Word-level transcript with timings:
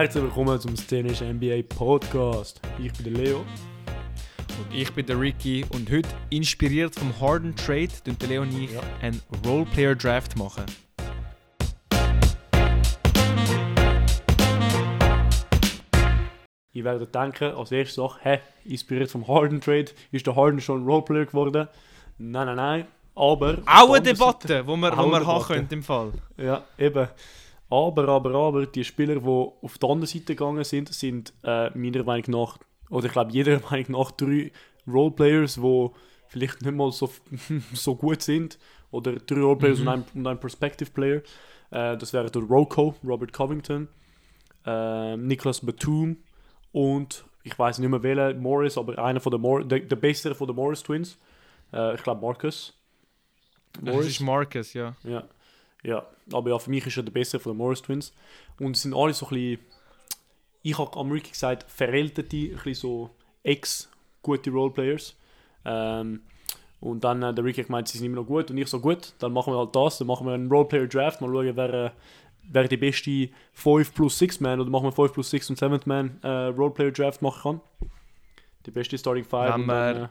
Herzlich 0.00 0.24
willkommen 0.24 0.58
zum 0.58 0.74
Szenischen 0.78 1.36
NBA 1.36 1.60
Podcast. 1.76 2.58
Ich 2.82 2.90
bin 2.94 3.12
der 3.12 3.22
Leo. 3.22 3.38
Und 3.40 4.74
ich 4.74 4.90
bin 4.94 5.04
der 5.04 5.20
Ricky 5.20 5.62
und 5.74 5.90
heute, 5.90 6.08
inspiriert 6.30 6.94
vom 6.98 7.20
Harden 7.20 7.54
Trade, 7.54 7.90
tun 8.02 8.16
der 8.18 8.28
Leo 8.30 8.40
und 8.40 8.58
ich 8.58 8.72
Ja. 8.72 8.80
einen 9.02 9.20
Roleplayer 9.44 9.94
Draft 9.94 10.38
machen. 10.38 10.64
Ihr 16.72 16.84
werdet 16.84 17.14
denken, 17.14 17.52
als 17.54 17.70
erste 17.70 17.96
Sache, 17.96 18.20
hä, 18.22 18.38
inspiriert 18.64 19.10
vom 19.10 19.28
Harden 19.28 19.60
Trade, 19.60 19.92
ist 20.12 20.26
der 20.26 20.34
Harden 20.34 20.62
schon 20.62 20.82
ein 20.82 20.86
Roleplayer 20.86 21.26
geworden? 21.26 21.68
Nein, 22.16 22.46
nein, 22.46 22.56
nein. 22.56 22.86
Aber. 23.14 23.58
Auch 23.66 23.92
eine 23.92 24.00
Debatte, 24.02 24.66
wo 24.66 24.76
wir, 24.76 24.96
wo 24.96 25.10
wir 25.10 25.26
haben 25.26 25.44
können 25.44 25.68
im 25.70 25.82
Fall. 25.82 26.12
Ja, 26.38 26.64
eben. 26.78 27.06
Aber, 27.70 28.08
aber, 28.08 28.34
aber, 28.34 28.66
die 28.66 28.84
Spieler, 28.84 29.16
die 29.20 29.26
auf 29.26 29.78
der 29.78 29.88
anderen 29.88 30.06
Seite 30.08 30.34
gegangen 30.34 30.64
sind, 30.64 30.92
sind 30.92 31.32
äh, 31.44 31.70
meiner 31.78 32.02
Meinung 32.02 32.30
nach, 32.30 32.58
oder 32.90 33.06
ich 33.06 33.12
glaube 33.12 33.32
jeder 33.32 33.60
Meinung 33.70 33.92
nach, 33.92 34.10
drei 34.10 34.50
Roleplayers, 34.86 35.54
die 35.54 35.88
vielleicht 36.28 36.62
nicht 36.62 36.74
mal 36.74 36.90
so, 36.90 37.08
so 37.72 37.94
gut 37.94 38.22
sind. 38.22 38.58
Oder 38.90 39.12
drei 39.14 39.40
Roleplayers 39.40 39.78
Mhm. 39.80 39.86
und, 39.86 39.92
ein, 39.94 40.04
und 40.14 40.26
ein 40.26 40.40
Perspective 40.40 40.90
Player. 40.90 41.22
Äh, 41.70 41.96
das 41.96 42.12
wäre 42.12 42.30
der 42.30 42.42
Rocco, 42.42 42.94
Robert 43.04 43.32
Covington, 43.32 43.86
äh, 44.66 45.16
Nicholas 45.16 45.64
Batum 45.64 46.16
und 46.72 47.24
ich 47.44 47.56
weiß 47.58 47.78
nicht 47.78 47.88
mehr 47.88 48.02
welcher, 48.02 48.34
Morris, 48.34 48.76
aber 48.76 48.98
einer 48.98 49.20
von 49.20 49.30
der, 49.30 49.38
Mor 49.38 49.64
der, 49.64 49.80
der 49.80 49.96
bessere 49.96 50.34
von 50.34 50.46
den 50.48 50.56
Morris 50.56 50.82
Twins. 50.82 51.16
Äh, 51.72 51.94
ich 51.94 52.02
glaube 52.02 52.20
Marcus. 52.20 52.76
Das 53.80 54.04
ist 54.04 54.20
Marcus, 54.20 54.74
ja. 54.74 54.94
Ja. 55.04 55.22
Ja, 55.82 56.06
aber 56.32 56.50
ja, 56.50 56.58
für 56.58 56.70
mich 56.70 56.86
ist 56.86 56.96
er 56.96 57.02
der 57.02 57.12
bessere 57.12 57.40
von 57.40 57.52
den 57.52 57.58
Morris 57.58 57.82
Twins. 57.82 58.12
Und 58.58 58.76
es 58.76 58.82
sind 58.82 58.94
alle 58.94 59.14
so 59.14 59.26
ein 59.26 59.30
bisschen, 59.30 59.58
ich 60.62 60.78
habe 60.78 60.96
am 60.98 61.10
Ricky 61.10 61.30
gesagt, 61.30 61.70
verältete, 61.70 62.36
ein 62.36 62.50
bisschen 62.52 62.74
so 62.74 63.10
ex-gute 63.42 64.50
Roleplayers. 64.50 65.16
Ähm, 65.64 66.20
und 66.80 67.04
dann 67.04 67.22
äh, 67.22 67.34
der 67.34 67.44
Ricky 67.44 67.60
hat 67.60 67.66
gemeint, 67.66 67.88
sie 67.88 67.98
sind 67.98 68.06
immer 68.06 68.16
noch 68.16 68.26
gut. 68.26 68.50
Und 68.50 68.58
ich 68.58 68.68
so, 68.68 68.80
gut, 68.80 69.14
dann 69.18 69.32
machen 69.32 69.52
wir 69.52 69.58
halt 69.58 69.74
das, 69.74 69.98
dann 69.98 70.06
machen 70.06 70.26
wir 70.26 70.34
einen 70.34 70.50
Roleplayer-Draft, 70.50 71.20
mal 71.20 71.28
schauen, 71.28 71.56
wer, 71.56 71.74
äh, 71.74 71.90
wer 72.42 72.68
die 72.68 72.76
beste 72.76 73.28
5 73.52 73.94
plus 73.94 74.18
6 74.18 74.40
Man 74.40 74.60
oder 74.60 74.70
machen 74.70 74.84
wir 74.84 74.92
5 74.92 75.12
plus 75.12 75.30
6 75.30 75.50
und 75.50 75.58
7 75.58 75.80
Man 75.86 76.18
äh, 76.22 76.28
Roleplayer-Draft 76.28 77.22
machen 77.22 77.42
kann. 77.42 77.88
Die 78.66 78.70
beste 78.70 78.98
Starting 78.98 79.24
5 79.24 79.32
Wenn 79.32 79.60
und 79.62 79.68
dann, 79.68 79.96
äh, 80.04 80.08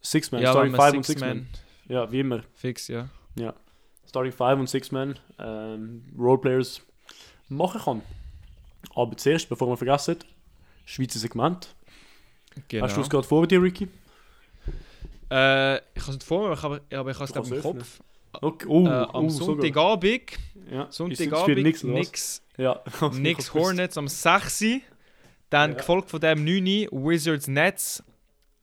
6 0.00 0.32
Man, 0.32 0.42
ja, 0.42 0.50
Starting 0.52 0.72
wenn 0.72 0.78
wir 0.78 0.84
5 0.84 0.96
und 0.96 1.06
6 1.06 1.20
Man. 1.20 1.28
Man. 1.28 1.48
Ja, 1.88 2.12
wie 2.12 2.20
immer. 2.20 2.40
Fix, 2.54 2.88
ja. 2.88 3.08
Starting 4.10 4.32
5 4.32 4.60
und 4.60 4.68
6 4.68 4.90
Man 4.90 5.18
ähm, 5.38 6.02
Roleplayers 6.18 6.82
machen 7.48 7.80
kann. 7.80 8.02
Aber 8.94 9.16
zuerst, 9.16 9.48
bevor 9.48 9.68
wir 9.68 9.76
vergessen, 9.76 10.16
Schweizer 10.84 11.20
Segment. 11.20 11.74
Genau. 12.68 12.84
Hast 12.84 12.96
du 12.96 13.02
es 13.02 13.08
gerade 13.08 13.26
vor 13.26 13.46
dir, 13.46 13.62
Ricky? 13.62 13.86
äh, 15.30 15.76
ich 15.76 15.82
kann 15.94 16.08
es 16.08 16.14
nicht 16.14 16.24
vor 16.24 16.48
mir, 16.48 16.64
aber, 16.64 16.80
ich 16.90 16.96
habe 16.96 17.10
es 17.10 17.50
im 17.50 17.62
Kopf. 17.62 18.00
Okay. 18.32 18.66
Oh, 18.68 18.86
äh, 18.86 18.90
am 18.90 19.26
oh. 19.26 19.28
Sonntagabend, 19.28 20.32
Ja. 20.70 20.88
Sonntagabend, 20.90 21.58
nix? 21.62 21.80
Knicks, 21.80 22.42
Ja. 22.56 22.74
Knicks 23.10 23.54
Hornets 23.54 23.96
am 23.96 24.08
6. 24.08 24.64
Dann 25.50 25.70
Ja. 25.72 25.76
gefolgt 25.76 26.10
von 26.10 26.20
dem 26.20 26.44
9. 26.44 26.88
Wizards 26.90 27.46
Nets. 27.46 28.02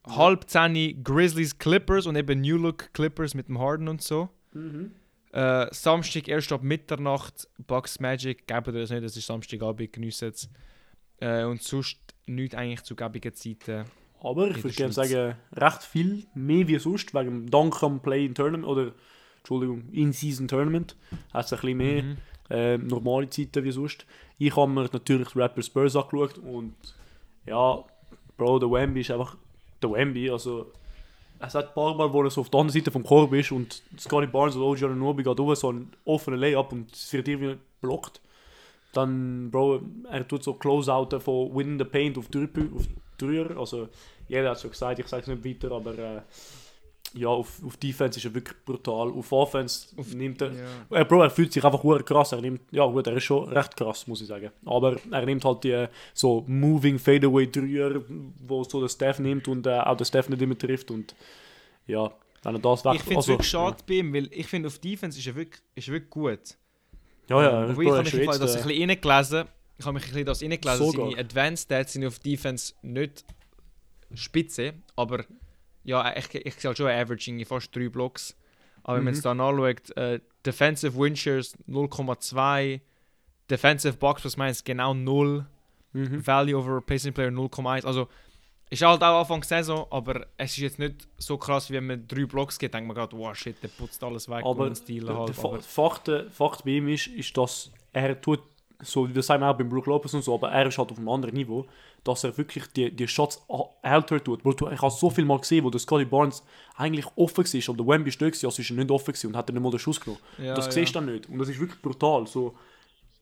Halb 0.06 0.50
10 0.50 1.03
Grizzlies 1.03 1.58
Clippers 1.58 2.06
und 2.06 2.16
eben 2.18 2.42
New 2.42 2.58
Look 2.58 2.94
Clippers 2.94 3.34
mit 3.34 3.48
dem 3.48 3.59
Harden 3.59 3.88
und 3.88 4.02
so. 4.02 4.30
Mhm. 4.53 4.92
Äh, 5.38 5.68
Samstag 5.72 6.28
erst 6.28 6.52
ab 6.52 6.64
Mitternacht 6.64 7.48
Bucks 7.68 8.00
Magic, 8.00 8.48
geben 8.48 8.74
dir 8.74 8.82
das 8.82 8.90
nicht, 8.90 9.04
das 9.04 9.16
ist 9.16 9.28
Samstagabend, 9.28 9.94
geniessen 9.94 10.30
es. 10.30 10.50
Äh, 11.20 11.44
und 11.44 11.62
sonst 11.62 12.00
nichts 12.25 12.56
eigentlich 12.56 12.81
zu 12.81 12.96
gebigen 12.96 13.34
Zeiten. 13.36 13.86
Aber 14.20 14.50
ich 14.50 14.58
In 14.58 14.64
würde 14.64 14.92
sagen, 14.94 15.36
recht 15.53 15.84
viel 15.84 16.26
mehr 16.34 16.68
wie 16.68 16.80
sonst, 16.80 17.14
wegen 17.14 17.46
dem 17.46 17.52
Dank 17.52 17.84
am 17.84 18.02
Play-in-Tournament, 18.02 18.66
oder 18.66 18.94
Entschuldigung, 19.38 19.90
In-Season-Tournament, 19.92 20.96
hat 21.31 21.46
es 21.46 21.53
ein 21.53 21.59
bisschen 21.59 21.78
mehr 21.78 22.03
Mhm. 22.03 22.18
äh, 22.50 22.78
normale 22.80 23.30
Zeiten 23.30 23.64
wie 23.64 23.72
sonst. 23.72 24.08
Ich 24.40 24.56
habe 24.56 24.72
mir 24.72 24.90
natürlich 24.92 25.36
Rapper 25.36 25.62
Spurs 25.62 25.96
angeschaut 25.96 26.40
und 26.40 26.74
ja, 27.46 27.84
Bro, 28.38 28.59
der 28.59 28.72
Wemby 28.72 29.02
ist 29.02 29.12
einfach 29.12 29.38
der 29.84 29.92
Wemby, 29.92 30.31
also 30.31 30.72
es 31.40 31.56
hat 31.56 31.70
ein 31.70 31.74
paar 31.74 31.96
Mal, 31.96 32.12
wo 32.12 32.24
er 32.24 32.30
so 32.30 32.42
auf 32.42 32.50
der 32.50 32.59
anderen 32.59 32.80
Seite 32.80 32.92
vom 32.92 33.03
Korb 33.03 33.34
ist 33.34 33.52
und 33.52 33.81
Scotty 34.00 34.28
Barnes 34.28 34.56
oder 34.56 34.66
OG 34.66 34.84
Anunoby 34.84 35.24
geht 35.24 35.40
over 35.40 35.56
so 35.56 35.70
einen 35.70 35.92
offenen 36.06 36.40
Layup 36.40 36.72
und 36.72 36.92
es 36.92 37.12
wird 37.14 37.28
irgendwie 37.28 37.58
blockt. 37.81 38.22
Dann, 38.94 39.52
Bro, 39.52 39.81
er 40.09 40.28
tut 40.28 40.44
so 40.44 40.53
Closeouten 40.53 41.22
von 41.22 41.56
Win 41.56 41.78
the 41.78 41.86
Paint 41.86 42.18
auf 42.18 42.28
Dreier. 42.30 43.58
also 43.58 43.90
jeder 44.28 44.50
hat 44.50 44.56
es 44.58 44.62
schon 44.62 44.72
gesagt, 44.72 45.00
ich 45.00 45.08
sage 45.08 45.22
es 45.22 45.28
nicht 45.28 45.64
weiter, 45.64 45.76
aber 45.76 45.97
äh, 45.97 46.22
ja, 47.17 47.29
auf, 47.29 47.61
auf 47.66 47.78
Defense 47.78 48.19
ist 48.19 48.25
er 48.25 48.33
wirklich 48.33 48.55
brutal. 48.63 49.09
Auf 49.11 49.31
Offense 49.31 49.88
Auf- 49.97 50.13
nimmt 50.13 50.41
er 50.41 50.51
Ja. 50.51 51.01
äh, 51.01 51.05
Bro, 51.05 51.23
er 51.23 51.29
fühlt 51.29 51.51
sich 51.51 51.63
einfach 51.63 51.83
hure 51.83 52.03
krass. 52.03 52.31
Er 52.31 52.41
nimmt, 52.41 52.61
ja 52.72 52.85
gut, 52.85 53.07
er 53.07 53.17
ist 53.17 53.23
schon 53.23 53.50
recht 53.50 53.75
krass, 53.75 54.07
muss 54.07 54.22
ich 54.22 54.28
sagen. 54.28 54.51
Aber 54.66 54.97
er 55.11 55.25
nimmt 55.25 55.44
halt 55.44 55.63
die 55.63 55.72
äh, 55.72 55.88
so 56.13 56.44
Moving 56.47 57.00
Fadeaway 57.00 57.50
Dreier, 57.50 58.01
wo 58.45 58.63
so 58.63 58.81
der 58.81 58.89
Staff 58.89 59.19
nimmt 59.19 59.47
und 59.47 59.66
äh, 59.67 59.79
auch 59.79 59.97
der 59.97 60.05
Staff 60.05 60.29
nicht 60.29 60.41
immer 60.41 60.57
trifft. 60.57 60.91
Und 60.91 61.16
ja, 61.88 62.11
wenn 62.44 62.55
er 62.55 62.59
das 62.59 62.85
weg... 62.85 62.95
Ich 62.95 63.01
finde 63.01 63.13
es 63.13 63.17
also, 63.17 63.31
wirklich 63.34 63.49
schade 63.49 63.78
bei 63.88 63.94
ihm, 63.95 64.13
weil 64.13 64.29
ich 64.31 64.47
finde, 64.47 64.67
auf 64.67 64.79
Defense 64.79 65.17
ist 65.17 65.28
er 65.28 65.35
wirklich, 65.35 65.61
ist 65.75 65.88
er 65.88 65.94
wirklich 65.94 66.09
gut. 66.11 66.39
Ja, 67.29 67.44
ja, 67.44 67.63
Ähm, 67.63 67.69
ja 67.69 67.73
Bro, 67.73 67.81
ich 67.81 67.89
habe 67.89 68.03
mich 68.03 68.13
jetzt, 68.13 68.41
das 68.41 68.55
ein 68.55 68.61
äh, 68.61 68.63
bisschen 68.67 68.89
reingelesen. 68.89 69.45
Ich 69.79 69.85
habe 69.85 69.94
mich 69.94 70.03
ein 70.03 70.09
bisschen 70.09 70.25
das 70.25 70.41
reingelesen. 70.41 70.91
Sogar. 70.91 71.09
Seine 71.09 71.19
Advanced 71.22 71.66
Stats 71.66 71.94
sind 71.94 72.05
auf 72.05 72.19
Defense 72.19 72.73
nicht 72.81 73.25
spitze, 74.13 74.73
aber 74.95 75.25
ja, 75.88 76.16
ich, 76.16 76.36
ich 76.36 76.53
sehe 76.56 76.70
halt 76.70 76.78
schon 76.78 76.88
ein 76.88 77.00
Averaging 77.02 77.40
in 77.40 77.46
fast 77.46 77.75
drei 77.75 77.90
Blocks. 77.90 78.36
Aber 78.84 78.98
wenn 78.98 79.06
man 79.06 79.14
Mhm. 79.14 79.18
es 79.18 79.24
dann 79.24 79.42
anschaut, 79.42 79.98
äh, 79.98 80.20
Defensive 80.46 80.98
Win 80.98 81.16
Shares 81.16 81.58
0,2, 81.68 82.80
Defensive 83.50 83.97
Box 83.97 84.22
Plus 84.22 84.38
Minus 84.38 84.64
genau 84.64 84.94
0, 84.94 85.46
mhm. 85.94 86.26
Value 86.28 86.58
over 86.58 86.76
Replacement 86.78 87.16
Player 87.16 87.31
0,1. 87.31 87.86
Also 87.86 88.08
ist 88.70 88.81
halt 88.81 89.02
auch 89.02 89.20
Anfang 89.22 89.40
der 89.42 89.47
Saison, 89.47 89.88
aber 89.90 90.28
es 90.38 90.52
ist 90.52 90.58
jetzt 90.58 90.80
nicht 90.80 91.08
so 91.18 91.38
krass, 91.38 91.70
wie 91.70 91.76
wenn 91.76 91.88
man 91.88 92.08
drei 92.08 92.26
Blocks 92.26 92.59
geht, 92.59 92.74
denkt 92.74 92.88
man 92.88 92.96
gerade, 92.96 93.18
wow 93.18 93.34
shit, 93.36 93.56
der 93.64 93.70
putzt 93.70 94.03
alles 94.03 94.28
weg 94.30 94.44
Aber 94.46 94.66
und 94.66 94.76
Stil 94.76 95.08
halt. 95.08 95.30
der 95.38 95.44
Aber, 95.46 95.62
Fakt, 95.62 96.09
Fakt 96.31 96.66
bei 96.66 96.72
ihm 96.72 96.90
ist, 96.90 97.08
ist, 97.08 97.36
dass 97.38 97.72
er 97.94 98.20
tut, 98.20 98.42
so 98.81 99.08
das 99.08 99.26
sagen 99.28 99.42
wir 99.42 99.50
auch 99.50 99.58
beim 99.58 99.70
Brook 99.70 99.86
Lopez 99.86 100.14
und 100.14 100.24
so, 100.24 100.34
aber 100.36 100.52
er 100.52 100.68
ist 100.68 100.78
halt 100.78 100.92
auf 100.92 100.97
einem 100.97 101.08
anderen 101.09 101.34
Niveau, 101.36 101.66
dass 102.07 102.23
er 102.23 102.38
wirklich 102.38 102.66
die, 102.68 102.90
die 102.91 103.07
Shots 103.07 103.41
älter 103.84 104.23
tut. 104.23 104.44
Bro, 104.44 104.53
du- 104.53 104.69
Ich 104.69 104.81
habe 104.81 104.91
so 104.91 105.09
viel 105.09 105.25
mal 105.25 105.40
gesehen, 105.40 105.63
wo 105.63 105.69
der 105.69 105.79
Scotty 105.79 106.06
Barnes 106.06 106.44
eigentlich 106.75 107.06
offen 107.16 107.44
war, 107.45 107.69
aber 107.69 107.78
der 107.84 107.88
Wemby 107.88 108.12
gewesen, 108.12 108.45
also 108.45 108.62
ist 108.62 108.69
er 108.69 108.75
nicht 108.75 108.91
offen 108.91 109.06
gewesen 109.13 109.28
und 109.28 109.35
hat 109.38 109.50
er 109.50 109.53
nicht 109.53 109.62
mal 109.63 109.69
den 109.72 109.79
Schuss 109.79 110.00
genommen. 110.00 110.22
ja, 110.38 110.53
das 110.56 110.66
ja. 110.67 110.72
siehst 110.72 110.96
du 110.96 111.00
dann 111.00 111.12
nicht. 111.13 111.28
Und 111.29 111.38
das 111.40 111.50
ist 111.50 111.59
wirklich 111.59 111.81
brutal. 111.81 112.25
So, 112.28 112.56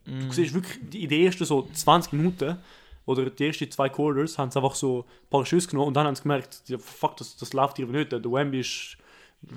Mm. 0.07 0.27
Du 0.27 0.31
siehst 0.33 0.53
wirklich, 0.53 0.77
in 1.01 1.09
den 1.09 1.25
ersten 1.25 1.45
so 1.45 1.67
20 1.73 2.13
Minuten 2.13 2.59
oder 3.07 3.27
die 3.27 3.47
ersten 3.47 3.71
zwei 3.71 3.89
Quarters 3.89 4.37
haben 4.37 4.51
sie 4.51 4.59
einfach 4.59 4.75
so 4.75 4.99
ein 4.99 5.29
paar 5.31 5.43
Schüsse 5.47 5.67
genommen 5.67 5.87
und 5.87 5.93
dann 5.95 6.05
haben 6.05 6.15
sie 6.15 6.21
gemerkt, 6.21 6.61
ja, 6.67 6.77
fuck, 6.77 7.17
das, 7.17 7.35
das 7.37 7.53
läuft 7.53 7.77
hier 7.77 7.87
nicht. 7.87 8.11
Der 8.11 8.23
Wemby 8.23 8.59
ist, 8.59 8.97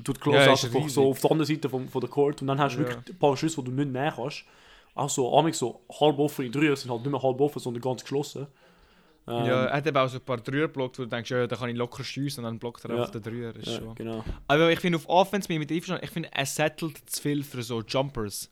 tut 0.05 0.19
close 0.19 0.39
Ja, 0.39 0.51
einfach 0.53 0.89
so 0.89 1.11
auf 1.11 1.21
der 1.21 1.31
anderen 1.33 1.47
Seite 1.55 1.69
vom, 1.69 1.87
von 1.91 2.01
der 2.01 2.09
Court 2.09 2.41
und 2.41 2.49
dann 2.49 2.59
hast 2.59 2.77
du 2.77 2.81
Ja. 2.81 2.89
wirklich 2.89 3.15
ein 3.15 3.19
paar 3.19 3.37
Schüsse, 3.37 3.61
die 3.63 3.65
du 3.71 3.73
nicht 3.77 3.93
näher 3.93 4.11
kannst. 4.17 4.45
Auch 4.95 5.11
so, 5.11 5.51
so 5.53 5.81
halb 6.01 6.19
offen 6.19 6.47
in 6.47 6.53
Dreier 6.53 6.75
sind 6.77 6.91
halt 6.91 7.03
nicht 7.03 7.11
mehr 7.13 7.23
halb 7.23 7.39
offen, 7.43 7.59
sondern 7.61 7.83
ganz 7.83 8.01
geschlossen. 8.01 8.47
Ähm, 9.29 9.45
Ja, 9.47 9.65
er 9.67 9.77
hat 9.77 9.87
eben 9.87 9.97
auch 9.97 10.09
so 10.09 10.19
ein 10.19 10.25
paar 10.25 10.39
Dreier 10.39 10.69
blockt, 10.69 10.99
wo 10.99 11.03
du 11.03 11.09
denkst, 11.09 11.31
ja, 11.31 11.47
da 11.47 11.57
kann 11.57 11.69
ich 11.71 11.77
locker 11.77 12.03
schiessen 12.05 12.45
und 12.45 12.51
dann 12.51 12.59
blockt 12.59 12.85
er 12.85 12.91
Ja. 12.91 12.97
einfach 13.01 13.11
den 13.13 13.23
Dreier. 13.23 13.55
Ist 13.57 13.67
ja, 13.69 13.79
schon. 13.79 13.95
genau. 13.95 14.25
Aber 14.47 14.71
ich 14.73 14.81
finde, 14.81 14.97
auf 14.97 15.09
Offense 15.09 15.47
bin 15.49 15.57
ich 15.57 15.61
mit 15.61 15.73
einverstanden. 15.73 16.05
Ich 16.05 16.11
finde, 16.11 16.31
er 16.33 16.47
settelt 16.47 16.99
zu 17.11 17.21
viel 17.23 17.43
für 17.45 17.63
so 17.63 17.83
Jumpers. 17.83 18.51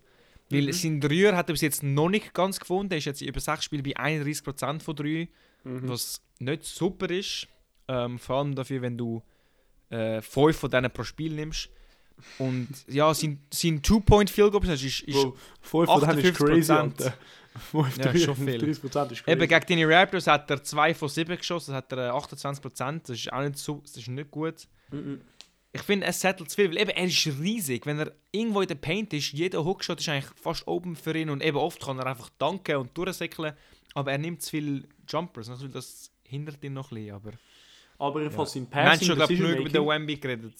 Weil 0.50 0.62
Mhm. 0.66 0.72
sein 0.72 1.00
Dreier 1.00 1.36
hat 1.36 1.48
er 1.50 1.54
bis 1.54 1.60
jetzt 1.62 1.82
noch 1.82 2.08
nicht 2.08 2.32
ganz 2.32 2.60
gefunden. 2.60 2.92
Er 2.92 2.98
ist 2.98 3.04
jetzt 3.06 3.20
über 3.22 3.40
sechs 3.40 3.64
Spielen 3.64 3.82
bei 3.82 3.96
31% 3.96 4.82
von 4.82 4.94
3, 4.94 5.28
Mhm. 5.64 5.88
was 5.88 6.22
nicht 6.38 6.64
super 6.64 7.10
ist. 7.10 7.48
Ähm, 7.88 8.18
vor 8.18 8.36
allem 8.36 8.54
dafür, 8.54 8.82
wenn 8.82 8.96
du 8.96 9.22
äh, 9.90 10.20
fünf 10.20 10.56
von 10.56 10.68
denen 10.70 10.90
pro 10.90 11.04
Spiel 11.04 11.32
nimmst. 11.34 11.68
Und 12.38 12.68
ja, 12.88 13.12
sein, 13.14 13.40
sein 13.52 13.82
Two-Point-Field-Goal 13.82 14.68
ist, 14.68 14.82
ist, 14.82 15.06
Bro, 15.06 15.36
5 15.60 15.86
von 15.86 16.00
denen 16.00 16.18
ist 16.18 16.34
crazy, 16.34 16.72
58%. 16.72 16.76
Alter. 16.76 17.14
5 17.58 17.96
Ja, 17.98 18.18
schon 18.18 18.36
viel. 18.36 18.62
30% 18.62 18.74
ist 18.74 18.88
crazy. 18.88 19.22
Eben 19.26 19.48
gegen 19.48 19.66
deine 19.66 19.88
Raptors 19.88 20.26
hat 20.26 20.50
er 20.50 20.62
2 20.62 20.94
von 20.94 21.08
7 21.08 21.36
geschossen, 21.36 21.72
das 21.72 21.78
hat 21.78 21.92
er 21.92 22.08
äh, 22.08 22.10
28%. 22.10 23.00
Das 23.06 23.10
ist 23.10 23.32
auch 23.32 23.42
nicht, 23.42 23.58
so, 23.58 23.80
das 23.82 23.96
ist 23.96 24.08
nicht 24.08 24.30
gut. 24.30 24.66
Mhm. 24.90 25.20
Ich 25.72 25.82
finde, 25.82 26.06
er 26.06 26.12
settelt 26.12 26.50
zu 26.50 26.56
viel, 26.56 26.70
weil 26.70 26.78
eben, 26.78 26.90
er 26.90 27.04
ist 27.04 27.26
riesig. 27.26 27.84
Wenn 27.84 27.98
er 27.98 28.12
irgendwo 28.32 28.62
in 28.62 28.68
der 28.68 28.76
Paint 28.76 29.12
ist, 29.12 29.32
jeder 29.32 29.64
Hookshot 29.64 30.00
ist 30.00 30.08
eigentlich 30.08 30.30
fast 30.34 30.66
oben 30.66 30.96
für 30.96 31.16
ihn 31.16 31.28
und 31.28 31.42
eben 31.42 31.58
oft 31.58 31.82
kann 31.82 31.98
er 31.98 32.06
einfach 32.06 32.30
danken 32.38 32.76
und 32.76 32.96
durchsäckeln, 32.96 33.52
aber 33.94 34.12
er 34.12 34.18
nimmt 34.18 34.42
zu 34.42 34.50
viele 34.50 34.84
Jumpers. 35.06 35.48
Natürlich, 35.48 35.72
das 35.72 36.10
hindert 36.24 36.62
ihn 36.64 36.72
noch 36.72 36.90
ein 36.90 36.96
bisschen, 36.96 37.14
aber... 37.14 37.32
Aber 37.98 38.20
jedenfalls 38.20 38.52
sein 38.52 38.66
Wir 38.70 38.76
haben 38.76 38.90
Passing 38.90 39.06
schon, 39.06 39.16
glaube 39.16 39.32
ich, 39.32 39.38
genug 39.38 39.58
über 39.58 39.68
den 39.68 39.86
Wemby 39.86 40.16
geredet. 40.16 40.54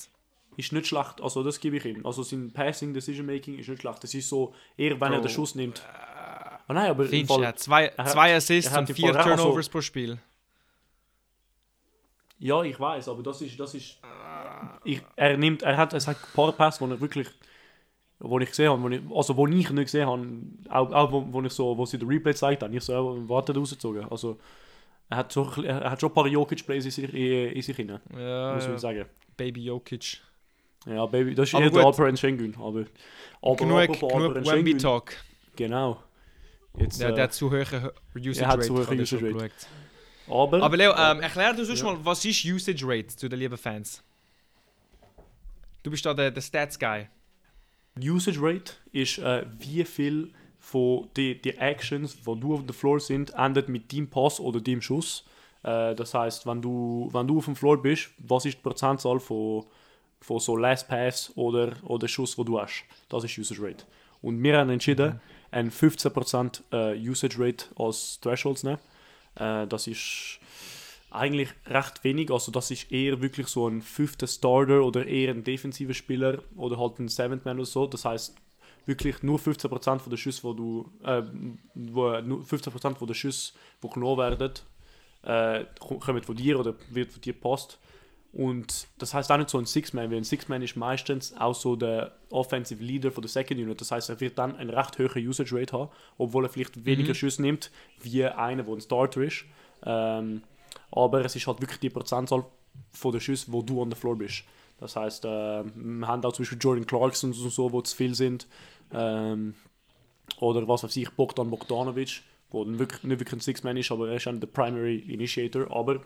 Ist 0.56 0.72
nicht 0.72 0.86
schlecht. 0.86 1.20
Also 1.20 1.42
das 1.42 1.60
gebe 1.60 1.76
ich 1.76 1.84
ihm. 1.84 2.04
Also 2.06 2.22
sein 2.22 2.50
Passing 2.52 2.92
Decision 2.94 3.26
Making 3.26 3.58
ist 3.58 3.68
nicht 3.68 3.80
schlecht. 3.82 4.02
Das 4.02 4.14
ist 4.14 4.28
so, 4.28 4.54
eher 4.76 5.00
wenn 5.00 5.12
er 5.12 5.18
Bro. 5.18 5.26
den 5.26 5.30
Schuss 5.30 5.54
nimmt. 5.54 5.82
Ah 6.68 6.72
nein, 6.72 6.90
aber 6.90 7.04
Finch, 7.04 7.28
er 7.30 7.34
Fall, 7.36 7.46
hat 7.46 7.58
zwei, 7.60 7.86
er 7.86 8.04
hat- 8.04 8.10
zwei 8.12 8.34
Assists 8.34 8.72
er 8.72 8.78
und 8.80 8.90
vier 8.90 9.12
Fall 9.14 9.22
also- 9.22 9.42
Turnovers 9.44 9.68
pro 9.68 9.80
Spiel. 9.80 10.18
ja, 12.38 12.62
ich 12.62 12.78
weiß, 12.78 13.08
aber 13.08 13.22
das 13.22 13.40
ist, 13.40 13.58
das 13.58 13.74
ist, 13.74 13.98
ich, 14.84 15.00
er 15.16 15.36
nimmt, 15.36 15.62
er 15.62 15.76
hat, 15.76 15.92
es 15.94 16.06
hat 16.06 16.16
ein 16.16 16.32
paar 16.34 16.52
Pässe, 16.52 16.80
wo 16.80 16.86
er 16.92 17.00
wirklich, 17.00 17.28
wo 18.18 18.38
ich 18.40 18.48
gesehen 18.48 18.70
habe, 18.70 18.82
wo 18.82 18.88
ich, 18.88 19.00
also 19.14 19.36
wo 19.36 19.46
ich 19.46 19.70
nicht 19.70 19.84
gesehen 19.86 20.06
habe, 20.06 20.26
auch, 20.68 20.92
auch 20.92 21.12
wo, 21.12 21.26
wo 21.32 21.42
ich 21.42 21.52
so, 21.52 21.76
wo 21.78 21.86
sie 21.86 21.98
den 21.98 22.08
Replay 22.08 22.32
gezeigt 22.32 22.62
haben, 22.62 22.74
ich 22.74 22.82
so, 22.82 23.22
warte 23.28 23.54
rausgezogen. 23.54 24.06
Also, 24.10 24.38
er 25.08 25.18
hat, 25.18 25.32
so, 25.32 25.50
er 25.62 25.90
hat 25.90 26.00
schon 26.00 26.10
ein 26.10 26.14
paar 26.14 26.26
Jokic-Plays 26.26 26.84
in 26.84 26.90
sich, 26.90 27.14
in, 27.14 27.52
in 27.52 27.62
sich 27.62 27.76
hinein, 27.76 28.00
Ja, 28.12 28.54
muss 28.54 28.64
man 28.64 28.72
ja. 28.72 28.78
sagen. 28.78 29.06
Baby 29.36 29.64
Jokic. 29.64 30.20
Ja, 30.84 31.06
Baby, 31.06 31.34
das 31.34 31.48
ist 31.48 31.54
Aber 31.54 31.64
eher 31.64 31.70
der 31.70 31.82
gut. 31.82 31.92
Alperen 31.94 32.16
Schengen, 32.16 32.54
aber, 32.56 32.84
aber 33.42 33.56
genug 33.56 33.78
apropos 33.80 34.12
genug 34.12 34.36
Alperen 34.36 34.46
Wemby 34.46 34.70
Schengen, 34.70 34.78
Talk. 34.78 35.12
Genau. 35.56 36.02
Jetzt, 36.78 37.00
Der, 37.00 37.08
äh, 37.10 37.14
der 37.14 37.24
hat 37.24 37.32
zu 37.32 37.50
hohe 37.50 37.62
Usage 38.14 38.40
er 38.40 38.46
hat 38.48 38.56
Rate. 38.58 38.66
zu 38.66 38.74
hohe 38.74 39.00
Usage 39.00 39.34
Rate. 39.34 39.54
aber, 40.28 40.62
Aber 40.62 40.76
Leo, 40.76 40.92
ähm, 40.96 41.20
erklär 41.20 41.54
du 41.54 41.64
sonst 41.64 41.80
Ja. 41.80 41.86
mal, 41.86 41.98
was 42.04 42.24
ist 42.24 42.44
Usage 42.44 42.84
Rate 42.86 43.08
zu 43.08 43.28
den 43.28 43.38
lieben 43.38 43.56
Fans? 43.56 44.02
Du 45.82 45.90
bist 45.90 46.04
da 46.04 46.12
der, 46.14 46.30
der 46.30 46.40
Stats-Guy. 46.42 47.08
Usage 47.98 48.38
Rate 48.40 48.72
ist, 48.92 49.18
äh, 49.18 49.46
wie 49.58 49.84
viel 49.84 50.32
von 50.58 51.08
die, 51.16 51.40
die 51.40 51.56
Actions, 51.56 52.16
die 52.16 52.40
du 52.40 52.54
auf 52.54 52.66
dem 52.66 52.74
Floor 52.74 53.00
sind, 53.00 53.32
endet 53.34 53.68
mit 53.68 53.92
deinem 53.92 54.08
Pass 54.10 54.38
oder 54.40 54.60
deinem 54.60 54.82
Schuss. 54.82 55.24
Äh, 55.62 55.94
das 55.94 56.12
heißt, 56.12 56.46
wenn 56.46 56.60
du, 56.60 57.08
wenn 57.12 57.26
du 57.26 57.38
auf 57.38 57.44
dem 57.46 57.56
Floor 57.56 57.80
bist, 57.80 58.10
was 58.18 58.44
ist 58.44 58.58
die 58.58 58.62
Prozentzahl 58.62 59.18
von, 59.20 59.64
von 60.26 60.40
so 60.40 60.56
Last 60.56 60.88
Pass 60.88 61.32
oder, 61.36 61.72
oder 61.84 62.08
Schuss, 62.08 62.36
wo 62.36 62.42
du 62.42 62.60
hast? 62.60 62.84
Das 63.08 63.22
ist 63.22 63.38
Usage 63.38 63.62
Rate. 63.62 63.84
Und 64.22 64.42
wir 64.42 64.58
haben 64.58 64.70
entschieden, 64.70 65.20
ein 65.52 65.70
15% 65.70 66.62
äh, 66.72 67.08
Usage 67.08 67.36
Rate 67.38 67.66
als 67.78 68.18
Threshold 68.20 68.58
zu 68.58 68.66
nehmen. 68.66 68.78
Äh, 69.36 69.68
das 69.68 69.86
ist 69.86 70.40
eigentlich 71.10 71.50
recht 71.66 72.02
wenig. 72.02 72.32
Also 72.32 72.50
das 72.50 72.72
ist 72.72 72.90
eher 72.90 73.22
wirklich 73.22 73.46
so 73.46 73.68
ein 73.68 73.82
fünfter 73.82 74.26
Starter 74.26 74.82
oder 74.82 75.06
eher 75.06 75.30
ein 75.30 75.44
defensiver 75.44 75.94
Spieler 75.94 76.40
oder 76.56 76.76
halt 76.78 76.98
ein 76.98 77.08
Seventh 77.08 77.44
Man 77.44 77.58
oder 77.58 77.66
so. 77.66 77.86
Das 77.86 78.04
heißt 78.04 78.34
wirklich 78.84 79.22
nur 79.22 79.38
15% 79.38 79.98
von 80.00 80.10
der 80.10 80.16
Schüsse, 80.16 80.42
wo 80.42 80.52
du 80.54 80.90
äh, 81.04 81.22
wo, 81.74 82.20
nur 82.20 82.40
15% 82.42 82.96
von 82.96 83.06
der 83.06 83.14
Schüsse, 83.14 83.52
die 83.80 83.88
genommen 83.88 84.18
werden, 84.18 84.52
äh, 85.22 85.64
ko- 85.78 85.98
kommen 85.98 86.22
von 86.24 86.34
dir 86.36 86.58
oder 86.58 86.74
wird 86.90 87.12
von 87.12 87.20
dir 87.20 87.32
gepasst. 87.32 87.78
Und 88.36 88.88
das 88.98 89.14
heißt 89.14 89.32
auch 89.32 89.38
nicht 89.38 89.48
so 89.48 89.56
ein 89.56 89.64
Six-Man, 89.64 90.10
weil 90.10 90.18
ein 90.18 90.24
Six-Man 90.24 90.60
ist 90.60 90.76
meistens 90.76 91.34
auch 91.38 91.54
so 91.54 91.74
der 91.74 92.12
Offensive 92.28 92.84
Leader 92.84 93.10
von 93.10 93.22
der 93.22 93.30
Second 93.30 93.58
Unit. 93.58 93.80
Das 93.80 93.90
heißt, 93.90 94.10
er 94.10 94.20
wird 94.20 94.36
dann 94.36 94.56
eine 94.56 94.76
recht 94.76 94.98
hohe 94.98 95.26
Usage 95.26 95.56
Rate 95.56 95.72
haben, 95.72 95.90
obwohl 96.18 96.44
er 96.44 96.50
vielleicht 96.50 96.84
weniger 96.84 97.10
Mhm. 97.10 97.14
Schüsse 97.14 97.40
nimmt, 97.40 97.70
wie 98.02 98.26
einer, 98.26 98.62
der 98.62 98.74
ein 98.74 98.80
Starter 98.82 99.22
ist. 99.22 99.46
Ähm, 99.84 100.42
aber 100.90 101.24
es 101.24 101.34
ist 101.34 101.46
halt 101.46 101.62
wirklich 101.62 101.80
die 101.80 101.88
Prozentzahl 101.88 102.44
von 102.92 103.12
den 103.12 103.22
Schüssen, 103.22 103.54
wo 103.54 103.62
du 103.62 103.80
on 103.80 103.90
the 103.90 103.96
floor 103.96 104.16
bist. 104.16 104.44
Das 104.80 104.96
heißt, 104.96 105.24
äh, 105.24 105.64
wir 105.64 106.06
haben 106.06 106.22
auch 106.22 106.32
zum 106.34 106.42
Beispiel 106.42 106.58
Jordan 106.60 106.86
Clarkson 106.86 107.30
und 107.30 107.50
so, 107.50 107.72
wo 107.72 107.80
zu 107.80 107.96
viel 107.96 108.14
sind. 108.14 108.46
Ähm, 108.92 109.54
oder 110.40 110.68
was 110.68 110.84
weiß 110.84 110.94
ich, 110.96 111.08
Bogdan 111.08 111.48
Bogdanovic, 111.48 112.20
wo 112.50 112.62
dann 112.64 112.78
wirklich, 112.78 113.02
nicht 113.02 113.18
wirklich 113.18 113.32
ein 113.38 113.40
Six-Man 113.40 113.78
ist, 113.78 113.90
aber 113.90 114.10
er 114.10 114.16
ist 114.16 114.26
dann 114.26 114.40
der 114.40 114.48
Primary 114.48 114.98
Initiator. 114.98 115.74
Aber 115.74 116.02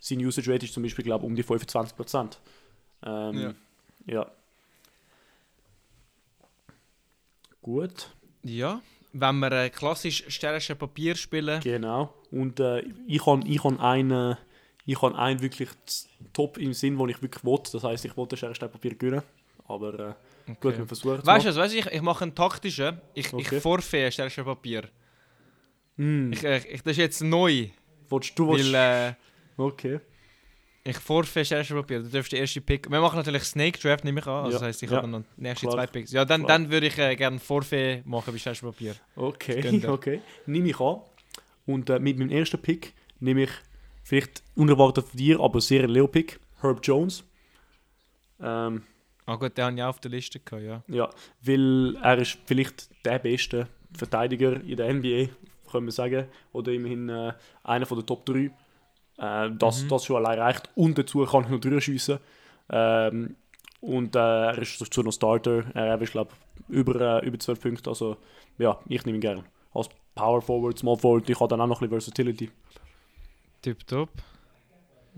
sein 0.00 0.18
Usage 0.24 0.52
Rate 0.52 0.64
ist 0.66 0.74
zum 0.74 0.82
Beispiel, 0.82 1.04
glaube 1.04 1.24
ich, 1.24 1.28
um 1.30 1.34
die 1.36 1.44
25%. 1.44 2.36
Ähm, 3.04 3.38
Ja. 3.38 3.54
ja. 4.06 4.30
Gut. 7.62 8.10
Ja. 8.42 8.80
Wenn 9.12 9.38
wir 9.38 9.50
äh, 9.52 9.70
klassisch 9.70 10.24
stärkste 10.28 10.74
Papier 10.76 11.16
spielen, 11.16 11.60
Genau. 11.60 12.12
Und 12.30 12.60
äh, 12.60 12.82
ich 13.06 13.24
habe 13.26 13.46
ich 13.48 13.64
han 13.64 13.80
einen, 13.80 14.36
ich 14.84 15.00
han 15.00 15.14
einen 15.16 15.40
wirklich 15.40 15.70
top 16.32 16.58
im 16.58 16.74
Sinn, 16.74 16.98
den 16.98 17.08
ich 17.08 17.22
wirklich 17.22 17.44
will. 17.44 17.58
Das 17.72 17.82
heisst, 17.82 18.04
ich 18.04 18.16
wollte 18.16 18.36
Stein, 18.36 18.52
Papier 18.54 18.94
gewinnen. 18.94 19.22
Aber 19.66 19.94
äh, 19.94 20.52
gut, 20.60 20.66
Okay. 20.72 20.78
wir 20.78 20.86
versuchen 20.86 21.20
es 21.20 21.26
Weißt 21.26 21.44
du 21.46 21.48
was, 21.50 21.56
weißt 21.56 21.74
ich, 21.74 21.86
ich 21.86 22.02
mache 22.02 22.22
einen 22.24 22.34
taktischen. 22.34 23.00
Ich, 23.14 23.32
Okay. 23.32 23.56
ich 23.56 23.62
forfait 23.62 24.12
stärkste 24.12 24.44
Papier. 24.44 24.88
Hm, 25.96 26.32
Ich, 26.32 26.44
ich, 26.44 26.82
das 26.82 26.92
ist 26.92 26.96
jetzt 26.98 27.22
neu. 27.22 27.68
willst 28.10 28.38
du 28.38 28.48
willst, 28.48 28.72
Weil 28.72 29.08
äh, 29.10 29.14
Okay. 29.56 30.00
ich 30.84 30.96
stärkste 30.98 31.74
Papier. 31.74 32.02
Du 32.02 32.08
darfst 32.08 32.32
den 32.32 32.40
ersten 32.40 32.62
Pick. 32.62 32.90
Wir 32.90 33.00
machen 33.00 33.16
natürlich 33.16 33.42
Snake 33.44 33.78
Draft, 33.78 34.04
nehme 34.04 34.20
ich 34.20 34.26
an. 34.26 34.44
Also 34.44 34.48
Ja, 34.48 34.52
das 34.58 34.62
heisst, 34.62 34.82
ich 34.82 34.90
ja. 34.90 34.98
habe 34.98 35.08
noch 35.08 35.22
die 35.36 35.42
nächsten 35.42 35.66
Klar. 35.68 35.86
zwei 35.86 35.86
Picks. 35.86 36.12
Ja, 36.12 36.24
dann, 36.24 36.44
Klar. 36.44 36.58
dann 36.58 36.70
würde 36.70 36.86
ich 36.86 36.98
äh, 36.98 37.16
gerne 37.16 37.38
Forfait 37.38 38.04
machen 38.06 38.32
bei 38.32 38.38
stärkste 38.38 38.66
Papier. 38.66 38.94
Okay, 39.16 39.86
okay. 39.88 40.20
Nehme 40.46 40.68
ich 40.68 40.80
an. 40.80 41.00
Und 41.66 41.90
äh, 41.90 41.98
mit 41.98 42.18
meinem 42.18 42.30
ersten 42.30 42.60
Pick 42.60 42.94
nehme 43.18 43.44
ich 43.44 43.50
vielleicht 44.04 44.42
unerwartet 44.54 45.06
von 45.08 45.16
dir, 45.16 45.40
aber 45.40 45.60
sehr 45.60 45.88
Leo-Pick. 45.88 46.38
Herb 46.60 46.80
Jones. 46.82 47.24
Ähm, 48.40 48.82
Ah 49.28 49.34
gut, 49.34 49.58
den 49.58 49.64
habe 49.64 49.74
ich 49.76 49.82
auch 49.82 49.88
auf 49.88 50.00
der 50.00 50.12
Liste 50.12 50.38
gehabt, 50.38 50.62
ja. 50.62 50.82
Ja, 50.86 51.10
weil 51.42 51.96
er 52.00 52.18
ist 52.18 52.38
vielleicht 52.46 52.88
der 53.04 53.18
beste 53.18 53.66
Verteidiger 53.92 54.62
in 54.62 54.76
der 54.76 54.94
NBA, 54.94 55.30
können 55.68 55.86
wir 55.86 55.92
sagen. 55.92 56.26
Oder 56.52 56.70
immerhin 56.72 57.08
äh, 57.08 57.32
einer 57.64 57.86
von 57.86 57.98
der 57.98 58.06
Top 58.06 58.24
3. 58.24 58.50
Äh, 59.18 59.50
das, 59.52 59.82
Mhm. 59.84 59.88
das 59.88 60.04
schon 60.04 60.16
allein 60.16 60.38
reicht. 60.38 60.68
Und 60.74 60.98
dazu 60.98 61.24
kann 61.24 61.44
er 61.44 61.50
noch 61.50 61.60
drüber 61.60 61.80
schiessen. 61.80 62.18
Ähm, 62.70 63.36
und 63.80 64.16
äh, 64.16 64.18
er 64.18 64.58
ist 64.58 64.80
dazu 64.80 65.02
noch 65.02 65.12
Starter. 65.12 65.64
Er 65.74 66.00
ist, 66.00 66.12
glaube 66.12 66.32
über, 66.68 67.22
äh, 67.22 67.26
über 67.26 67.38
12 67.38 67.60
Punkte. 67.60 67.90
Also 67.90 68.16
ja, 68.58 68.78
ich 68.88 69.04
nehme 69.04 69.18
ihn 69.18 69.20
gerne. 69.20 69.44
Als 69.72 69.88
Power 70.14 70.40
Forward, 70.42 70.78
Small 70.78 70.96
Forward, 70.96 71.28
ich 71.28 71.38
habe 71.38 71.48
dann 71.48 71.60
auch 71.60 71.66
noch 71.66 71.80
ein 71.82 71.88
bisschen 71.88 72.12
Versatility. 72.12 72.50
Tipptopp. 73.62 74.08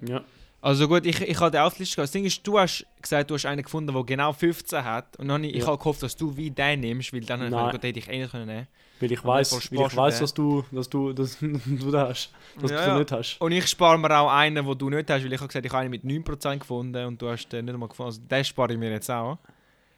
Ja. 0.06 0.22
Also 0.68 0.86
gut, 0.86 1.06
ich, 1.06 1.18
ich 1.22 1.40
habe 1.40 1.50
die 1.50 1.78
Liste 1.78 1.96
gehabt. 1.96 1.98
Das 2.08 2.10
Ding 2.10 2.26
ist, 2.26 2.46
du 2.46 2.58
hast 2.58 2.84
gesagt, 3.00 3.30
du 3.30 3.34
hast 3.36 3.46
einen 3.46 3.62
gefunden, 3.62 3.94
der 3.94 4.04
genau 4.04 4.34
15 4.34 4.84
hat. 4.84 5.16
Und 5.16 5.28
dann 5.28 5.42
habe 5.42 5.46
ich, 5.46 5.62
Ja. 5.62 5.66
habe 5.66 5.78
gehofft, 5.78 6.02
dass 6.02 6.14
du 6.14 6.36
wie 6.36 6.50
den 6.50 6.80
nimmst, 6.80 7.10
weil 7.14 7.22
dann 7.22 7.40
hätte 7.72 7.88
ich 7.98 8.10
einen 8.10 8.28
können 8.28 8.46
nehmen 8.46 8.66
Weil 9.00 9.12
ich 9.12 9.24
weiß, 9.24 9.72
weil 9.72 9.86
ich 9.86 9.96
weiß, 9.96 10.18
dass 10.18 10.34
du, 10.34 10.62
dass 10.70 10.90
du, 10.90 11.14
dass 11.14 11.38
du 11.40 11.90
das 11.90 12.08
hast, 12.10 12.32
dass 12.60 12.70
Ja, 12.70 12.84
du 12.84 12.90
ja. 12.90 12.98
nicht 12.98 13.12
hast. 13.12 13.40
Und 13.40 13.52
ich 13.52 13.66
spare 13.66 13.96
mir 13.98 14.10
auch 14.18 14.30
einen, 14.30 14.66
den 14.66 14.76
du 14.78 14.90
nicht 14.90 15.08
hast, 15.08 15.24
weil 15.24 15.32
ich 15.32 15.40
habe 15.40 15.48
gesagt, 15.48 15.64
ich 15.64 15.72
habe 15.72 15.80
einen 15.84 15.90
mit 15.90 16.04
9% 16.04 16.58
gefunden 16.58 17.06
und 17.06 17.22
du 17.22 17.30
hast 17.30 17.48
den 17.48 17.64
nicht 17.64 17.72
einmal 17.72 17.88
gefunden. 17.88 18.08
Also 18.08 18.20
den 18.30 18.44
spare 18.44 18.72
ich 18.74 18.78
mir 18.78 18.90
jetzt 18.90 19.10
auch. 19.10 19.38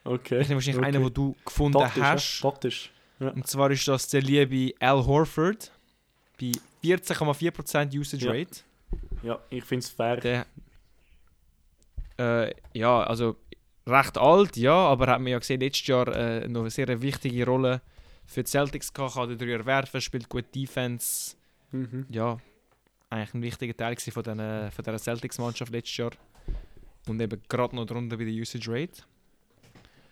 Okay. 0.05 0.41
Ich 0.41 0.49
nehme 0.49 0.59
wahrscheinlich 0.59 0.77
okay. 0.79 0.87
einen, 0.87 1.03
den 1.03 1.13
du 1.13 1.35
gefunden 1.45 1.81
Taktisch, 1.81 2.03
hast. 2.03 2.41
ja? 2.45 2.51
Taktisch. 2.51 2.91
Und 3.19 3.45
zwar 3.49 3.73
ist 3.73 3.89
das 3.89 4.07
der 4.09 4.23
liebe 4.23 4.73
Al 4.79 5.05
Horford 5.05 5.73
bei 6.41 6.53
14,4% 6.85 7.99
Usage 7.99 8.25
Ja. 8.27 8.31
Rate. 8.31 8.61
Ja, 9.23 9.39
ich 9.51 9.65
finde 9.65 9.85
es 9.85 9.91
fair. 9.91 10.17
Der, 10.17 10.47
äh, 12.19 12.55
ja, 12.75 13.03
also 13.03 13.37
recht 13.87 14.19
alt, 14.19 14.57
ja, 14.57 14.75
aber 14.75 15.07
hat 15.09 15.21
man 15.21 15.33
ja 15.33 15.39
gesehen, 15.39 15.61
letztes 15.61 15.87
Jahr 15.87 16.09
äh, 16.09 16.49
noch 16.49 16.61
eine 16.61 16.71
sehr 16.71 17.01
wichtige 17.03 17.45
Rolle 17.47 17.81
für 18.27 18.43
die 18.43 18.51
Celtics 18.51 18.93
gehabt, 18.93 19.15
kann 19.15 19.37
Dreier 19.37 19.67
werfen, 19.67 20.01
spielt 20.01 20.29
gut 20.29 20.55
Defense. 20.55 21.37
Mhm. 21.73 22.07
Ja, 22.09 22.39
eigentlich 23.09 23.35
ein 23.35 23.43
wichtiger 23.43 23.77
Teil 23.77 23.97
von, 23.97 24.23
den, 24.23 24.39
von 24.71 24.85
dieser 24.85 24.99
Celtics-Mannschaft 24.99 25.73
letztes 25.73 25.97
Jahr. 25.97 26.13
Und 27.09 27.21
eben 27.21 27.43
gerade 27.49 27.75
noch 27.75 27.87
drunter 27.87 28.17
bei 28.17 28.25
der 28.25 28.35
Usage 28.35 28.71
Rate. 28.71 29.03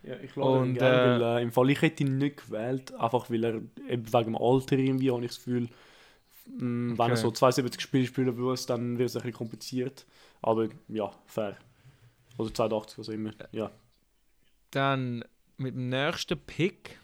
Ja, 0.03 0.15
ich 0.23 0.33
gerne, 0.33 0.77
äh, 0.79 1.21
weil 1.21 1.23
äh, 1.23 1.43
im 1.43 1.53
Fall 1.53 1.71
ich 1.71 1.83
hätte 1.83 2.05
ihn 2.05 2.19
nicht 2.19 2.47
gewählt, 2.47 2.95
einfach 2.95 3.29
weil 3.31 3.45
er 3.45 3.55
eben 3.89 4.13
wegen 4.13 4.25
dem 4.25 4.37
Alter 4.37 4.79
irgendwie, 4.79 5.11
habe 5.11 5.23
ich 5.23 5.29
das 5.29 5.37
Gefühl, 5.37 5.69
mh, 6.57 6.99
wenn 6.99 6.99
er 6.99 7.13
Okay. 7.13 7.17
so 7.17 7.31
72 7.31 7.81
Spiele 7.81 8.07
spielen 8.07 8.37
würde, 8.37 8.63
dann 8.67 8.99
wird 8.99 9.09
es 9.11 9.17
ein 9.17 9.23
bisschen 9.23 9.37
kompliziert. 9.37 10.07
Aber 10.43 10.69
ja, 10.89 11.11
fair. 11.27 11.57
Oder 12.39 12.53
82, 12.55 12.99
was 12.99 13.09
auch 13.09 13.13
immer. 13.13 13.33
Ja. 13.53 13.71
Dann 14.71 15.25
mit 15.57 15.75
dem 15.75 15.89
nächsten 15.89 16.39
Pick. 16.39 16.99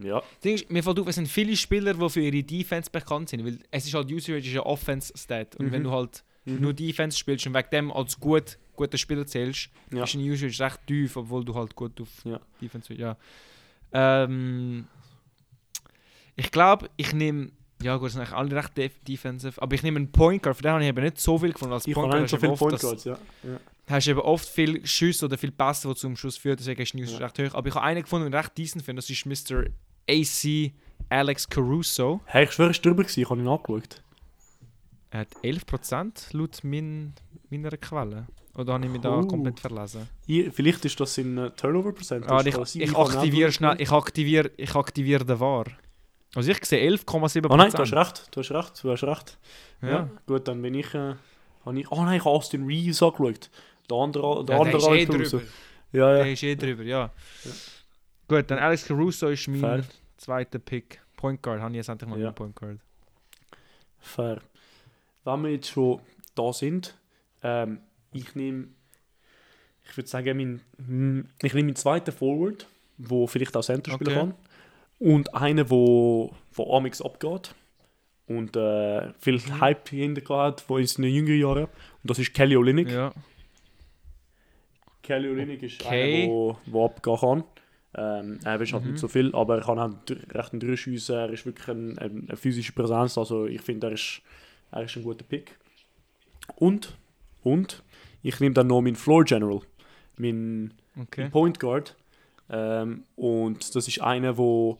Ja. 0.00 0.22
Ist, 0.42 0.70
mir 0.70 0.82
fällt 0.82 0.98
auf, 0.98 1.06
es 1.08 1.14
sind 1.16 1.28
viele 1.28 1.56
Spieler, 1.56 1.94
die 1.94 2.08
für 2.10 2.20
ihre 2.20 2.42
Defense 2.42 2.90
bekannt 2.90 3.28
sind. 3.28 3.44
Weil 3.44 3.58
es 3.70 3.86
ist 3.86 3.94
halt 3.94 4.10
Usage 4.10 4.38
ist 4.48 4.54
ein 4.54 4.60
Offense-Stat. 4.60 5.56
Und 5.56 5.66
Mhm. 5.66 5.72
wenn 5.72 5.84
du 5.84 5.90
halt 5.92 6.24
Mhm. 6.44 6.60
nur 6.60 6.72
Defense 6.74 7.16
spielst 7.18 7.46
und 7.46 7.54
wegen 7.54 7.70
dem 7.70 7.92
als 7.92 8.18
gut, 8.18 8.58
guter 8.76 8.98
Spieler 8.98 9.26
zählst, 9.26 9.70
Ja. 9.92 10.04
ist 10.04 10.14
ein 10.14 10.20
Usage 10.20 10.62
recht 10.62 10.80
tief, 10.86 11.16
obwohl 11.16 11.44
du 11.44 11.54
halt 11.54 11.74
gut 11.74 12.00
auf 12.00 12.08
Ja. 12.24 12.40
Defense 12.60 12.88
bist. 12.88 13.00
Ja. 13.00 13.16
Ähm, 13.92 14.86
ich 16.36 16.50
glaube, 16.50 16.90
ich 16.96 17.12
nehme. 17.12 17.50
Ja, 17.84 17.96
gut, 17.98 18.10
sind 18.10 18.20
eigentlich 18.22 18.34
alle 18.34 18.56
recht 18.56 18.76
def 18.76 18.98
defensive. 19.06 19.60
Aber 19.62 19.74
ich 19.74 19.82
nehme 19.82 19.98
einen 19.98 20.10
Point 20.10 20.42
Guard, 20.42 20.56
für 20.56 20.62
den 20.62 20.72
habe 20.72 20.82
ich 20.82 20.88
eben 20.88 21.02
nicht 21.04 21.20
so 21.20 21.38
viel 21.38 21.52
gefunden. 21.52 21.74
Als 21.74 21.86
Ich 21.86 21.94
Point 21.94 22.10
Guard 22.12 22.28
so 22.30 22.36
eben 22.38 22.56
Point 22.56 22.80
Guards, 22.80 23.04
ja. 23.04 23.18
ja. 23.42 23.60
hast 23.88 24.06
du 24.06 24.10
eben 24.12 24.20
oft 24.20 24.48
viel 24.48 24.84
Schüsse 24.86 25.26
oder 25.26 25.36
viel 25.38 25.52
Pässe, 25.52 25.88
die 25.88 25.94
zum 25.94 26.16
Schuss 26.16 26.36
führen, 26.36 26.56
deswegen 26.56 26.80
ist 26.82 26.92
die 26.94 26.96
News 27.00 27.12
Ja. 27.12 27.18
recht 27.18 27.38
hoch. 27.38 27.54
Aber 27.54 27.68
ich 27.68 27.74
habe 27.74 27.84
einen 27.84 28.02
gefunden, 28.02 28.30
den 28.30 28.38
ich 28.38 28.44
recht 28.44 28.56
decent 28.58 28.84
finde, 28.84 29.00
das 29.02 29.10
ist 29.10 29.26
Mr. 29.26 29.64
AC 30.08 30.72
Alex 31.10 31.48
Caruso. 31.48 32.20
Hey, 32.24 32.44
ich 32.44 32.52
schwöre, 32.52 32.70
es 32.70 32.78
war 32.78 32.82
drüber, 32.82 33.02
gewesen, 33.02 33.20
ich 33.20 33.28
habe 33.30 33.40
ihn 33.40 33.48
angeschaut. 33.48 34.02
Er 35.10 35.20
hat 35.20 35.28
11% 35.44 36.36
laut 36.36 36.60
mein, 36.64 37.12
meiner 37.50 37.70
Quelle. 37.76 38.26
Oder 38.56 38.72
habe 38.74 38.84
ich 38.86 38.90
mich 38.90 39.00
da 39.00 39.18
Oh. 39.18 39.26
komplett 39.26 39.60
verlesen? 39.60 40.08
Ich, 40.26 40.52
vielleicht 40.52 40.84
ist 40.84 40.98
das 40.98 41.18
in 41.18 41.36
äh, 41.38 41.50
Turnover 41.50 41.92
Percentage. 41.92 42.32
Ah, 42.32 42.40
ich, 42.44 42.54
sein, 42.68 42.82
ich, 42.82 42.96
aktiviere 42.96 43.52
schnell, 43.52 43.76
ich 43.80 43.90
aktiviere, 43.90 44.50
ich 44.56 44.74
aktiviere 44.74 45.24
den 45.24 45.38
VAR. 45.40 45.66
Also 46.34 46.50
ich 46.50 46.64
sehe 46.64 46.90
11,7%. 46.90 47.46
Oh 47.50 47.56
nein, 47.56 47.70
du 47.70 47.78
hast 47.78 47.92
recht, 47.92 48.28
du 48.34 48.40
hast 48.40 48.50
recht, 48.50 48.82
du 48.84 48.90
hast 48.90 49.04
recht. 49.04 49.38
Ja. 49.82 49.88
Ja. 49.88 50.08
gut, 50.26 50.48
dann 50.48 50.60
bin 50.62 50.74
ich, 50.74 50.92
äh, 50.94 51.12
ich, 51.12 51.90
oh 51.90 52.02
nein, 52.04 52.16
ich 52.16 52.24
habe 52.24 52.30
Austin 52.30 52.64
Reeves 52.66 53.02
angeschaut. 53.02 53.50
Der 53.88 53.96
andere, 53.98 54.44
der 54.44 54.56
Ja, 54.56 54.64
der 54.64 54.74
andere 54.74 54.98
ist 54.98 55.08
eh 55.08 55.12
drüber. 55.12 55.42
Ja, 55.92 56.10
ja. 56.10 56.24
Der 56.24 56.32
ist 56.32 56.42
eh 56.42 56.56
drüber, 56.56 56.82
ja. 56.82 57.10
Gut, 58.26 58.50
dann 58.50 58.58
Alex 58.58 58.86
Caruso 58.86 59.28
ist 59.28 59.46
mein 59.48 59.60
Fair. 59.60 59.84
zweiter 60.16 60.58
Pick. 60.58 61.00
Point 61.16 61.42
Guard, 61.42 61.60
habe 61.60 61.70
ich 61.72 61.76
jetzt 61.76 61.88
endlich 61.88 62.08
mal 62.10 62.18
Ja. 62.18 62.32
Point 62.32 62.56
Guard. 62.56 62.78
Fair. 64.00 64.40
Wenn 65.24 65.42
wir 65.42 65.50
jetzt 65.52 65.68
schon 65.68 66.00
da 66.34 66.52
sind, 66.52 66.94
ähm, 67.42 67.78
ich 68.12 68.34
nehme, 68.34 68.68
ich 69.88 69.96
würde 69.96 70.08
sagen, 70.08 70.36
mein, 70.36 70.60
ich 71.42 71.54
nehme 71.54 71.66
meinen 71.66 71.76
zweiten 71.76 72.12
Forward, 72.12 72.66
wo 72.98 73.26
vielleicht 73.26 73.56
auch 73.56 73.62
Center 73.62 73.92
spielen 73.92 74.08
Okay. 74.10 74.20
kann. 74.20 74.34
Und 75.04 75.34
einen, 75.34 75.68
wo 75.70 76.32
von 76.50 76.66
Amix 76.70 77.02
abgeht. 77.02 77.54
Und 78.26 78.56
äh, 78.56 79.12
viel 79.18 79.34
Mhm. 79.34 79.60
Hype 79.60 79.88
hinter 79.90 80.36
hat 80.38 80.62
von 80.62 80.80
in 80.80 80.86
seinen 80.86 81.10
jüngeren 81.12 81.40
Jahren. 81.40 81.64
Und 81.64 82.10
das 82.10 82.18
ist 82.18 82.32
Kelly 82.32 82.56
Olynyk. 82.56 82.90
Ja. 82.90 83.12
Kelly 85.02 85.28
Olynyk 85.28 85.62
ist 85.62 85.84
Okay. 85.84 86.22
einer, 86.24 86.30
wo, 86.32 86.56
wo 86.66 86.84
abgehen 86.86 87.18
kann. 87.18 87.44
Ähm, 87.96 88.38
er 88.44 88.60
ist 88.60 88.72
halt 88.72 88.84
Mhm. 88.84 88.90
nicht 88.92 89.00
so 89.00 89.08
viel, 89.08 89.34
aber 89.34 89.56
er 89.58 89.64
kann 89.64 89.78
auch 89.78 89.90
dr- 90.06 90.18
recht 90.34 90.52
einen 90.52 90.60
durchschiessen. 90.60 91.14
Er 91.16 91.30
ist 91.30 91.44
wirklich 91.46 91.68
ein, 91.68 91.98
ein, 91.98 92.24
eine 92.28 92.36
physische 92.36 92.72
Präsenz. 92.72 93.18
Also 93.18 93.46
ich 93.46 93.60
finde, 93.60 93.88
er 93.88 93.92
ist, 93.92 94.22
er 94.72 94.82
ist 94.84 94.96
ein 94.96 95.02
guter 95.04 95.24
Pick. 95.24 95.56
Und, 96.56 96.96
und, 97.42 97.82
ich 98.22 98.40
nehme 98.40 98.54
dann 98.54 98.66
noch 98.68 98.80
meinen 98.80 98.96
Floor 98.96 99.24
General, 99.24 99.60
meinen 100.16 100.72
Okay. 101.00 101.22
mein 101.22 101.30
Point 101.30 101.60
Guard. 101.60 101.94
Ähm, 102.50 103.04
und 103.16 103.74
das 103.74 103.86
ist 103.88 104.00
einer, 104.00 104.32
der 104.32 104.76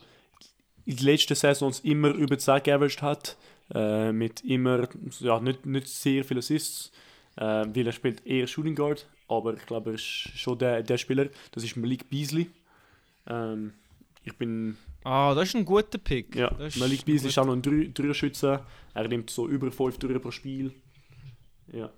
in 0.86 0.96
den 0.96 1.04
letzten 1.06 1.34
Saisons 1.34 1.80
immer 1.80 2.10
über 2.10 2.38
10 2.38 2.62
geaveraged 2.62 3.02
hat. 3.02 3.36
Äh, 3.74 4.12
mit 4.12 4.42
immer, 4.44 4.86
ja, 5.20 5.40
nicht, 5.40 5.64
nicht 5.64 5.88
sehr 5.88 6.24
viele 6.24 6.38
Assists. 6.40 6.92
Äh, 7.36 7.42
weil 7.74 7.86
er 7.86 7.92
spielt 7.92 8.24
eher 8.26 8.46
Shooting 8.46 8.74
Guard. 8.74 9.06
Aber 9.28 9.54
ich 9.54 9.64
glaube, 9.66 9.90
er 9.90 9.94
ist 9.94 10.02
schon 10.04 10.58
der, 10.58 10.82
der 10.82 10.98
Spieler. 10.98 11.28
Das 11.52 11.64
ist 11.64 11.76
Malik 11.76 12.08
Beasley. 12.10 12.50
Ähm, 13.26 13.72
ich 14.22 14.36
bin, 14.36 14.76
Ah, 15.02 15.34
das 15.34 15.48
ist 15.48 15.56
ein 15.56 15.64
guter 15.64 15.98
Pick. 15.98 16.34
ja, 16.36 16.50
Malik 16.76 17.04
Beasley 17.04 17.28
ist 17.30 17.38
auch 17.38 17.46
noch 17.46 17.54
ein 17.54 17.62
Drei- 17.62 17.90
Dreierschütze. 17.92 18.64
Er 18.94 19.08
nimmt 19.08 19.30
so 19.30 19.48
über 19.48 19.70
5 19.72 19.98
Dreier 19.98 20.18
pro 20.18 20.30
Spiel. 20.30 20.72
Ja. 21.72 21.90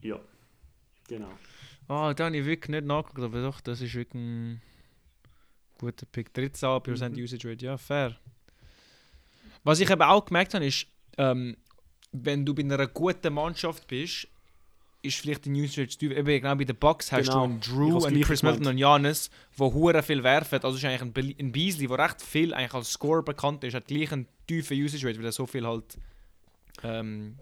Ja. 0.00 0.20
Genau. 1.08 1.30
Ah, 1.88 2.14
da 2.14 2.26
habe 2.26 2.36
ich 2.36 2.44
wirklich 2.46 2.70
nicht 2.70 2.84
nachgeguckt, 2.86 3.24
aber 3.24 3.42
doch, 3.42 3.60
das 3.60 3.80
ist 3.80 3.94
wirklich 3.94 4.20
ein 4.22 4.60
guter 5.78 6.06
Pick. 6.06 6.32
13% 6.34 7.10
Mhm. 7.16 7.22
Usage 7.24 7.48
Rate, 7.50 7.64
ja, 7.64 7.76
fair. 7.76 8.16
Was 9.64 9.80
ich 9.80 9.90
eben 9.90 10.02
auch 10.02 10.24
gemerkt 10.24 10.54
habe, 10.54 10.66
ist, 10.66 10.86
ähm, 11.18 11.56
wenn 12.12 12.44
du 12.46 12.54
bei 12.54 12.62
einer 12.62 12.86
guten 12.86 13.32
Mannschaft 13.34 13.86
bist, 13.88 14.28
ist 15.02 15.18
vielleicht 15.18 15.44
die 15.44 15.50
Usage 15.50 15.82
Rate 15.82 15.90
zu 15.90 15.98
tief. 15.98 16.12
Eben, 16.12 16.26
genau 16.26 16.54
bei 16.54 16.64
den 16.64 16.76
Bucks 16.76 17.12
hast 17.12 17.26
Genau. 17.28 17.46
du 17.46 17.52
einen 17.52 17.58
Ich 17.60 17.66
Drew, 17.68 18.04
einen 18.04 18.20
Chris. 18.22 18.42
Middleton 18.42 18.68
und 18.68 18.78
Janis, 18.78 19.30
die 19.56 19.62
hure 19.62 20.02
viel 20.02 20.22
werfen. 20.22 20.60
Also 20.62 20.76
ist 20.76 20.84
eigentlich 20.84 21.02
ein, 21.02 21.12
Be 21.12 21.34
ein 21.38 21.52
Beasley, 21.52 21.86
der 21.88 21.98
recht 21.98 22.22
viel 22.22 22.54
eigentlich 22.54 22.74
als 22.74 22.90
Scorer 22.92 23.22
bekannt 23.22 23.62
ist, 23.64 23.74
hat 23.74 23.86
gleich 23.86 24.10
einen 24.12 24.26
tiefen 24.46 24.82
Usage 24.82 25.06
Rate, 25.06 25.18
weil 25.18 25.26
er 25.26 25.32
so 25.32 25.46
viel 25.46 25.66
halt, 25.66 25.98
ähm, 26.82 27.36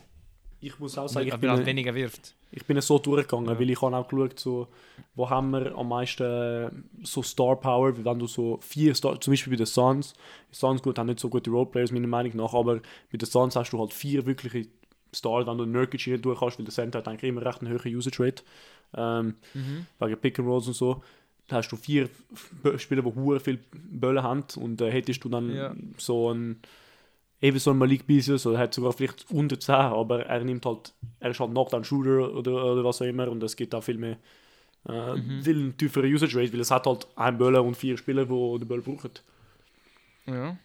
Ich 0.67 0.79
muss 0.79 0.97
auch 0.97 1.09
sagen, 1.09 1.29
ich 1.29 1.37
bin, 1.37 1.51
halt 1.51 1.67
weniger 1.67 1.95
wirft. 1.95 2.35
Ich 2.53 2.65
bin 2.65 2.81
so 2.81 2.99
durchgegangen, 2.99 3.49
Ja. 3.51 3.59
weil 3.59 3.69
ich 3.71 3.83
habe 3.83 3.97
auch 3.97 4.09
geschaut, 4.09 4.39
so, 4.41 4.69
wo 5.15 5.29
haben 5.29 5.51
wir 5.51 5.77
am 5.77 5.89
meisten 5.89 6.23
äh, 6.23 6.71
so 7.03 7.23
Star 7.23 7.57
Power, 7.57 7.97
wie 7.99 8.05
wenn 8.05 8.19
du 8.19 8.27
so 8.27 8.59
vier 8.63 8.95
Star, 8.95 9.21
zum 9.21 9.33
Beispiel 9.33 9.53
bei 9.53 9.57
den 9.59 9.67
Suns, 9.67 10.15
die 10.51 10.57
Suns 10.57 10.83
gut, 10.83 10.99
haben 10.99 11.07
nicht 11.09 11.21
so 11.21 11.29
gute 11.29 11.51
Roleplayers 11.51 11.93
meiner 11.93 12.07
Meinung 12.07 12.37
nach, 12.37 12.55
aber 12.55 12.77
bei 13.11 13.19
den 13.19 13.27
Suns 13.29 13.57
hast 13.57 13.73
du 13.73 13.79
halt 13.79 13.93
vier 13.93 14.25
wirkliche 14.25 14.69
Stars, 15.13 15.47
wenn 15.47 15.59
du 15.59 15.67
Nurkic 15.67 16.07
rein 16.09 16.23
durch 16.23 16.41
hast, 16.41 16.59
weil 16.59 16.65
der 16.65 16.75
Center 16.75 16.99
hat 16.99 17.09
eigentlich 17.09 17.29
immer 17.29 17.45
recht 17.45 17.61
eine 17.61 17.71
hohe 17.71 17.97
Usage 17.97 18.23
Rate, 18.23 18.43
ähm, 18.97 19.35
Mhm. 19.55 19.87
wegen 19.99 20.17
Pick 20.19 20.39
and 20.39 20.49
Rolls 20.49 20.67
und 20.67 20.75
so. 20.75 21.03
Da 21.49 21.57
hast 21.57 21.69
du 21.71 21.77
vier 21.77 22.09
Spieler, 22.79 23.03
die 23.03 23.15
hure 23.15 23.39
viel 23.39 23.59
Böllen 23.73 24.23
haben 24.23 24.45
und 24.57 24.81
äh, 24.81 24.91
hättest 24.91 25.23
du 25.25 25.29
dann 25.29 25.55
Ja. 25.55 25.75
so 25.99 26.33
ein 26.33 26.61
eben 27.41 27.59
so 27.59 27.71
ein 27.71 27.79
Malik 27.79 28.07
Beasley, 28.07 28.39
so, 28.39 28.53
er 28.53 28.59
hat 28.59 28.75
sogar 28.75 28.93
vielleicht 28.93 29.31
unter 29.31 29.59
10, 29.59 29.75
aber 29.75 30.27
er 30.27 30.45
nimmt 30.45 30.65
halt, 30.67 30.93
er 31.21 31.31
ist 31.31 31.41
halt 31.41 31.51
Knockdown-Shooter 31.51 32.35
oder, 32.35 32.73
oder 32.73 32.85
was 32.85 33.01
auch 33.03 33.07
immer 33.07 33.29
und 33.31 33.43
es 33.43 33.55
gibt 33.57 33.75
auch 33.75 33.83
viel 33.85 33.99
mehr, 33.99 34.17
äh, 34.89 35.15
Mhm. 35.17 35.43
viel 35.43 35.73
tiefere 35.75 36.07
Usage 36.07 36.37
Rate, 36.39 36.53
weil 36.53 36.61
es 36.61 36.71
hat 36.71 36.87
halt 36.87 37.07
einen 37.17 37.39
Böller 37.39 37.63
und 37.65 37.77
vier 37.77 37.97
Spieler, 37.99 38.25
die 38.27 38.59
den 38.59 38.69
Böll 38.69 38.81
brauchen. 38.83 39.11
Ja. 40.27 40.57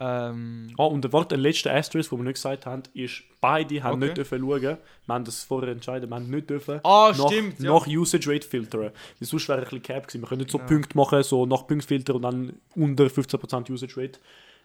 Ähm, 0.00 0.70
Ah, 0.78 0.84
und 0.86 1.02
der, 1.04 1.12
warte, 1.12 1.28
der 1.30 1.38
letzte 1.38 1.72
Asterisk, 1.72 2.10
den 2.10 2.18
wir 2.18 2.24
nicht 2.24 2.34
gesagt 2.34 2.66
haben, 2.66 2.82
ist, 2.94 3.22
beide 3.40 3.82
haben 3.84 3.96
Okay. 3.98 4.04
nicht 4.06 4.16
dürfen 4.16 4.40
schauen, 4.40 4.62
wir 4.62 4.78
haben 5.08 5.24
das 5.24 5.44
vorher 5.44 5.70
entschieden, 5.70 6.08
wir 6.10 6.14
haben 6.16 6.28
nicht 6.30 6.50
dürfen 6.50 6.80
Ah, 6.82 7.12
nach, 7.16 7.28
stimmt. 7.30 7.60
Ja. 7.60 7.72
nach 7.72 7.86
Usage 7.86 8.28
Rate 8.28 8.46
filtern. 8.48 8.80
Weil 8.80 8.92
sonst 9.20 9.48
wäre 9.48 9.58
ein 9.58 9.64
bisschen 9.64 9.82
Cap 9.82 10.06
gewesen. 10.08 10.22
Wir 10.22 10.28
können 10.28 10.40
nicht 10.40 10.50
so 10.50 10.58
Ja. 10.58 10.64
Punkte 10.64 10.96
machen, 10.96 11.22
so 11.22 11.46
nach 11.46 11.66
Punkte 11.68 11.86
filtern 11.86 12.16
und 12.16 12.22
dann 12.22 12.52
unter 12.74 13.08
15% 13.10 13.70
Usage 13.70 13.96
Rate. 13.96 14.18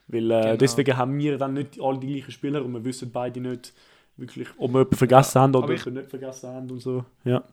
Weil 0.08 0.32
äh, 0.32 0.42
Genau. 0.42 0.56
deswegen 0.58 0.96
haben 0.98 1.18
wir 1.18 1.38
dann 1.38 1.54
nicht 1.54 1.80
alle 1.82 2.00
die 2.00 2.08
gleichen 2.14 2.32
Spieler 2.32 2.64
und 2.64 2.74
wir 2.74 2.84
wissen 2.86 3.12
beide 3.12 3.40
nicht 3.42 3.74
wirklich, 4.16 4.48
ob 4.58 4.72
wir 4.72 4.80
jemanden 4.80 4.96
vergessen 4.96 5.42
haben 5.42 5.56
oder 5.56 5.70
ich- 5.74 5.86
nicht 5.86 6.10
vergessen 6.10 6.50
haben 6.50 6.72
und 6.72 6.80
so. 6.82 7.04
Ja. 7.26 7.44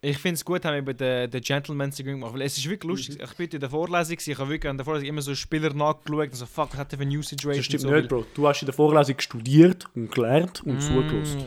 Ich 0.00 0.16
finde 0.18 0.34
es 0.36 0.44
gut, 0.44 0.64
haben 0.64 0.74
wir 0.74 0.78
eben 0.78 0.96
den, 0.96 1.28
den 1.28 1.40
Gentleman's 1.42 1.98
Agreement 1.98 2.20
gemacht, 2.22 2.34
weil 2.38 2.42
es 2.46 2.56
ist 2.56 2.68
wirklich 2.70 2.88
lustig. 2.88 3.18
Mhm. 3.18 3.24
Ich 3.24 3.36
bin 3.36 3.48
in 3.50 3.58
der 3.60 3.68
Vorlesung, 3.68 4.16
ich 4.24 4.38
habe 4.38 4.48
wirklich 4.48 4.70
an 4.70 4.76
der 4.76 4.84
Vorlesung 4.84 5.08
immer 5.08 5.22
so 5.22 5.34
Spieler 5.34 5.74
nachgeschaut 5.74 6.28
und 6.28 6.34
so, 6.36 6.46
fuck, 6.46 6.68
was 6.70 6.78
hat 6.78 6.92
der 6.92 6.98
für 7.00 7.04
eine 7.04 7.18
Usage 7.18 7.48
Rate? 7.48 7.56
Das 7.58 7.64
stimmt 7.66 7.80
so, 7.82 7.90
nicht, 7.90 8.08
Bro. 8.08 8.24
Du 8.32 8.46
hast 8.46 8.62
in 8.62 8.66
der 8.66 8.74
Vorlesung 8.74 9.18
studiert 9.18 9.86
und 9.96 10.12
gelernt 10.14 10.62
und 10.64 10.76
Mm, 10.76 10.80
zugelassen. 10.80 11.38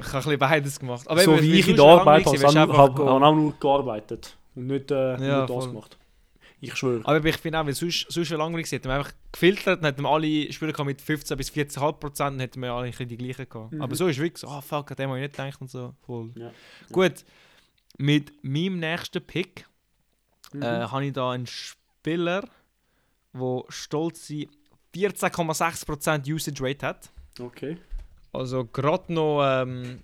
Ich 0.00 0.06
habe 0.06 0.18
ein 0.18 0.22
bisschen 0.22 0.38
beides 0.38 0.78
gemacht. 0.80 1.08
Aber 1.08 1.20
So 1.20 1.32
eben, 1.32 1.42
wie 1.44 1.58
ich 1.60 1.68
in 1.68 1.76
der 1.76 1.84
Arbeit 1.86 2.26
habe, 2.26 2.38
habe 2.60 2.76
hab 2.76 3.00
auch 3.00 3.34
nur 3.34 3.54
gearbeitet 3.58 4.36
und 4.54 4.66
nicht, 4.66 4.90
äh, 4.90 4.94
Ja, 5.12 5.16
nur 5.38 5.46
das 5.46 5.48
voll. 5.56 5.68
gemacht. 5.68 5.96
Ich 6.64 6.76
schwöre. 6.76 7.00
Aber 7.04 7.24
ich 7.24 7.36
finde 7.36 7.60
auch, 7.60 7.66
weil 7.66 7.74
sonst, 7.74 8.06
sonst 8.10 8.30
wäre 8.30 8.38
langweilig 8.38 8.66
gewesen. 8.66 8.76
Hätten 8.80 8.88
wir 8.88 8.94
einfach 8.94 9.12
gefiltert, 9.32 9.82
dann 9.82 9.92
hätten 9.92 10.06
alle 10.06 10.52
Spieler 10.52 10.84
mit 10.84 11.00
15 11.00 11.36
bis 11.36 11.50
14,5 11.50 11.92
Prozent, 11.92 12.40
hätten 12.40 12.60
wir 12.62 12.72
alle 12.72 12.86
ein 12.86 12.90
bisschen 12.90 13.08
die 13.08 13.16
gleichen 13.16 13.48
gehabt. 13.48 13.72
Mhm. 13.72 13.82
Aber 13.82 13.94
so 13.94 14.06
ist 14.08 14.18
wirklich 14.18 14.38
so, 14.38 14.48
ah 14.48 14.60
fuck, 14.60 14.90
an 14.90 14.96
dem 14.96 15.08
habe 15.10 15.18
ich 15.20 15.22
nicht 15.24 15.36
gedacht 15.36 15.60
und 15.60 15.70
so. 15.70 15.94
Voll. 16.06 16.30
Ja. 16.36 16.50
Gut, 16.92 17.24
mit 17.98 18.32
meinem 18.42 18.78
nächsten 18.80 19.24
Pick 19.24 19.66
Mhm. 20.52 20.62
äh, 20.62 20.66
habe 20.86 21.04
ich 21.06 21.12
da 21.12 21.32
einen 21.32 21.46
Spieler, 21.48 22.48
der 23.32 23.64
stolze 23.68 24.46
14,6% 24.94 26.32
Usage 26.32 26.62
Rate 26.62 26.86
hat. 26.86 27.10
Okay. 27.40 27.76
Also 28.32 28.64
gerade 28.64 29.12
noch 29.12 29.42
ähm, 29.44 30.00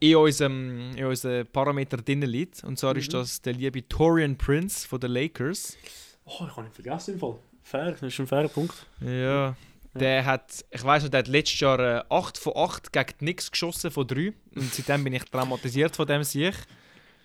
in 0.00 0.16
unserem, 0.16 0.90
in 0.96 1.04
unserem 1.04 1.46
Parameter 1.46 1.98
drin 1.98 2.22
liegt. 2.22 2.64
Und 2.64 2.78
zwar 2.78 2.96
ist 2.96 3.08
Mhm. 3.08 3.12
das 3.18 3.42
der 3.42 3.52
liebe 3.52 3.86
Torian 3.88 4.36
Prince 4.36 4.88
von 4.88 4.98
den 5.00 5.12
Lakers. 5.12 5.76
Oh, 6.24 6.44
ich 6.46 6.56
habe 6.56 6.66
ihn 6.66 6.72
vergessen 6.72 7.14
im 7.14 7.20
Fall. 7.20 7.38
Fair, 7.62 7.92
das 7.92 8.02
ist 8.02 8.18
ein 8.18 8.26
fairer 8.26 8.48
Punkt. 8.48 8.74
Ja. 9.00 9.54
Der 9.92 10.24
hat, 10.24 10.64
ich 10.70 10.84
weiß 10.84 11.02
noch, 11.02 11.10
der 11.10 11.18
hat 11.18 11.28
letztes 11.28 11.58
Jahr 11.60 11.78
äh, 11.80 12.02
8 12.08 12.38
von 12.38 12.52
8 12.56 12.92
gegen 12.92 13.14
nichts 13.20 13.50
geschossen 13.50 13.90
von 13.90 14.06
3. 14.06 14.32
Und 14.54 14.72
seitdem 14.72 15.02
bin 15.04 15.12
ich 15.14 15.24
traumatisiert 15.24 15.94
von 15.96 16.06
dem 16.06 16.22
Sieg. 16.24 16.54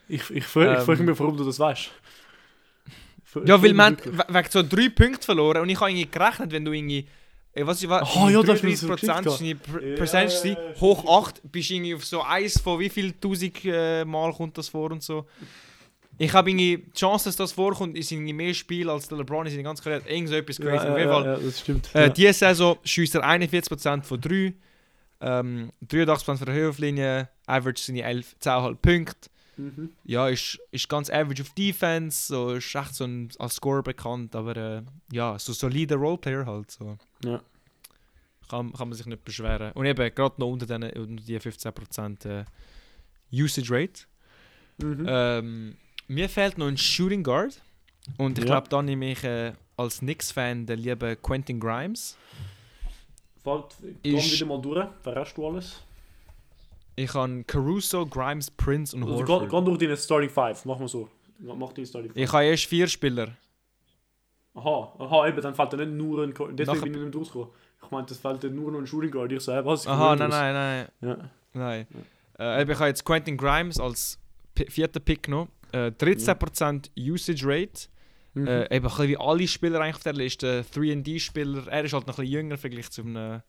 Ich, 0.08 0.30
ich, 0.32 0.44
frage, 0.44 0.74
ich 0.74 0.80
Ähm. 0.80 0.86
frage 0.86 1.04
mich, 1.04 1.20
warum 1.20 1.38
du 1.38 1.44
das 1.46 1.60
weißt. 1.60 1.92
Ja, 3.46 3.62
weil 3.62 3.74
man 3.74 3.98
wegen 3.98 4.50
so 4.50 4.64
3 4.64 4.90
Punkten 4.90 5.22
verloren 5.22 5.62
und 5.62 5.70
ich 5.70 5.80
habe 5.80 5.92
irgendwie 5.92 6.10
gerechnet, 6.10 6.52
wenn 6.52 6.64
du 6.66 6.72
irgendwie. 6.72 7.08
Was 7.58 7.82
ich 7.82 7.88
war, 7.90 8.02
Ah, 8.04 8.30
ja, 8.30 8.42
das 8.44 8.58
ist 8.58 8.64
mir 8.64 8.76
so 8.76 8.88
33% 8.88 9.24
geschickt, 9.24 9.68
ist 10.00 10.14
deine 10.14 10.30
Ja, 10.30 10.60
ja, 10.60 10.74
ja, 10.74 10.82
hoch 10.82 11.00
stimmt. 11.00 11.10
8, 11.12 11.52
bist 11.52 11.70
du 11.70 11.74
irgendwie 11.74 11.96
auf 11.96 12.06
so 12.06 12.22
1 12.22 12.60
von 12.62 12.80
wie 12.80 12.90
viel 12.90 13.14
tausend 13.14 13.64
äh, 13.66 14.04
Mal 14.04 14.34
kommt 14.34 14.58
das 14.58 14.70
vor 14.70 14.92
und 14.92 15.02
so. 15.04 15.26
Ich 16.18 16.32
habe 16.34 16.50
irgendwie 16.50 16.78
die 16.78 16.92
Chance, 16.94 17.26
dass 17.30 17.36
das 17.36 17.52
vorkommt, 17.52 17.98
ist 17.98 18.12
irgendwie 18.12 18.32
mehr 18.34 18.54
Spiel 18.54 18.90
als 18.90 19.08
der 19.10 19.18
LeBron 19.18 19.46
in 19.46 19.52
seiner 19.52 19.64
ganzen 19.64 19.84
Karriere. 19.84 20.08
Irgend 20.10 20.30
so 20.30 20.36
etwas 20.36 20.58
Ja, 20.58 20.66
crazy. 20.66 20.86
ja, 20.86 20.92
Auf 20.94 20.98
jeden 20.98 21.10
ja, 21.10 21.14
Fall. 21.14 21.26
ja, 21.26 21.38
das 21.38 21.60
stimmt. 21.60 21.90
Äh, 21.96 22.02
ja. 22.04 22.10
Diese 22.10 22.34
Saison 22.34 22.78
schießt 22.84 23.16
er 23.16 23.24
41% 23.26 24.04
von 24.04 24.22
3, 24.22 24.54
ähm, 25.22 25.72
83% 25.86 26.38
von 26.38 26.46
der 26.46 26.56
Höhenlinie, 26.56 27.30
average 27.48 27.82
seine 27.84 28.04
11, 28.04 28.36
10,5 28.42 28.76
Punkte. 28.76 29.30
Mhm. 29.58 29.90
Ja, 30.04 30.28
ist, 30.30 30.60
ist 30.72 30.90
ganz 30.90 31.10
average 31.10 31.42
auf 31.44 31.50
Defense, 31.54 32.28
so 32.28 32.52
ist 32.54 32.74
echt 32.76 32.96
so 32.96 33.06
ein, 33.06 33.30
als 33.40 33.56
Scorer 33.56 33.84
bekannt, 33.84 34.36
aber 34.36 34.56
äh, 34.58 34.82
ja, 35.12 35.38
so 35.40 35.54
solider 35.54 35.96
Roleplayer 35.96 36.46
halt. 36.46 36.72
So. 36.72 36.98
Ja. 37.24 37.42
Kann, 38.50 38.72
kann 38.74 38.90
man 38.90 38.98
sich 38.98 39.06
nicht 39.08 39.24
beschweren. 39.26 39.72
Und 39.74 39.86
eben, 39.86 40.14
gerade 40.14 40.36
noch 40.40 40.48
unter, 40.48 40.66
den, 40.66 40.84
unter 40.84 41.24
die 41.24 41.40
15% 41.40 42.28
äh, 42.28 42.46
Usage 43.34 43.72
Rate. 43.74 44.02
Mhm. 44.78 45.06
Ähm, 45.08 45.78
mir 46.08 46.30
fehlt 46.30 46.58
noch 46.58 46.68
ein 46.68 46.78
Shooting 46.78 47.24
Guard. 47.24 47.60
Und 48.18 48.38
ich 48.38 48.44
Ja. 48.46 48.52
glaube, 48.52 48.70
da 48.70 48.82
nehme 48.84 49.12
ich 49.14 49.24
äh, 49.24 49.54
als 49.78 50.00
Knicks-Fan 50.00 50.66
den 50.68 50.80
lieben 50.80 51.20
Quentin 51.24 51.60
Grimes. 51.60 52.18
Warte, 53.44 53.76
komm 53.82 54.14
Ist- 54.16 54.34
wieder 54.34 54.46
mal 54.46 54.62
durch. 54.62 54.88
Wer 55.04 55.16
hast 55.16 55.36
du 55.36 55.48
alles? 55.48 55.82
Ich 56.96 57.14
habe 57.14 57.44
Caruso, 57.46 58.06
Grimes, 58.06 58.50
Prince 58.52 58.96
und 58.96 59.04
Also, 59.04 59.20
Horford. 59.28 59.50
geh, 59.50 59.58
geh 59.60 59.66
durch 59.66 59.78
deine 59.80 59.98
Starting 59.98 60.30
Five. 60.30 60.64
Mach 60.66 60.80
mal 60.80 60.88
so. 60.88 61.10
Mach 61.40 61.74
deine 61.74 61.86
Starting 61.88 62.12
Five. 62.12 62.24
Ich 62.24 62.32
habe 62.32 62.46
erst 62.46 62.66
vier 62.66 62.88
Spieler. 62.88 63.30
Aha, 64.54 64.94
aha, 65.00 65.28
eben, 65.28 65.42
dann 65.42 65.54
fällt 65.54 65.74
er 65.74 65.86
nicht 65.86 65.92
nur 65.92 66.24
ein... 66.24 66.34
Deswegen 66.34 66.66
Nachher- 66.66 66.82
bin 66.84 66.94
ich 66.96 67.00
nicht 67.08 67.16
rausgekommen. 67.16 67.50
Ich 67.84 67.92
meinte, 67.92 68.14
es 68.14 68.20
fällt 68.20 68.44
nur 68.46 68.72
noch 68.72 68.80
ein 68.80 68.88
Shooting 68.88 69.12
Guard. 69.12 69.32
Ich 69.34 69.42
so, 69.42 69.54
hey, 69.54 69.64
was? 69.66 69.84
Ich 69.84 69.90
Aha, 69.90 70.16
nein, 70.16 70.30
nein, 70.30 70.54
nein. 70.54 70.88
Ja. 71.02 71.30
Nein. 71.54 71.88
Äh, 72.40 72.62
eben, 72.62 72.72
ich 72.72 72.78
habe 72.80 72.88
jetzt 72.88 73.04
Quentin 73.06 73.38
Grimes 73.38 73.80
als 73.80 74.18
P 74.56 74.66
vierter 74.70 75.00
Pick 75.02 75.24
genommen. 75.24 75.52
Äh, 75.74 75.92
13% 76.00 76.90
Usage 76.98 77.44
Rate. 77.46 77.88
Mhm. 78.34 78.48
Äh, 78.48 78.64
eben 78.64 78.72
ein 78.74 78.82
bisschen 78.82 79.08
wie 79.10 79.18
alle 79.18 79.48
Spieler 79.48 79.82
eigentlich 79.82 79.96
auf 79.98 80.04
der 80.04 80.14
Liste. 80.14 80.66
3D-Spieler. 80.74 81.68
Er 81.68 81.84
ist 81.84 81.94
halt 81.94 82.08
noch 82.08 82.18
ein 82.18 82.22
bisschen 82.24 82.34
jünger 82.34 82.52
im 82.56 82.58
Vergleich 82.58 82.90
zu 82.90 83.02
einem 83.02 83.42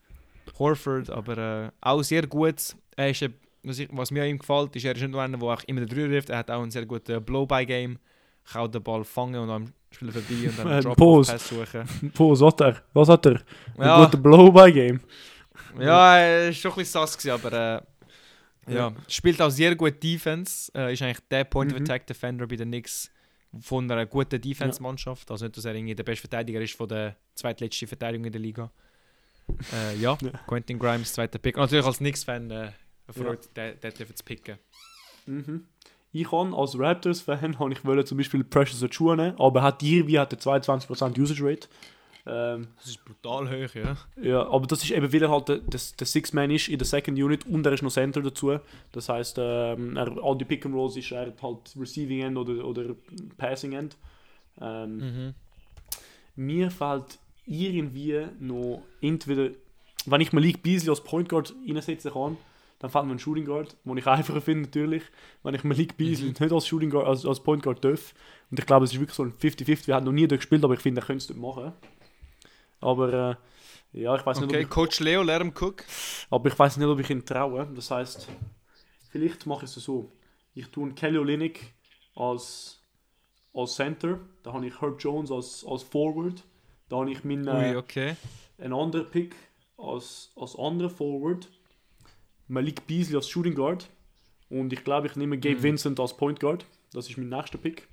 Horford, 0.59 1.11
aber 1.11 1.39
äh, 1.39 1.71
auch 1.81 2.03
sehr 2.03 2.27
gut. 2.27 2.77
Er 2.97 3.11
ist, 3.11 3.25
was, 3.63 3.79
ich, 3.79 3.89
was 3.93 4.11
mir 4.11 4.27
ihm 4.27 4.39
gefällt, 4.39 4.75
ist, 4.77 4.85
er 4.85 4.95
ist 4.95 5.01
nicht 5.03 5.11
nur 5.11 5.23
einer, 5.23 5.39
der 5.39 5.49
auch 5.49 5.63
immer 5.67 5.81
den 5.85 5.89
Dreier 5.89 6.11
wirft. 6.11 6.31
Er 6.31 6.39
hat 6.39 6.51
auch 6.51 6.63
ein 6.63 6.71
sehr 6.71 6.87
gutes 6.87 7.21
Blow-by-Game. 7.25 7.99
Kann 8.51 8.63
auch 8.63 8.69
den 8.69 8.83
Ball 8.83 9.05
fangen 9.05 9.41
und 9.41 9.51
am 9.51 9.73
Spieler 9.91 10.13
vorbei 10.13 10.49
und 10.49 10.59
dann 10.59 10.69
einen 10.87 10.95
Pause. 10.95 11.33
Drop-Pass 11.33 11.49
suchen. 11.49 12.13
Boah, 12.17 12.31
was 12.33 12.43
hat 12.43 12.61
er? 12.61 12.83
Was 12.93 13.09
hat 13.09 13.27
er? 13.27 13.35
Ein 13.77 13.87
Ja, 13.87 14.05
guter 14.05 14.19
Blow-by-Game. 14.19 15.01
ja, 15.81 16.17
er 16.19 16.47
war 16.47 16.53
schon 16.53 16.71
ein 16.73 16.77
bisschen 16.77 17.07
sass, 17.07 17.27
aber 17.29 17.53
äh, 17.53 18.73
Ja. 18.73 18.89
ja. 18.89 18.93
Spielt 19.09 19.41
auch 19.43 19.51
sehr 19.51 19.75
gut 19.75 20.01
Defense. 20.03 20.71
Äh, 20.75 20.93
ist 20.93 21.03
eigentlich 21.03 21.21
der 21.31 21.45
Point 21.45 21.73
of 21.73 21.81
Mhm. 21.81 22.49
Bei 22.49 22.57
den 22.57 22.69
Knicks 22.69 23.11
von 23.61 23.91
einer 23.91 24.07
guten 24.07 24.41
Defense-Mannschaft. 24.41 25.31
Also 25.31 25.45
nicht, 25.47 25.57
dass 25.57 25.65
er 25.65 25.75
irgendwie 25.75 25.95
der 25.95 26.05
beste 26.05 26.23
Verteidiger 26.29 26.61
ist 26.61 26.75
von 26.75 26.89
der 26.89 27.17
zweitletzten 27.35 27.89
Verteidigung 27.89 28.27
in 28.27 28.33
der 28.33 28.41
Liga. 28.41 28.71
Äh, 29.73 29.97
ja, 29.99 30.17
Ja. 30.21 30.31
Quentin 30.47 30.79
Grimes, 30.79 31.13
zweiter 31.13 31.39
Pick. 31.39 31.57
Und 31.57 31.63
natürlich 31.63 31.87
als 31.87 31.99
Knicks-Fan 31.99 32.51
äh, 32.51 32.71
erfreut, 33.07 33.49
der, 33.57 33.73
der 33.75 33.91
dürfen 33.93 34.17
zu 34.17 34.25
picken. 34.25 34.59
Mhm. 35.27 35.65
Ich 36.13 36.31
kann 36.31 36.55
als 36.55 36.79
Raptors-Fan 36.79 37.59
habe 37.59 37.73
ich 37.73 37.85
wollte 37.85 38.05
zum 38.05 38.19
Beispiel 38.19 38.43
Precious 38.45 38.83
Achua 38.83 39.17
nehmen, 39.17 39.39
aber 39.39 39.63
hat 39.63 39.83
irgendwie 39.83 40.19
hat 40.19 40.33
er 40.33 40.39
22% 40.39 41.19
Usage 41.21 41.45
Rate. 41.45 41.69
Ähm, 42.29 42.69
Das 42.79 42.87
ist 42.89 43.05
brutal 43.05 43.49
hoch, 43.49 43.75
ja. 43.75 43.97
ja, 44.21 44.49
aber 44.49 44.67
das 44.67 44.83
ist 44.83 44.91
eben, 44.91 45.13
weil 45.13 45.23
er 45.23 45.31
halt 45.31 45.49
der, 45.49 45.59
der, 45.59 45.81
der 45.99 46.07
Six-Man 46.07 46.51
ist 46.51 46.69
in 46.69 46.79
der 46.79 46.87
Second 46.87 47.17
Unit 47.19 47.47
und 47.47 47.65
er 47.65 47.73
ist 47.73 47.83
noch 47.83 47.91
Center 47.93 48.21
dazu. 48.21 48.59
Das 48.93 49.09
heißt, 49.09 49.37
ähm, 49.39 49.97
er, 49.97 50.11
all 50.25 50.37
die 50.37 50.45
Pick-and-Rolls 50.45 50.97
ist 50.97 51.13
er 51.13 51.33
halt 51.41 51.75
Receiving 51.79 52.23
End 52.23 52.37
oder, 52.37 52.65
oder 52.65 52.95
Passing 53.37 53.73
End. 53.75 53.97
Ähm, 54.61 54.97
Mhm. 54.97 55.35
Mir 56.35 56.71
fällt 56.71 57.19
irgendwie 57.47 58.27
noch 58.41 58.83
entweder, 59.01 59.51
wenn 60.07 60.21
ich 60.21 60.33
Malik 60.33 60.63
Beasley 60.63 60.91
als 60.91 61.03
Point 61.03 61.29
Guard 61.29 61.55
reinsetzen 61.67 62.13
kann, 62.13 62.37
dann 62.79 62.91
fällt 62.91 63.07
mir 63.07 63.13
ein 63.13 63.19
Shooting 63.19 63.47
Guard, 63.47 63.75
den 63.85 63.97
ich 63.97 64.07
einfacher 64.07 64.41
finde 64.43 64.63
natürlich, 64.69 65.03
wenn 65.43 65.55
ich 65.55 65.65
Malik 65.65 65.97
Beasley 65.97 66.29
nicht 66.29 66.53
als 66.53 66.67
Shooting 66.67 66.91
Guard, 66.91 67.07
als, 67.07 67.25
als 67.25 67.41
Point 67.41 67.63
Guard 67.63 67.83
darf. 67.85 68.15
Und 68.51 68.59
ich 68.59 68.67
glaube, 68.67 68.85
es 68.85 68.93
ist 68.93 69.01
wirklich 69.01 69.17
so 69.17 69.25
ein 69.25 69.33
50-50. 69.33 69.87
Wir 69.87 69.95
haben 69.95 70.05
noch 70.05 70.13
nie 70.13 70.27
dort 70.29 70.41
gespielt, 70.41 70.63
aber 70.65 70.75
ich 70.75 70.81
finde, 70.81 71.01
er 71.01 71.07
könnte 71.07 71.23
es 71.23 71.27
dort 71.29 71.41
machen. 71.41 71.73
Aber 72.81 73.13
äh, 73.93 74.01
ja, 74.03 74.15
ich 74.15 74.27
weiß 74.27 74.41
nicht, 74.41 74.49
Okay, 74.49 74.57
ob 74.59 74.63
ich, 74.63 74.69
Coach 74.71 75.01
Leo, 75.01 75.23
Lerm 75.23 75.53
Cook. 75.59 75.85
aber 76.31 76.49
ich 76.51 76.59
weiß 76.59 76.77
nicht, 76.77 76.87
ob 76.87 77.01
ich 77.01 77.09
ihn 77.09 77.25
traue. 77.25 77.67
Das 77.75 77.91
heißt, 77.91 78.29
vielleicht 79.11 79.47
mache 79.47 79.65
ich 79.65 79.75
es 79.75 79.83
so. 79.83 80.13
Ich 80.55 80.69
tue 80.69 80.85
einen 80.85 80.95
Kelly 80.95 81.19
Olynyk 81.19 81.61
als, 82.15 82.83
als 83.55 83.75
Center, 83.75 84.21
da 84.43 84.53
habe 84.53 84.67
ich 84.67 84.81
Herb 84.81 84.97
Jones 85.03 85.31
als, 85.31 85.65
als 85.67 85.83
Forward, 85.83 86.43
da 86.89 86.97
habe 86.97 87.11
ich 87.11 87.25
meinen 87.25 87.49
Ui, 87.49 87.73
äh, 87.73 87.77
okay. 87.77 88.17
ein 88.59 88.73
anderer 88.73 89.05
Pick 89.05 89.35
als, 89.79 90.31
als 90.37 90.57
anderer 90.59 90.91
Forward, 90.91 91.49
Malik 92.49 92.87
Beasley 92.87 93.17
als 93.17 93.29
Shooting 93.29 93.55
Guard 93.55 93.89
und 94.51 94.73
ich 94.73 94.85
glaube, 94.85 95.07
ich 95.09 95.17
nehme 95.17 95.39
Gabe 95.39 95.57
Mhm. 95.57 95.63
Vincent 95.63 96.01
als 96.01 96.17
Point 96.17 96.41
Guard. 96.41 96.65
Das 96.93 97.09
ist 97.11 97.17
mein 97.19 97.29
nächster 97.29 97.59
Pick. 97.59 97.87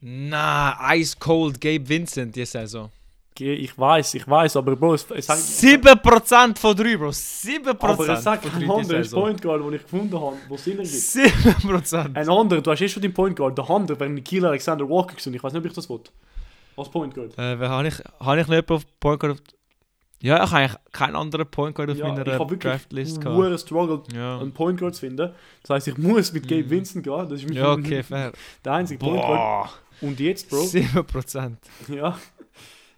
Na, 0.00 0.76
Ice 0.94 1.16
Cold 1.18 1.60
Gabe 1.60 1.88
Vincent 1.88 2.36
die 2.36 2.44
Saison. 2.44 2.90
Okay, 3.32 3.54
Ich 3.54 3.76
weiß, 3.78 4.14
ich 4.14 4.26
weiß, 4.26 4.56
aber 4.56 4.76
Bro, 4.76 4.94
es, 4.94 5.06
es 5.10 5.26
sagt, 5.26 5.40
7% 5.40 6.58
von 6.58 6.74
3, 6.76 6.96
Bro. 6.96 7.08
7% 7.10 7.76
aber 7.80 8.08
es 8.08 8.22
sagt 8.22 8.44
von 8.46 8.52
kein 8.52 8.60
3 8.60 8.66
die 8.66 8.94
anderer. 8.96 9.20
Point 9.20 9.42
Guard, 9.42 9.62
den 9.62 9.72
ich 9.74 9.82
gefunden 9.82 10.18
habe, 10.20 10.36
wo 10.48 10.56
Sinn 10.56 10.78
ergibt. 10.78 10.94
7%. 10.94 12.14
Ein 12.16 12.28
anderer, 12.30 12.60
du 12.62 12.70
hast 12.70 12.80
eh 12.80 12.88
schon 12.88 13.02
den 13.02 13.12
Point 13.12 13.36
Guard, 13.36 13.56
der 13.58 13.68
andere 13.68 13.98
wäre 14.00 14.08
Nikhil 14.10 14.44
Alexander 14.46 14.88
Walker 14.88 15.12
gewesen. 15.14 15.34
Ich 15.34 15.42
weiß 15.42 15.52
nicht, 15.52 15.60
ob 15.60 15.66
ich 15.66 15.72
das 15.74 15.88
will. 15.90 16.00
Als 16.76 16.90
Point 16.90 17.14
Guard. 17.14 17.36
Äh, 17.38 17.56
habe 17.58 17.88
ich, 17.88 17.94
habe 18.20 18.40
ich 18.40 18.46
noch 18.46 18.52
jemanden 18.54 18.72
auf 18.74 18.84
Point 19.00 19.20
Guard? 19.20 19.32
auf- 19.34 19.42
Ja, 20.20 20.36
ich 20.44 20.50
habe 20.50 20.56
eigentlich 20.56 20.92
keinen 20.92 21.16
anderen 21.16 21.46
Point 21.50 21.74
Guard 21.74 21.90
auf 21.90 21.96
Ja, 21.98 22.06
ich 22.08 22.12
meiner 22.18 22.32
habe 22.38 22.50
wirklich 22.50 22.60
Draftlist 22.72 23.20
gehabt. 23.20 23.36
nur 23.36 23.58
struggled, 23.58 24.12
Ja. 24.14 24.38
einen 24.40 24.52
Point 24.52 24.80
Guard 24.80 24.94
zu 24.94 25.00
finden. 25.00 25.32
Das 25.62 25.70
heißt, 25.70 25.88
ich 25.88 25.98
muss 25.98 26.32
mit 26.32 26.48
Gabe 26.48 26.64
Mhm. 26.64 26.70
Vincent 26.70 27.04
gehen. 27.04 27.28
Das 27.28 27.42
ist 27.42 27.50
ja, 27.54 27.72
okay, 27.72 28.02
fair. 28.02 28.32
der 28.64 28.72
einzige 28.72 28.98
Point 28.98 29.20
Guard. 29.22 29.26
Boah, 29.28 29.70
Und 30.08 30.20
jetzt, 30.20 30.48
Bro, 30.50 30.64
7%. 30.64 31.56
Ja. 31.88 32.18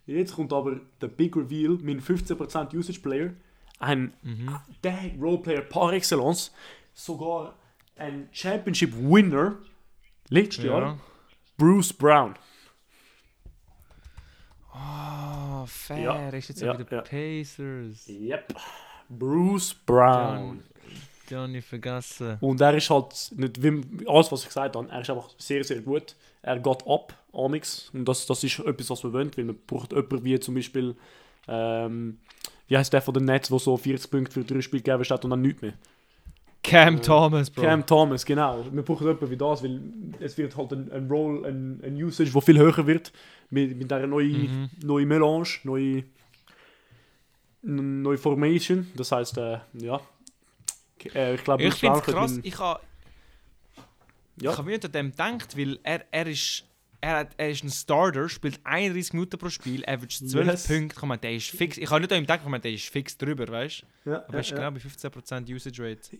Jetzt 0.06 0.34
kommt 0.34 0.52
aber 0.52 0.80
der 1.02 1.08
Big 1.08 1.36
Reveal, 1.36 1.78
mein 1.82 2.00
15% 2.00 2.74
Usage 2.74 3.00
Player. 3.00 3.30
Ein 3.78 4.12
Mhm. 4.22 4.56
der 4.82 4.98
Roleplayer 5.20 5.60
par 5.60 5.92
excellence. 5.92 6.50
Sogar 6.94 7.54
ein 7.96 8.28
Championship 8.32 8.92
Winner 8.96 9.56
letztes 10.30 10.64
Jahr. 10.64 10.80
Ja. 10.80 10.98
Bruce 11.58 11.92
Brown. 11.92 12.34
Oh, 14.74 15.64
fair. 15.66 15.98
Ja, 15.98 16.28
Ist 16.28 16.48
jetzt 16.48 16.60
ja, 16.60 16.72
ja, 16.72 16.78
wieder 16.78 16.96
ja. 16.96 17.02
Pacers. 17.02 18.08
Yep. 18.08 18.54
Bruce 19.08 19.74
Brown. 19.74 20.62
Habe 21.30 21.58
ich 21.58 21.64
vergessen. 21.64 22.38
Und 22.40 22.60
er 22.60 22.74
ist 22.74 22.88
halt 22.88 23.32
nicht, 23.36 23.62
wie 23.62 24.06
alles, 24.08 24.32
was 24.32 24.42
ich 24.42 24.48
gesagt 24.48 24.76
habe, 24.76 24.88
er 24.88 25.00
ist 25.00 25.10
einfach 25.10 25.30
sehr, 25.36 25.62
sehr 25.62 25.80
gut. 25.80 26.14
Er 26.40 26.58
geht 26.58 26.86
ab, 26.86 27.14
Amix. 27.32 27.90
Und 27.92 28.06
das, 28.06 28.26
das 28.26 28.42
ist 28.44 28.58
etwas, 28.60 28.88
was 28.90 29.02
man 29.02 29.12
wollen, 29.12 29.30
weil 29.36 29.44
man 29.44 29.56
braucht 29.66 29.92
jemanden 29.92 30.24
wie 30.24 30.40
zum 30.40 30.54
Beispiel, 30.54 30.96
ähm, 31.46 32.18
wie 32.66 32.78
heißt 32.78 32.92
der 32.92 33.02
von 33.02 33.14
den 33.14 33.24
Nets, 33.24 33.48
der 33.48 33.58
so 33.58 33.76
40 33.76 34.10
Punkte 34.10 34.32
für 34.32 34.44
drei 34.44 34.60
Spiele 34.62 34.82
gegeben 34.82 35.04
hat 35.04 35.24
und 35.24 35.30
dann 35.30 35.42
nichts 35.42 35.60
mehr. 35.60 35.74
Cam 36.68 36.96
Äh, 36.96 37.00
Thomas, 37.00 37.50
Bro. 37.50 37.62
Cam 37.62 37.86
Thomas, 37.86 38.24
genau. 38.24 38.64
Wir 38.70 38.82
brauchen 38.82 39.06
jemanden 39.06 39.30
wie 39.30 39.36
das, 39.36 39.62
weil 39.62 39.80
es 40.20 40.36
wird 40.38 40.56
halt 40.56 40.72
ein, 40.72 40.90
ein 40.92 41.08
Roll, 41.08 41.44
ein, 41.46 41.80
ein 41.84 41.94
Usage, 42.02 42.30
der 42.30 42.42
viel 42.42 42.58
höher 42.58 42.86
wird. 42.86 43.12
Mit, 43.50 43.76
mit 43.76 43.90
dieser 43.90 44.06
neuen, 44.06 44.42
Mhm. 44.62 44.70
neuen 44.84 45.08
Melange, 45.08 45.48
neue, 45.64 46.04
neue 47.62 48.18
Formation. 48.18 48.86
Das 48.94 49.10
heißt, 49.12 49.38
äh, 49.38 49.58
ja. 49.74 50.00
Äh, 51.14 51.34
ich 51.36 51.44
glaube, 51.44 51.62
Ich 51.62 51.74
finde 51.74 52.00
krass. 52.00 52.38
Ich 52.42 52.58
habe 52.58 52.80
Ja. 54.40 54.52
ich 54.52 54.58
hab 54.58 54.64
mir 54.66 54.74
unter 54.74 54.88
dem 54.88 55.10
gedacht, 55.10 55.56
weil 55.56 55.78
er, 55.82 56.04
er 56.10 56.26
ist. 56.26 56.64
Er, 57.00 57.16
hat, 57.18 57.28
er 57.36 57.50
ist 57.50 57.62
ein 57.62 57.70
Starter, 57.70 58.28
spielt 58.28 58.58
31 58.64 59.12
Minuten 59.12 59.38
pro 59.38 59.48
Spiel, 59.48 59.84
average 59.86 60.24
12 60.26 60.46
Yes. 60.46 60.66
Punkte. 60.66 61.06
Meine, 61.06 61.20
der 61.20 61.34
ist 61.34 61.50
fix. 61.50 61.78
Ich 61.78 61.88
habe 61.90 62.00
nicht 62.00 62.12
an 62.12 62.24
ihm 62.24 62.50
meine, 62.50 62.60
der 62.60 62.72
ist 62.72 62.88
fix 62.88 63.16
drüber, 63.16 63.46
weißt 63.46 63.84
du? 64.04 64.10
Ja, 64.10 64.24
Aber 64.24 64.34
er 64.34 64.40
ist 64.40 64.50
genau 64.50 64.70
bei 64.70 64.78
15% 64.80 65.54
Usage 65.54 65.82
Rate. 65.82 66.18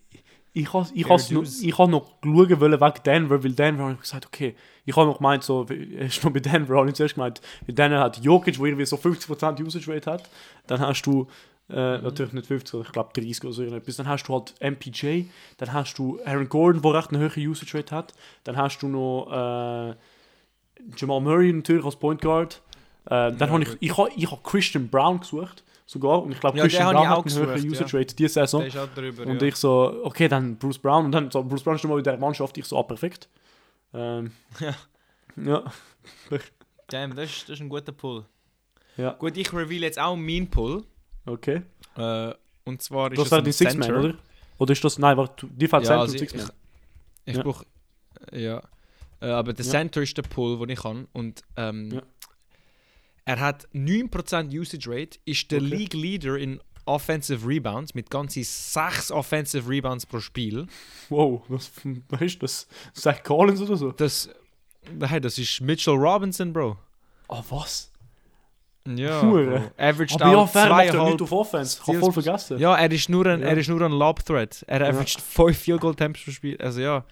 Ich 0.53 0.73
habe 0.73 0.88
ich 0.95 1.07
noch, 1.07 1.43
ich 1.43 1.79
has 1.79 1.88
noch 1.88 2.14
schauen 2.23 2.61
wollen 2.61 2.81
wegen 2.81 3.03
Denver, 3.05 3.43
weil 3.45 3.53
Denver 3.53 3.83
habe 3.85 3.93
ich 3.95 4.01
gesagt, 4.01 4.27
okay, 4.27 4.55
ich 4.85 4.97
habe 4.97 5.07
noch 5.07 5.19
gemeint, 5.19 5.43
so, 5.43 5.64
ist 5.64 6.25
noch 6.25 6.33
bei 6.33 6.41
Denver, 6.41 6.77
habe 6.77 6.88
ich 6.88 6.95
zuerst 6.95 7.14
gemeint, 7.14 7.41
weil 7.67 7.75
Denver 7.75 7.99
hat 8.01 8.19
Jokic, 8.23 8.59
wo 8.59 8.67
irgendwie 8.67 8.87
so 8.87 8.97
50% 8.97 9.62
Usage 9.62 9.93
Rate 9.93 10.11
hat, 10.11 10.29
dann 10.67 10.81
hast 10.81 11.03
du, 11.03 11.27
äh, 11.71 11.99
natürlich 11.99 12.33
nicht 12.33 12.47
50, 12.47 12.71
sondern 12.71 12.87
ich 12.87 12.93
glaube 12.93 13.11
30 13.21 13.45
oder 13.45 13.53
so 13.53 13.62
irgendetwas, 13.62 13.97
dann 13.97 14.09
hast 14.09 14.25
du 14.25 14.33
halt 14.33 14.55
MPJ, 14.61 15.25
dann 15.59 15.73
hast 15.73 15.95
du 15.99 16.19
Aaron 16.25 16.49
Gordon, 16.49 16.83
der 16.83 16.95
recht 16.95 17.11
eine 17.11 17.19
höhere 17.19 17.41
Usage 17.41 17.77
Rate 17.77 17.95
hat, 17.95 18.14
dann 18.45 18.57
hast 18.57 18.79
du 18.79 18.88
noch 18.88 19.91
äh, 19.91 19.95
Jamal 20.97 21.21
Murray 21.21 21.53
natürlich 21.53 21.85
als 21.85 21.97
Point 21.97 22.21
Guard, 22.21 22.62
äh, 23.07 23.09
dann 23.11 23.38
Ja, 23.38 23.49
habe 23.51 23.62
ich, 23.62 23.77
ich 23.81 23.97
habe 23.97 24.11
ich 24.17 24.31
hab 24.31 24.45
Christian 24.45 24.88
Brown 24.88 25.21
gesucht, 25.21 25.64
sogar, 25.87 26.23
und 26.23 26.33
ich 26.33 26.41
glaube 26.41 26.59
Ja, 26.59 26.64
Christian 26.64 26.93
Brown 26.93 27.03
ich 27.03 27.09
hat 27.09 27.19
auch 27.19 27.27
eine 27.27 27.35
höhere 27.35 27.55
gesucht, 27.55 27.73
Usage 27.73 27.99
Rate 27.99 28.14
diese 28.17 28.35
Saison. 28.35 28.64
Drüber. 28.95 29.27
Und 29.27 29.41
ja. 29.43 29.49
ich 29.49 29.57
so, 29.57 30.01
okay, 30.05 30.29
dann 30.29 30.57
Bruce 30.57 30.79
Brown. 30.79 31.07
Und 31.07 31.12
dann 31.12 31.31
so, 31.31 31.43
Bruce 31.43 31.62
Brown 31.62 31.75
ist 31.77 31.81
schon 31.83 31.91
mal 31.91 31.99
in 31.99 32.05
der 32.05 32.17
Mannschaft. 32.19 32.57
Ich 32.59 32.64
so, 32.67 32.79
ah, 32.79 32.83
perfekt. 32.83 33.29
Ähm, 33.95 34.33
Ja. 34.61 34.75
Ja. 35.37 35.64
Damn, 36.88 37.14
das 37.14 37.31
ist, 37.31 37.43
das 37.49 37.55
ist 37.57 37.61
ein 37.61 37.69
guter 37.69 37.93
Pull. 37.93 38.25
Ja. 38.97 39.12
Gut, 39.12 39.37
ich 39.37 39.53
reveal 39.53 39.83
jetzt 39.83 39.99
auch 39.99 40.17
meinen 40.17 40.49
Pull. 40.51 40.83
Okay. 41.27 41.62
Äh, 41.97 42.33
und 42.64 42.83
zwar 42.83 43.12
ist 43.12 43.19
Das 43.19 43.27
es 43.27 43.31
wäre 43.33 43.43
ein 43.43 43.45
die 43.45 43.53
Six-Man, 43.53 43.95
oder? 43.95 44.14
Oder 44.59 44.73
ist 44.73 44.83
das, 44.85 44.99
nein, 44.99 45.17
warte, 45.17 45.47
die 45.47 45.69
fällt 45.69 45.85
Ja, 45.85 45.88
Center 45.88 46.01
also 46.01 46.12
und 46.12 46.23
ich, 46.23 46.31
Six-Man. 46.31 46.51
ich, 47.25 47.31
ich 47.33 47.37
Ja. 47.37 47.43
brauche. 47.43 47.64
Ja. 48.33 48.62
Äh, 49.20 49.26
aber 49.31 49.52
der 49.52 49.64
Ja. 49.64 49.70
Center 49.70 50.02
ist 50.02 50.16
der 50.16 50.22
Pull, 50.22 50.59
den 50.59 50.68
ich 50.70 50.81
kann. 50.83 51.09
Und 51.12 51.42
ähm, 51.57 51.90
Ja. 51.92 52.02
er 53.24 53.40
hat 53.40 53.68
9% 53.74 54.52
Usage 54.57 54.88
Rate, 54.90 55.18
ist 55.24 55.50
der 55.50 55.59
Okay. 55.61 55.68
League 55.68 55.94
Leader 55.94 56.37
in 56.37 56.61
Offensive 56.87 57.46
Rebounds 57.46 57.94
mit 57.94 58.11
ganzen 58.11 58.42
6 58.44 59.11
Offensive 59.11 59.68
Rebounds 59.68 60.07
pro 60.07 60.20
Spiel. 60.20 60.66
Wow, 61.11 61.42
das, 61.50 61.70
weißt 62.09 62.37
du, 62.37 62.38
das 62.40 62.66
Zach 62.94 63.22
Collins 63.22 63.61
oder 63.61 63.76
so? 63.76 63.92
Das, 63.92 64.31
hey, 65.02 65.20
das 65.20 65.37
ist 65.38 65.61
Mitchell 65.61 65.94
Robinson, 65.94 66.52
Bro. 66.52 66.78
Ah, 67.28 67.42
was? 67.50 67.92
Ja, 68.87 69.20
Hure. 69.20 69.70
Averaged 69.76 70.22
Aber 70.22 70.33
ja, 70.33 70.46
fair, 70.46 70.68
macht 70.70 70.85
er 70.87 71.04
nicht 71.04 71.20
auf 71.20 71.31
Offense. 71.33 71.78
Ich 71.87 71.98
voll 71.98 72.11
vergessen. 72.12 72.59
Ja, 72.59 72.74
er 72.74 72.90
ist 72.90 73.11
nur 73.11 73.26
ein, 73.26 73.40
Ja. 73.42 73.48
er 73.48 73.59
ist 73.59 73.68
nur 73.68 73.83
ein 73.83 73.92
Lob-Threat. 73.92 74.64
Er 74.66 74.81
Ja. 74.81 74.88
averaged 74.88 75.20
5 75.20 75.59
Field 75.59 75.81
Goal 75.83 75.92
Attempts 75.92 76.24
pro 76.24 76.31
Spiel. 76.31 76.57
Also 76.59 76.81
ja. 76.81 77.04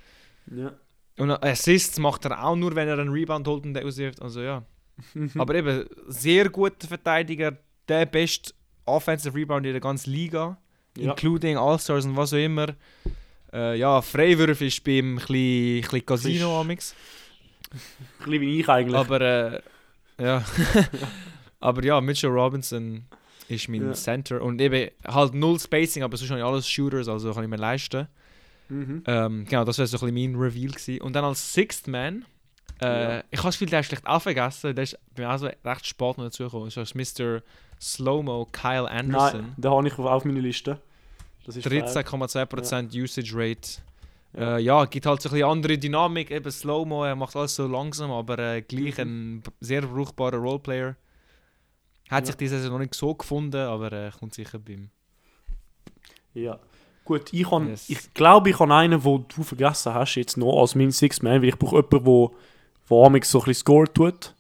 Ja. 0.50 0.72
Und 1.18 1.30
Assists 1.30 1.98
macht 1.98 2.24
er 2.26 2.44
auch 2.44 2.56
nur, 2.56 2.74
wenn 2.74 2.88
er 2.88 2.98
einen 2.98 3.10
Rebound 3.10 3.46
holt 3.48 3.64
und 3.64 3.74
den 3.74 3.86
auswirft. 3.86 4.20
Also 4.20 4.40
ja. 4.42 4.62
Aber 5.36 5.54
eben, 5.54 5.84
sehr 6.08 6.48
guter 6.48 6.86
Verteidiger, 6.88 7.56
der 7.88 8.06
beste 8.06 8.52
Offensive 8.84 9.34
Rebound 9.36 9.66
in 9.66 9.72
der 9.72 9.80
ganzen 9.80 10.10
Liga, 10.12 10.56
Ja. 10.96 11.10
including 11.10 11.56
All-Stars 11.56 12.04
und 12.06 12.16
was 12.16 12.32
auch 12.32 12.38
immer. 12.38 12.68
Äh, 13.52 13.78
ja, 13.78 14.00
Freiwürfe 14.02 14.66
ist 14.66 14.82
bei 14.84 14.92
ihm 14.92 15.14
ein 15.14 15.16
bisschen, 15.16 15.76
ein 15.76 15.80
bisschen 15.82 16.06
Casino 16.06 16.60
amix. 16.60 16.94
Ein 17.72 17.78
bisschen 18.24 18.40
wie 18.40 18.60
ich 18.60 18.68
eigentlich. 18.68 18.96
Aber 18.96 19.20
äh, 19.20 19.60
ja. 20.20 20.44
aber 21.60 21.84
ja, 21.84 22.00
Mitchell 22.00 22.30
Robinson 22.30 23.04
ist 23.48 23.68
mein 23.68 23.86
Ja. 23.86 23.92
Center 23.92 24.42
und 24.42 24.60
eben 24.60 24.90
halt 25.06 25.34
null 25.34 25.58
Spacing, 25.58 26.02
aber 26.02 26.16
sonst 26.16 26.30
habe 26.30 26.40
ich 26.40 26.46
alles 26.46 26.68
Shooters, 26.68 27.08
also 27.08 27.32
kann 27.32 27.44
ich 27.44 27.50
mir 27.50 27.56
leisten. 27.56 28.06
Mhm. 28.68 29.02
Ähm, 29.06 29.44
genau, 29.48 29.64
das 29.64 29.78
wäre 29.78 29.86
so 29.86 29.96
ein 30.04 30.12
bisschen 30.14 30.32
mein 30.32 30.40
Reveal 30.40 30.72
gewesen. 30.72 31.00
Und 31.00 31.12
dann 31.14 31.24
als 31.24 31.52
Sixth 31.52 31.86
Man, 31.88 32.24
äh, 32.82 32.86
Ja. 33.18 33.24
ich 33.30 33.38
habe 33.38 33.48
das 33.48 33.54
Gefühl, 33.56 33.68
der 33.70 33.80
ist 33.80 33.86
schlecht 33.86 34.06
aufgegessen, 34.06 34.74
der 34.74 34.84
ist 34.84 34.98
bei 35.14 35.22
mir 35.22 35.30
auch 35.32 35.38
so 35.38 35.46
recht 35.64 35.86
spät 35.86 36.18
noch 36.18 36.24
dazugekommen. 36.24 36.70
Das 36.74 36.76
ist 36.94 36.94
Mr. 37.20 37.42
Slow-Mo 37.80 38.48
Kyle 38.52 38.90
Anderson. 38.90 39.40
Nein, 39.42 39.54
den 39.56 39.70
habe 39.70 39.86
ich 39.86 39.92
auf- 39.98 40.06
auf 40.06 40.24
meine 40.24 40.40
Liste. 40.40 40.80
Das 41.44 41.56
ist 41.56 41.62
fair. 41.66 41.84
13,2% 41.84 42.92
Usage 42.94 43.32
Rate. 43.34 43.82
Ja. 44.36 44.56
Äh, 44.56 44.60
ja, 44.62 44.84
gibt 44.84 45.06
halt 45.06 45.22
so 45.22 45.28
ein 45.28 45.32
bisschen 45.32 45.48
andere 45.48 45.78
Dynamik, 45.78 46.30
eben 46.30 46.50
Slow-Mo, 46.50 47.04
er 47.04 47.14
macht 47.16 47.36
alles 47.36 47.54
so 47.54 47.66
langsam, 47.66 48.10
aber 48.10 48.38
äh, 48.38 48.62
gleich 48.62 48.98
ein 49.00 49.40
b- 49.42 49.50
sehr 49.60 49.82
brauchbarer 49.82 50.36
Roleplayer. 50.38 50.96
Hat 52.10 52.20
Ja. 52.24 52.26
sich 52.26 52.34
diese 52.36 52.56
Saison 52.58 52.72
noch 52.74 52.78
nicht 52.80 52.94
so 52.94 53.14
gefunden, 53.14 53.56
aber 53.56 53.92
äh, 53.92 54.10
kommt 54.18 54.34
sicher 54.34 54.58
beim. 54.58 54.90
Ja. 56.34 56.58
Gut, 57.06 57.32
ich, 57.32 57.50
han, 57.50 57.68
Yes. 57.68 57.88
ich 57.88 58.12
glaube, 58.14 58.50
ich 58.50 58.58
habe 58.58 58.74
einen, 58.74 59.00
den 59.02 59.24
du 59.34 59.42
vergessen 59.42 59.94
hast, 59.94 60.14
jetzt 60.16 60.36
noch 60.36 60.60
als 60.60 60.74
mein 60.74 60.90
Six 60.90 61.22
Man, 61.22 61.40
weil 61.40 61.48
ich 61.48 61.56
brauche 61.58 61.76
jemanden, 61.76 62.04
der 62.04 62.30
wo 62.88 63.04
amigs 63.06 63.30
so 63.30 63.38
ein 63.38 63.44
bisschen 63.46 63.60
Score 63.60 63.92
tut. 63.92 64.34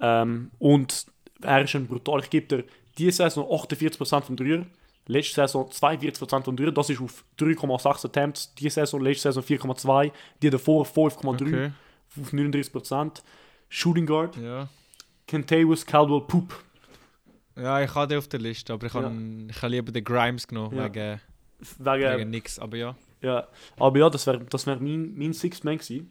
Ähm, 0.00 0.50
und 0.58 1.06
er 1.42 1.62
ist 1.62 1.74
ein 1.76 1.86
brutal. 1.86 2.20
Ich 2.20 2.30
gebe 2.30 2.46
dir 2.46 2.64
diese 2.98 3.12
Saison 3.18 3.46
48% 3.46 4.22
vom 4.22 4.36
Dreier, 4.36 4.66
letzte 5.06 5.34
Saison 5.36 5.68
42% 5.70 6.42
vom 6.44 6.56
Dreier, 6.56 6.72
das 6.72 6.90
ist 6.90 7.00
auf 7.00 7.24
3,6 7.38 8.06
Attempts, 8.06 8.54
diese 8.54 8.70
Saison, 8.80 9.00
letzte 9.00 9.32
Saison 9.32 9.42
4,2, 9.42 10.10
die 10.42 10.50
davor 10.50 10.84
5,3 10.86 11.32
Okay. 11.46 11.70
auf 12.20 12.32
39%. 12.32 13.22
Shooting 13.68 14.06
Guard, 14.06 14.36
Ja. 14.36 14.68
Kentavious 15.26 15.86
Caldwell 15.86 16.22
Poop. 16.22 16.54
ja, 17.56 17.80
ich 17.82 17.94
habe 17.94 18.08
den 18.08 18.18
auf 18.18 18.26
der 18.28 18.40
Liste, 18.40 18.72
aber 18.72 18.86
ich 18.86 18.94
habe 18.94 19.06
habe 19.62 19.68
lieber 19.68 19.92
den 19.92 20.02
Grimes 20.04 20.46
genommen, 20.48 20.76
Ja. 20.76 20.84
wegen, 20.86 21.20
Wegen, 21.78 22.18
wegen 22.18 22.30
nix. 22.30 22.58
Aber 22.58 22.76
ja. 22.76 22.96
Ja, 23.22 23.48
aber 23.76 23.98
ja, 23.98 24.10
das 24.10 24.26
wäre 24.26 24.44
das 24.44 24.66
wär 24.66 24.76
mein, 24.80 25.14
mein 25.16 25.32
Sixth 25.32 25.64
Man 25.64 25.78
gewesen. 25.78 26.10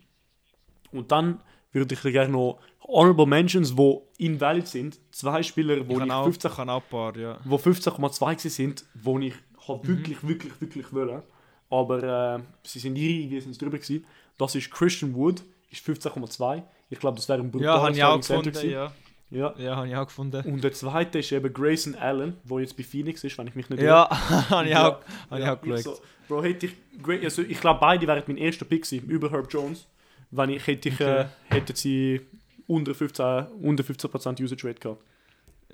Und 0.92 1.12
dann 1.12 1.42
würde 1.72 1.94
ich 1.96 2.02
gerne 2.02 2.32
noch 2.32 2.60
Honorable 2.84 3.28
Mentions, 3.28 3.76
die 3.76 3.98
invalid 4.18 4.68
sind. 4.68 5.00
Zwei 5.12 5.44
Spieler, 5.44 5.88
wo 5.88 6.00
ich 6.00 6.12
15 6.12 6.52
ich 6.52 6.58
habe 6.58 6.72
auch 6.72 6.82
ein 6.84 6.90
paar, 6.90 7.18
ja. 7.18 7.40
wo 7.46 7.56
15,2 7.58 8.20
gewesen 8.36 8.50
sind, 8.50 8.86
wo 8.96 9.20
ich 9.20 9.34
halt 9.68 9.84
Mhm. 9.84 9.88
wirklich, 9.88 10.28
wirklich, 10.28 10.62
wirklich 10.62 10.94
wollte. 10.94 11.24
Aber 11.70 12.38
äh, 12.38 12.40
sie 12.64 12.80
sind 12.80 12.96
irgendwie 12.96 13.40
sind 13.42 13.62
drüber 13.62 13.78
gewesen. 13.78 14.06
Das 14.38 14.56
ist 14.56 14.72
Christian 14.72 15.14
Wood, 15.14 15.44
ist 15.70 15.86
15,2. 15.88 16.64
Ich 16.90 17.00
glaube, 17.00 17.18
das 17.18 17.30
wäre 17.30 17.40
ein 17.42 17.52
Ja, 17.60 17.88
ich 17.90 18.04
auch 18.04 18.22
Starting 18.22 18.22
Center 18.24 18.52
gefunden, 18.52 18.72
ja. 18.72 18.92
Ja. 19.32 19.54
Ja, 19.58 19.76
habe 19.76 19.88
ich 19.88 19.96
auch 19.96 20.06
gefunden. 20.08 20.44
Und 20.52 20.64
der 20.64 20.72
zweite 20.74 21.20
ist 21.20 21.32
eben 21.32 21.54
Grayson 21.54 21.96
Allen, 21.96 22.38
der 22.44 22.60
jetzt 22.62 22.76
bei 22.76 22.84
Phoenix 22.84 23.24
ist, 23.24 23.38
wenn 23.38 23.48
ich 23.48 23.56
mich 23.56 23.70
nicht 23.70 23.82
Ja, 23.82 24.10
habe 24.50 24.66
ich 24.66 24.72
Ja. 24.72 25.00
habe 25.30 25.40
ich 25.42 25.48
auch 25.48 25.62
geschaut. 25.62 25.84
so, 25.98 26.02
Bro, 26.28 26.44
hätte 26.44 26.68
ich, 26.68 27.24
also 27.24 27.42
ich 27.44 27.60
glaube 27.62 27.80
beide 27.80 28.08
wären 28.08 28.24
mein 28.28 28.38
erster 28.38 28.66
Pick 28.66 28.84
gewesen, 28.84 29.08
über 29.08 29.30
Herb 29.32 29.52
Jones. 29.52 29.88
Wenn 30.32 30.50
ich 30.52 30.66
hätte 30.68 30.90
ich, 30.90 31.00
äh, 31.00 31.04
Okay. 31.04 31.26
hätten 31.50 31.76
sie 31.76 32.22
unter 32.68 32.94
15, 32.94 33.48
unter 33.62 33.84
15% 33.84 34.42
Usage 34.44 34.68
Rate 34.68 34.80
gehabt. 34.80 35.02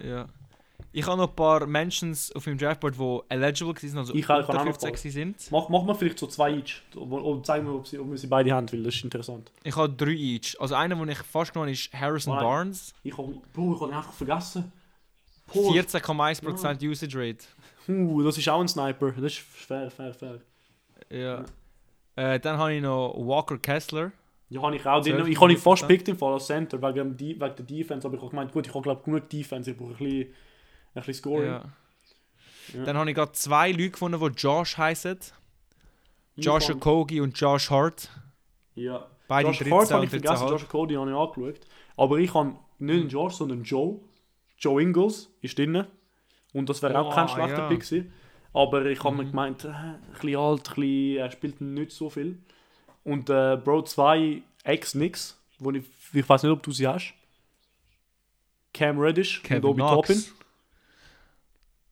Ja. 0.01 0.27
Ich 0.97 1.05
habe 1.05 1.17
noch 1.17 1.27
ein 1.29 1.35
paar 1.35 1.67
Mentions 1.67 2.31
auf 2.33 2.45
meinem 2.45 2.57
Draftboard, 2.57 2.95
die 2.97 3.19
eligible 3.33 3.75
waren, 3.75 3.97
also 3.97 4.13
Ich 4.13 4.29
unter 4.29 4.33
habe 4.37 4.47
auch 4.47 4.53
noch 4.53 4.63
15 4.63 4.87
ein 4.87 4.91
paar. 4.93 4.97
gewesen 4.97 5.11
sind. 5.11 5.51
Mach, 5.51 5.67
mach 5.67 5.83
mal 5.83 5.93
vielleicht 5.93 6.19
so 6.19 6.27
zwei 6.27 6.51
each. 6.53 6.81
Und 6.95 7.45
zeig 7.45 7.63
mir, 7.63 7.73
ob, 7.73 7.85
sie, 7.85 7.99
ob 7.99 8.09
wir 8.09 8.17
sie 8.17 8.27
beide 8.27 8.51
haben, 8.53 8.71
weil 8.71 8.81
das 8.81 8.95
ist 8.95 9.03
interessant. 9.03 9.51
Ich 9.65 9.75
habe 9.75 9.91
drei 9.91 10.11
each. 10.11 10.55
Also 10.57 10.75
einer, 10.75 10.95
den 10.95 11.09
ich 11.09 11.17
fast 11.17 11.51
genommen 11.51 11.67
habe, 11.67 11.73
ist 11.73 11.93
Harrison 11.93 12.35
Nein. 12.35 12.43
Barnes. 12.43 12.93
Ich 13.03 13.17
habe, 13.17 13.33
ich 13.33 13.57
ihn 13.57 13.93
einfach 13.93 14.13
vergessen. 14.13 14.71
Boah, 15.53 15.73
14,1% 15.73 16.89
Usage 16.89 17.19
Rate. 17.19 17.45
uh, 17.89 18.23
das 18.23 18.37
ist 18.37 18.47
auch 18.47 18.61
ein 18.61 18.67
Sniper. 18.69 19.11
Das 19.11 19.33
ist 19.33 19.39
fair, 19.39 19.91
fair, 19.91 20.13
fair. 20.13 20.39
Ja. 21.09 21.43
Äh, 22.15 22.39
dann 22.39 22.57
habe 22.57 22.73
ich 22.73 22.81
noch 22.81 23.13
Walker 23.17 23.57
Kessler. 23.57 24.11
Ja, 24.49 24.61
habe 24.61 24.75
ich 24.75 24.85
auch. 24.85 25.01
Den, 25.01 25.15
12 25.15 25.27
ich 25.27 25.41
habe 25.41 25.51
ihn 25.51 25.57
fast 25.57 25.87
pickt 25.87 26.07
im 26.07 26.17
Fall 26.17 26.33
als 26.33 26.47
Center, 26.47 26.81
wegen, 26.81 27.19
wegen 27.19 27.37
der 27.39 27.49
Defense. 27.49 28.07
Aber 28.07 28.15
ich 28.15 28.21
habe 28.21 28.29
gemeint, 28.29 28.51
gut, 28.53 28.65
ich 28.65 28.73
habe 28.73 28.81
glaube 28.81 29.01
genug 29.03 29.29
Defense, 29.29 29.71
ich 29.71 29.77
brauche 29.77 29.91
ein 29.91 29.97
bisschen, 29.97 30.33
bisschen 31.01 31.13
Scoring. 31.15 31.47
Ja. 31.49 31.63
Ja. 32.73 32.83
Dann 32.83 32.97
habe 32.97 33.09
ich 33.09 33.15
gerade 33.15 33.31
zwei 33.33 33.71
Leute 33.71 33.91
gefunden, 33.91 34.19
die 34.19 34.41
Josh 34.41 34.77
heißen. 34.77 35.19
Ich 36.35 36.45
Josh 36.45 36.69
Okogie 36.69 37.21
und 37.21 37.39
Josh 37.39 37.69
Hart. 37.69 38.09
Ja. 38.73 39.05
Beide 39.27 39.49
Josh 39.49 39.59
13 39.59 39.73
Hart 39.73 39.91
habe 39.91 40.03
ich 40.05 40.09
vergessen, 40.09 40.43
14,5. 40.47 40.49
Josh 40.51 40.67
Cody 40.67 40.95
habe 40.95 41.09
ich 41.11 41.15
angeschaut. 41.15 41.59
Aber 41.97 42.17
ich 42.17 42.33
habe 42.33 42.55
nicht 42.79 42.99
einen 43.01 43.09
Josh, 43.09 43.33
sondern 43.35 43.63
Joe. 43.63 43.99
Joe 44.57 44.81
Ingles 44.81 45.29
ist 45.41 45.57
drin. 45.57 45.85
Und 46.53 46.69
das 46.69 46.81
wäre 46.81 46.97
auch 46.99 47.13
kein 47.13 47.25
Oh, 47.25 47.29
schlechter 47.29 47.57
ja. 47.63 47.67
Pick 47.67 47.81
gewesen. 47.81 48.13
Aber 48.53 48.85
ich 48.85 49.03
habe 49.03 49.15
mir 49.15 49.23
Mhm. 49.23 49.29
gemeint, 49.31 49.65
äh, 49.65 49.69
ein 49.69 49.99
bisschen 50.13 50.35
alt, 50.37 50.69
ein 50.69 50.75
bisschen, 50.75 51.17
er 51.17 51.31
spielt 51.31 51.61
nicht 51.61 51.91
so 51.91 52.09
viel. 52.09 52.39
Und 53.03 53.29
äh, 53.29 53.57
Bro, 53.63 53.83
zwei 53.83 54.41
Ex-Nix, 54.63 55.37
wo 55.59 55.71
ich, 55.71 55.83
ich 56.13 56.27
weiß 56.27 56.43
nicht, 56.43 56.51
ob 56.51 56.63
du 56.63 56.71
sie 56.71 56.87
hast. 56.87 57.13
Cam 58.73 58.99
Reddish 58.99 59.41
Kevin 59.43 59.63
und 59.63 59.69
Obi 59.69 59.81
Knox. 59.81 60.07
Toppin. 60.07 60.23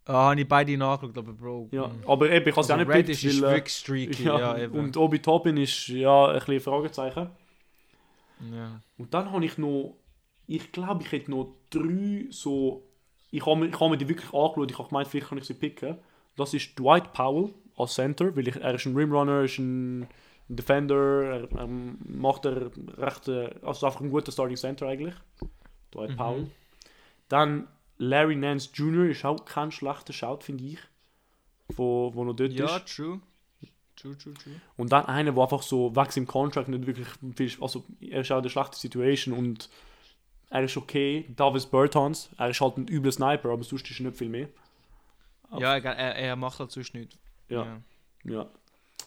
Ah, 0.05 0.29
habe 0.31 0.41
ich 0.41 0.47
beide 0.47 0.77
nachgeschaut, 0.77 1.17
aber 1.17 1.31
Bro. 1.33 1.69
Ja, 1.71 1.87
mm. 1.87 2.03
aber 2.07 2.29
eben, 2.29 2.45
ich 2.49 2.51
habe 2.51 2.57
Also 2.57 2.73
auch 2.73 2.77
nicht 2.77 2.89
Reddish 2.89 3.23
ist 3.23 3.39
äh, 3.39 3.41
wirklich 3.41 3.73
streaky. 3.73 4.23
ja, 4.23 4.37
Ja, 4.39 4.57
eben. 4.57 4.77
und 4.77 4.97
Obi 4.97 5.19
Toppin 5.19 5.55
ist 5.57 5.87
ja 5.87 6.27
ein 6.27 6.39
bisschen 6.39 6.59
Fragezeichen. 6.59 7.29
ja. 8.51 8.81
Und 8.97 9.13
dann 9.13 9.31
habe 9.31 9.45
ich 9.45 9.57
noch, 9.57 9.95
ich 10.47 10.71
glaube, 10.71 11.03
ich 11.03 11.11
hätte 11.11 11.31
noch 11.31 11.55
drei 11.69 12.25
so, 12.29 12.83
ich 13.31 13.45
habe 13.45 13.55
mir, 13.61 13.67
ich 13.67 13.79
habe 13.79 13.89
mir 13.91 13.97
die 13.97 14.09
wirklich 14.09 14.33
angeschaut, 14.33 14.71
ich 14.71 14.77
habe 14.77 14.89
gemeint, 14.89 15.07
vielleicht 15.07 15.29
kann 15.29 15.37
ich 15.37 15.45
sie 15.45 15.53
picken. 15.53 15.97
Das 16.35 16.53
ist 16.53 16.77
Dwight 16.77 17.13
Powell 17.13 17.53
als 17.77 17.93
Center, 17.93 18.35
weil 18.35 18.47
ich, 18.47 18.55
er 18.57 18.73
ist 18.75 18.85
ein 18.85 18.95
Rimrunner, 18.95 19.37
er 19.37 19.43
ist 19.43 19.57
ein 19.59 20.07
Defender, 20.49 21.23
er, 21.23 21.51
er 21.57 21.67
macht 21.67 22.45
er 22.45 22.71
recht, 22.97 23.27
äh, 23.29 23.51
also 23.61 23.85
einfach 23.85 24.01
ein 24.01 24.09
guter 24.09 24.31
Starting 24.31 24.57
Center 24.57 24.87
eigentlich. 24.87 25.15
Dwight 25.93 26.09
Mhm. 26.11 26.15
Powell. 26.17 26.47
Dann 27.29 27.67
Larry 28.09 28.35
Nance 28.35 28.69
Jr. 28.73 29.05
ist 29.05 29.25
auch 29.25 29.45
kein 29.45 29.71
schlechter 29.71 30.13
Shout, 30.13 30.39
finde 30.41 30.63
ich, 30.65 30.79
wo, 31.69 32.13
wo 32.13 32.23
noch 32.23 32.33
dort 32.33 32.51
ja, 32.51 32.77
ist. 32.77 32.95
true. 32.95 33.21
True, 33.95 34.17
true, 34.17 34.33
true. 34.33 34.59
Und 34.75 34.91
dann 34.91 35.05
einer, 35.05 35.31
der 35.31 35.43
einfach 35.43 35.61
so 35.61 35.95
wächst 35.95 36.17
im 36.17 36.25
Contract 36.25 36.67
nicht 36.67 36.87
wirklich 36.87 37.07
viel, 37.35 37.51
also 37.61 37.85
er 38.01 38.21
ist 38.21 38.31
auch 38.31 38.37
in 38.37 38.43
der 38.43 38.49
schlechten 38.49 38.75
Situation 38.75 39.37
und 39.37 39.69
er 40.49 40.63
ist 40.63 40.77
okay. 40.77 41.25
Davis 41.35 41.65
Bertans, 41.65 42.29
er 42.37 42.49
ist 42.49 42.59
halt 42.59 42.77
ein 42.77 42.87
übler 42.87 43.11
Sniper, 43.11 43.49
aber 43.49 43.63
sonst 43.63 43.89
ist 43.89 43.99
er 43.99 44.07
nicht 44.07 44.17
viel 44.17 44.29
mehr. 44.29 44.49
Ja, 45.57 45.77
egal, 45.77 45.95
er, 45.95 46.15
er 46.15 46.35
macht 46.35 46.59
halt 46.59 46.71
sonst 46.71 46.93
nichts. 46.95 47.17
Ja. 47.49 47.79
Ja. 48.23 48.49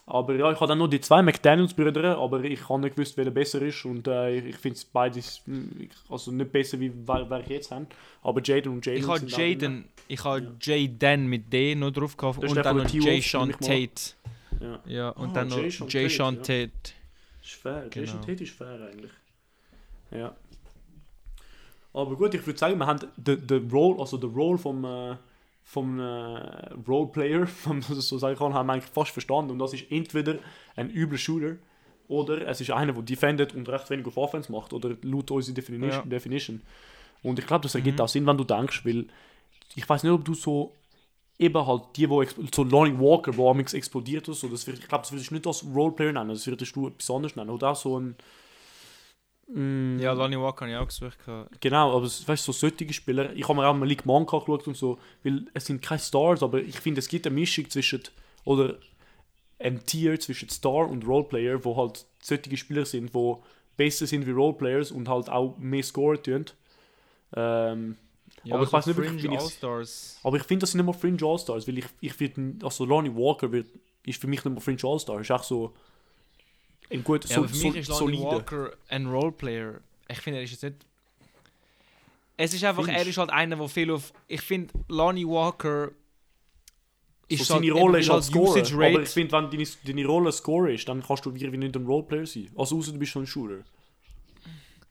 Aber 0.08 0.36
ja, 0.36 0.52
ich 0.52 0.60
habe 0.60 0.68
dann 0.68 0.78
noch 0.78 0.86
die 0.86 1.00
zwei 1.00 1.20
McDaniels-Brüder, 1.20 2.16
aber 2.18 2.44
ich 2.44 2.68
habe 2.68 2.80
nicht 2.80 2.94
gewusst, 2.94 3.16
welcher 3.16 3.32
besser 3.32 3.60
ist 3.62 3.84
und 3.84 4.06
äh, 4.06 4.36
ich, 4.36 4.44
ich 4.46 4.56
finde 4.56 4.76
es 4.76 4.84
beides, 4.84 5.42
mm, 5.46 5.88
also 6.08 6.30
nicht 6.30 6.52
besser, 6.52 6.78
wie 6.78 6.92
wer, 7.06 7.28
wer 7.28 7.40
ich 7.40 7.48
jetzt 7.48 7.72
habe. 7.72 7.86
Aber 8.22 8.40
Jaden 8.42 8.72
und 8.72 8.86
Jaden 8.86 9.00
Ich 9.00 9.08
habe. 9.08 9.26
Jaden, 9.26 9.84
ich 10.06 10.24
habe 10.24 10.56
Jaden 10.60 11.26
mit 11.26 11.52
D 11.52 11.74
noch 11.74 11.90
drauf 11.90 12.16
gehabt 12.16 12.38
und 12.44 12.54
dann 12.56 12.76
noch 12.76 12.88
Jay 12.88 13.20
Sean 13.20 13.50
Tate. 13.50 14.14
Ja. 14.60 14.80
Ja, 14.86 15.08
und 15.10 15.30
Ah, 15.30 15.34
dann 15.34 15.48
noch 15.48 15.58
Jay 15.58 15.70
Sean 15.70 15.88
Jay 15.88 16.02
Tate, 16.04 16.14
Sean 16.14 16.34
ja. 16.36 16.40
Tate. 16.42 16.92
Ist 17.46 17.54
fair. 17.54 17.86
Genau. 17.90 18.06
Jason 18.06 18.20
Tate 18.22 18.44
ist 18.44 18.54
fair 18.54 18.88
eigentlich. 18.90 19.12
Ja. 20.10 20.36
Aber 21.92 22.16
gut, 22.16 22.34
ich 22.34 22.44
würde 22.46 22.58
sagen, 22.58 22.78
wir 22.78 22.86
haben 22.86 23.00
den, 23.16 23.70
Role, 23.70 24.00
also 24.00 24.18
den 24.18 24.30
Role 24.30 24.58
vom, 24.58 24.84
äh, 24.84 25.16
vom 25.68 25.98
äh, 25.98 26.04
Roleplayer, 26.86 27.48
das 27.88 28.08
so 28.08 28.18
sagen 28.18 28.38
kann, 28.38 28.54
haben 28.54 28.66
wir 28.68 28.74
eigentlich 28.74 28.90
fast 28.90 29.10
verstanden. 29.10 29.50
Und 29.50 29.58
das 29.58 29.74
ist 29.74 29.90
entweder 29.90 30.36
ein 30.76 30.90
übler 30.90 31.18
Shooter 31.18 31.56
oder 32.08 32.46
es 32.46 32.60
ist 32.60 32.70
einer, 32.70 32.92
der 32.92 33.02
defendet 33.02 33.52
und 33.54 33.68
recht 33.68 33.90
wenig 33.90 34.06
auf 34.06 34.16
Offense 34.16 34.50
macht 34.50 34.72
oder 34.72 34.96
laut 35.02 35.28
unserer 35.32 35.54
Definition. 35.56 36.04
Ja. 36.04 36.08
Definition. 36.08 36.62
Und 37.24 37.40
ich 37.40 37.46
glaube, 37.48 37.64
das 37.64 37.74
ergibt 37.74 37.98
Mhm. 37.98 38.04
auch 38.04 38.08
Sinn, 38.08 38.26
wenn 38.26 38.38
du 38.38 38.44
denkst, 38.44 38.86
weil 38.86 39.06
ich 39.74 39.88
weiß 39.88 40.04
nicht, 40.04 40.12
ob 40.12 40.24
du 40.24 40.34
so 40.34 40.72
eben 41.38 41.66
halt 41.66 41.82
die, 41.96 42.08
wo 42.08 42.22
so 42.54 42.62
Lonnie 42.62 42.96
Walker, 42.98 43.36
wo 43.36 43.50
amix 43.50 43.74
explodiert 43.74 44.28
ist, 44.28 44.40
so, 44.40 44.48
das 44.48 44.66
wird, 44.68 44.78
ich 44.78 44.86
glaube, 44.88 45.02
das 45.02 45.10
würdest 45.12 45.30
du 45.30 45.34
nicht 45.34 45.46
als 45.48 45.64
Roleplayer 45.74 46.12
nennen, 46.12 46.28
das 46.30 46.46
würdest 46.46 46.76
du 46.76 46.86
etwas 46.86 47.10
anderes 47.10 47.34
nennen. 47.34 47.50
Oder 47.50 47.72
auch 47.72 47.76
so 47.76 47.98
ein 47.98 48.14
mm, 49.48 49.98
Ja, 50.00 50.12
Lonnie 50.12 50.38
Walker 50.38 50.62
habe 50.66 50.72
ich 50.72 50.76
auch 50.78 50.86
gesucht. 50.86 51.18
Genau, 51.60 51.96
aber 51.96 52.06
es- 52.06 52.26
weißt 52.26 52.46
du, 52.48 52.52
so 52.52 52.68
solche 52.68 52.92
Spieler, 52.92 53.32
ich 53.34 53.46
habe 53.48 53.58
mir 53.60 53.66
auch 53.66 53.74
mal 53.74 53.86
League 53.88 54.06
Manka 54.06 54.38
geschaut 54.38 54.66
und 54.66 54.76
so, 54.76 54.98
weil 55.22 55.46
es 55.54 55.66
sind 55.66 55.82
keine 55.82 56.00
Stars, 56.00 56.42
aber 56.42 56.60
ich 56.60 56.78
finde, 56.80 56.98
es 57.00 57.08
gibt 57.08 57.26
eine 57.26 57.34
Mischung 57.34 57.68
zwischen, 57.70 58.02
oder 58.44 58.76
ein 59.58 59.84
Tier 59.86 60.18
zwischen 60.20 60.48
Star 60.50 60.88
und 60.88 61.06
Roleplayer, 61.06 61.64
wo 61.64 61.76
halt 61.76 62.06
solche 62.22 62.56
Spieler 62.56 62.84
sind, 62.84 63.14
wo 63.14 63.42
besser 63.76 64.06
sind 64.06 64.26
wie 64.26 64.30
Roleplayers 64.32 64.90
und 64.90 65.08
halt 65.08 65.28
auch 65.28 65.56
mehr 65.58 65.82
scoren 65.82 66.22
tun. 66.22 66.44
Ähm, 67.34 67.96
Ja, 68.44 68.54
Aber 68.54 68.64
ich 68.64 68.70
so 68.70 68.76
weiss 68.76 68.86
nicht 68.86 68.96
wirklich, 68.96 69.22
Fringe 69.22 69.38
All-Stars. 69.38 70.20
aber 70.22 70.36
ich 70.36 70.42
finde, 70.44 70.60
das 70.62 70.70
sind 70.72 70.78
nicht 70.78 70.86
mehr 70.86 70.94
Fringe 71.00 71.18
All-Stars, 71.24 71.66
weil 71.66 71.78
ich, 71.78 71.86
ich 72.00 72.12
finde, 72.12 72.64
also 72.64 72.84
Lonnie 72.84 73.14
Walker 73.14 73.50
wird, 73.50 73.66
ist 74.04 74.20
für 74.20 74.26
mich 74.26 74.44
nicht 74.44 74.52
mehr 74.52 74.60
Fringe 74.60 74.78
All-Star. 74.84 75.20
Ist 75.20 75.30
auch 75.30 75.42
so 75.42 75.74
ein 76.90 77.02
guter, 77.04 77.28
Ja, 77.28 77.36
so, 77.36 77.48
für 77.48 77.66
mich 77.66 77.76
ist 77.76 77.88
Lonnie. 77.88 78.22
Walker 78.22 78.72
ein 78.88 79.06
Roleplayer. 79.06 79.80
Ich 80.08 80.18
finde, 80.18 80.38
er 80.38 80.44
ist 80.44 80.52
jetzt 80.52 80.62
nicht... 80.62 80.76
Es 82.36 82.52
ist 82.54 82.62
einfach, 82.64 82.84
Findest 82.84 83.04
er 83.04 83.10
ist 83.10 83.18
halt 83.18 83.30
einer, 83.30 83.56
der 83.56 83.68
viel 83.68 83.90
auf... 83.90 84.12
Ich 84.28 84.40
finde, 84.42 84.72
Lonnie 84.88 85.26
Walker... 85.26 85.90
So 87.28 87.38
halt- 87.38 87.46
seine 87.48 87.72
Rolle 87.72 87.98
ist 87.98 88.08
halt 88.08 88.22
Scorer. 88.22 88.60
Aber 88.60 89.02
ich 89.02 89.08
finde, 89.08 89.32
wenn 89.32 89.50
deine, 89.50 89.66
deine 89.84 90.06
Rolle 90.06 90.30
Scorer 90.30 90.70
ist, 90.70 90.88
dann 90.88 91.02
kannst 91.02 91.24
du 91.26 91.30
irgendwie 91.30 91.56
nicht 91.56 91.74
ein 91.74 91.84
Roleplayer 91.84 92.24
sein. 92.26 92.48
Also 92.56 92.78
außer 92.78 92.92
du 92.92 92.98
bist 92.98 93.10
schon 93.12 93.24
ein 93.24 93.26
Shooter. 93.26 93.64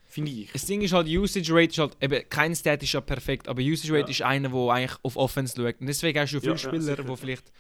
Finde 0.10 0.32
ich. 0.32 0.52
Das 0.52 0.66
Ding 0.66 0.82
ist 0.82 0.92
halt, 0.92 1.08
Usage 1.08 1.54
Rate 1.54 1.72
ist 1.72 1.78
halt, 1.78 1.96
eben, 2.02 2.28
kein 2.30 2.54
Stat 2.56 2.84
ist 2.84 2.92
ja 2.94 3.00
perfekt, 3.02 3.48
aber 3.48 3.62
Usage 3.62 3.94
Rate 3.94 4.06
Ja. 4.06 4.12
ist 4.12 4.22
einer, 4.22 4.50
der 4.50 4.70
eigentlich 4.70 4.98
auf 5.04 5.16
Offense 5.16 5.56
schaut. 5.56 5.80
Und 5.80 5.88
deswegen 5.88 6.20
hast 6.20 6.32
du 6.34 6.40
viele 6.42 6.54
Ja, 6.56 6.58
ja, 6.58 6.58
Spieler, 6.58 6.82
sicher. 6.82 7.04
die 7.04 7.16
vielleicht 7.18 7.52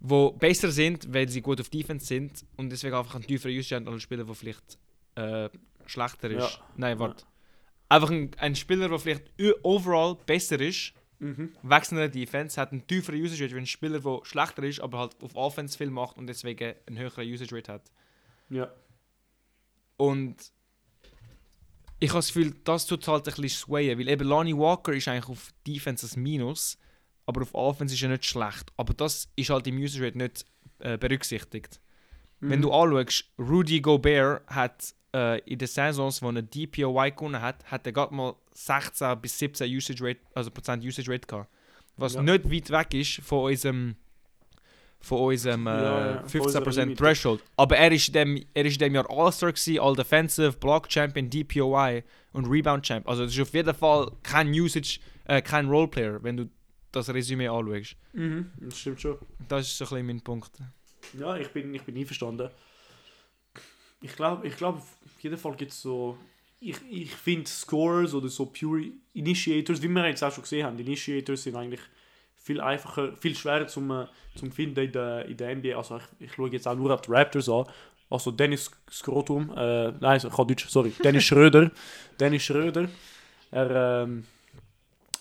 wo 0.00 0.32
besser 0.32 0.70
sind, 0.70 1.12
weil 1.12 1.28
sie 1.28 1.40
gut 1.40 1.60
auf 1.60 1.68
Defense 1.68 2.06
sind 2.06 2.44
und 2.56 2.70
deswegen 2.70 2.94
einfach 2.94 3.14
einen 3.14 3.26
tieferen 3.26 3.56
Usage 3.56 3.76
haben 3.76 3.88
als 3.88 4.02
Spieler, 4.02 4.24
der 4.24 4.34
vielleicht 4.34 4.78
äh, 5.14 5.48
schlechter 5.86 6.30
ist. 6.30 6.56
Ja. 6.56 6.64
Nein, 6.76 6.98
warte. 6.98 7.24
Einfach 7.88 8.10
ein, 8.10 8.30
ein 8.38 8.56
Spieler, 8.56 8.88
der 8.88 8.98
vielleicht 8.98 9.30
overall 9.62 10.16
besser 10.26 10.60
ist, 10.60 10.92
Mhm. 11.20 11.52
wechseln 11.62 11.96
in 11.98 12.02
der 12.02 12.08
Defense, 12.08 12.60
hat 12.60 12.72
einen 12.72 12.86
tieferen 12.86 13.22
Usage 13.22 13.44
Rate 13.44 13.54
wie 13.54 13.60
ein 13.60 13.66
Spieler, 13.66 14.00
der 14.00 14.20
schlechter 14.24 14.62
ist, 14.64 14.80
aber 14.80 14.98
halt 14.98 15.16
auf 15.22 15.34
Offense 15.36 15.78
viel 15.78 15.88
macht 15.88 16.18
und 16.18 16.26
deswegen 16.26 16.74
einen 16.86 16.98
höheren 16.98 17.26
Usage 17.26 17.54
Rate 17.54 17.72
hat. 17.72 17.90
Ja. 18.50 18.70
Und 19.96 20.36
ich 22.00 22.10
habe 22.10 22.18
das 22.18 22.26
Gefühl, 22.26 22.54
das 22.64 22.86
tut 22.86 23.06
halt 23.06 23.26
ein 23.28 23.34
bisschen 23.40 23.48
swayen, 23.48 23.98
weil 23.98 24.08
eben 24.08 24.28
Lonnie 24.28 24.56
Walker 24.56 24.92
ist 24.92 25.08
eigentlich 25.08 25.28
auf 25.28 25.52
Defense 25.66 26.06
ein 26.14 26.22
Minus, 26.22 26.76
aber 27.26 27.42
auf 27.42 27.54
Offense 27.54 27.94
ist 27.94 28.02
er 28.02 28.08
nicht 28.10 28.24
schlecht. 28.24 28.72
Aber 28.76 28.94
das 28.94 29.28
ist 29.36 29.50
halt 29.50 29.66
im 29.66 29.76
Usage 29.78 30.04
Rate 30.06 30.18
nicht 30.18 30.44
äh, 30.80 30.98
berücksichtigt. 30.98 31.80
Wenn 32.40 32.58
Mhm. 32.58 32.62
du 32.62 32.72
anschaust, 32.72 33.24
Rudy 33.38 33.80
Gobert 33.80 34.42
hat 34.48 34.94
äh, 35.14 35.38
in 35.48 35.58
den 35.58 35.68
Saisons, 35.68 36.20
wo 36.20 36.30
er 36.30 36.42
DPOY 36.42 37.12
gewonnen 37.12 37.40
hat, 37.40 37.64
hat 37.70 37.86
er 37.86 37.92
gerade 37.92 38.12
mal 38.14 38.34
16 38.52 39.20
bis 39.20 39.38
17 39.38 39.74
Usage 39.76 40.02
Rate, 40.04 40.20
also 40.34 40.50
Prozent 40.50 40.84
Usage 40.84 41.10
Rate 41.10 41.26
gehabt. 41.26 41.48
Was 41.96 42.14
Ja. 42.14 42.22
nicht 42.22 42.50
weit 42.50 42.70
weg 42.70 42.94
ist 42.94 43.20
von 43.24 43.44
unserem 43.52 43.94
von 45.00 45.20
unserem 45.20 45.66
äh, 45.66 45.70
Ja, 45.70 46.06
ja, 46.16 46.22
von 46.26 46.40
unserer 46.40 46.64
15% 46.66 46.80
Limit. 46.80 46.98
Threshold. 46.98 47.42
Aber 47.56 47.76
er 47.76 47.92
ist 47.92 48.14
dem, 48.14 48.42
er 48.54 48.64
ist 48.64 48.80
dem 48.80 48.94
Jahr 48.94 49.08
All-Star 49.10 49.52
gewesen, 49.52 49.78
All-Defensive, 49.78 50.52
Block 50.58 50.90
Champion, 50.90 51.28
DPOY 51.28 52.02
und 52.32 52.46
Rebound 52.46 52.84
Champ. 52.86 53.06
Also 53.06 53.24
das 53.24 53.32
ist 53.34 53.40
auf 53.40 53.52
jeden 53.52 53.74
Fall 53.74 54.10
kein 54.22 54.48
Usage, 54.48 54.98
äh, 55.26 55.42
kein 55.42 55.68
Roleplayer, 55.68 56.22
wenn 56.22 56.38
du 56.38 56.48
das 56.94 57.08
Resümee 57.08 57.48
anschaust. 57.48 57.96
Mhm. 58.12 58.50
Das 58.60 58.78
stimmt 58.78 59.00
schon. 59.00 59.18
Das 59.48 59.66
ist 59.66 59.76
so 59.76 59.84
ein 59.84 59.88
bisschen 59.88 60.06
mein 60.06 60.20
Punkt. 60.20 60.52
Ja, 61.18 61.36
ich 61.36 61.48
bin, 61.48 61.74
ich 61.74 61.82
bin 61.82 61.96
einverstanden. 61.96 62.50
Ich 64.00 64.14
glaube, 64.16 64.46
ich 64.46 64.56
glaub, 64.56 64.76
auf 64.76 65.20
jeden 65.20 65.36
Fall 65.36 65.56
gibt 65.56 65.72
es 65.72 65.82
so. 65.82 66.18
Ich, 66.60 66.76
ich 66.90 67.10
finde 67.14 67.48
Scorers 67.48 68.14
oder 68.14 68.28
so 68.28 68.46
Pure 68.46 68.84
Initiators, 69.12 69.82
wie 69.82 69.88
wir 69.88 70.06
jetzt 70.08 70.22
auch 70.22 70.32
schon 70.32 70.42
gesehen 70.42 70.64
haben, 70.64 70.78
Initiators 70.78 71.42
sind 71.42 71.56
eigentlich 71.56 71.80
viel 72.36 72.60
einfacher, 72.60 73.16
viel 73.16 73.34
schwerer 73.34 73.66
zum, 73.66 73.90
äh, 73.90 74.06
zum 74.34 74.52
finden 74.52 74.78
in 74.80 74.92
der, 74.92 75.24
in 75.26 75.36
der 75.36 75.56
NBA. 75.56 75.76
Also 75.76 75.96
ich, 75.96 76.26
ich 76.26 76.32
schaue 76.34 76.50
jetzt 76.50 76.66
auch 76.66 76.74
nur 76.74 76.92
auf 76.92 77.02
die 77.02 77.10
Raptors 77.10 77.48
an. 77.48 77.66
Also 78.10 78.30
Dennis 78.30 78.70
Skrotum, 78.90 79.50
äh, 79.56 79.92
nein, 79.92 80.20
ich 80.22 80.30
kann 80.30 80.46
Deutsch, 80.46 80.68
sorry, 80.68 80.92
Dennis 81.02 81.24
Schröder. 81.24 81.70
Dennis 82.20 82.42
Schröder. 82.42 82.88
Er, 83.50 84.02
ähm, 84.04 84.24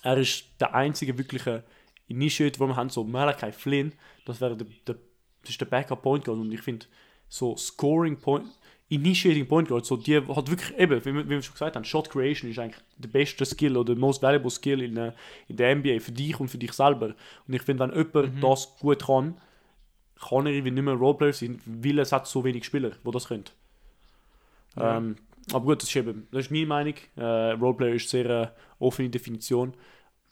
er 0.03 0.17
ist 0.17 0.45
der 0.59 0.75
einzige 0.75 1.17
wirkliche 1.17 1.63
Initiator, 2.07 2.67
den 2.67 2.73
wir 2.73 2.75
haben, 2.75 2.89
so 2.89 3.03
Malachi 3.03 3.51
Flynn. 3.51 3.93
Das 4.25 4.39
wäre 4.41 4.55
der, 4.55 4.67
der, 4.85 4.95
das 5.41 5.49
ist 5.49 5.61
der 5.61 5.65
Backup 5.65 6.01
Point 6.03 6.25
Guard 6.25 6.39
und 6.39 6.51
ich 6.51 6.61
finde 6.61 6.85
so 7.29 7.57
Scoring 7.57 8.17
Point, 8.19 8.45
Initiating 8.89 9.47
Point 9.47 9.69
Guard, 9.69 9.85
so 9.85 9.97
die 9.97 10.17
hat 10.17 10.27
wirklich 10.27 10.77
eben, 10.77 11.03
wie 11.03 11.13
wir, 11.13 11.25
wie 11.25 11.29
wir 11.29 11.41
schon 11.41 11.53
gesagt 11.53 11.75
haben, 11.75 11.85
Shot 11.85 12.09
Creation 12.09 12.51
ist 12.51 12.59
eigentlich 12.59 12.83
der 12.97 13.07
beste 13.07 13.45
Skill 13.45 13.75
oder 13.77 13.95
der 13.95 13.99
most 13.99 14.21
valuable 14.21 14.51
Skill 14.51 14.81
in, 14.81 14.97
äh, 14.97 15.13
in 15.47 15.55
der 15.55 15.75
NBA 15.75 15.99
für 15.99 16.11
dich 16.11 16.39
und 16.39 16.49
für 16.49 16.57
dich 16.59 16.73
selber. 16.73 17.15
Und 17.47 17.53
ich 17.53 17.63
finde, 17.63 17.87
wenn 17.87 17.97
jemand 17.97 18.35
Mhm. 18.35 18.41
das 18.41 18.77
gut 18.79 19.05
kann, 19.05 19.37
kann 20.19 20.45
er 20.45 20.51
irgendwie 20.51 20.71
nicht 20.71 20.83
mehr 20.83 20.93
Roleplayer 20.93 21.33
sein, 21.33 21.59
weil 21.65 21.99
es 21.99 22.11
hat 22.11 22.27
so 22.27 22.43
wenig 22.43 22.65
Spieler, 22.65 22.91
die 22.91 23.11
das 23.11 23.27
können. 23.27 23.45
Ja. 24.77 24.97
Ähm, 24.97 25.15
aber 25.51 25.65
gut, 25.65 25.81
das 25.81 25.89
ist 25.89 25.95
eben, 25.95 26.27
das 26.31 26.45
ist 26.45 26.51
meine 26.51 26.65
Meinung. 26.65 26.95
Äh, 27.15 27.51
Roleplayer 27.51 27.95
ist 27.95 28.09
sehr 28.09 28.25
äh, 28.29 28.47
offene 28.79 29.09
Definition. 29.09 29.73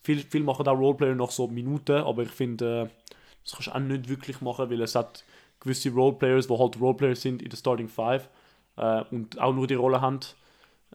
Viel, 0.04 0.19
viel 0.19 0.43
machen 0.43 0.67
auch 0.67 0.78
Roleplayer 0.78 1.15
nach 1.15 1.32
so 1.32 1.47
Minuten, 1.47 1.97
aber 1.97 2.24
ich 2.24 2.30
finde, 2.30 2.84
äh, 2.84 3.08
das 3.43 3.54
kannst 3.54 3.67
du 3.67 3.71
auch 3.71 3.80
nicht 3.80 4.10
wirklich 4.10 4.41
machen, 4.41 4.69
weil 4.69 4.82
es 4.82 4.95
hat 4.95 5.26
gewisse 5.60 5.91
Roleplayers, 5.91 6.47
die 6.47 6.58
halt 6.58 6.80
Roleplayers 6.80 7.21
sind 7.21 7.41
in 7.41 7.50
der 7.50 7.58
Starting 7.58 7.89
Five 7.89 8.30
äh, 8.78 9.04
und 9.12 9.39
auch 9.39 9.54
nur 9.54 9.67
die 9.67 9.76
Rolle 9.76 10.02
haben. 10.02 10.19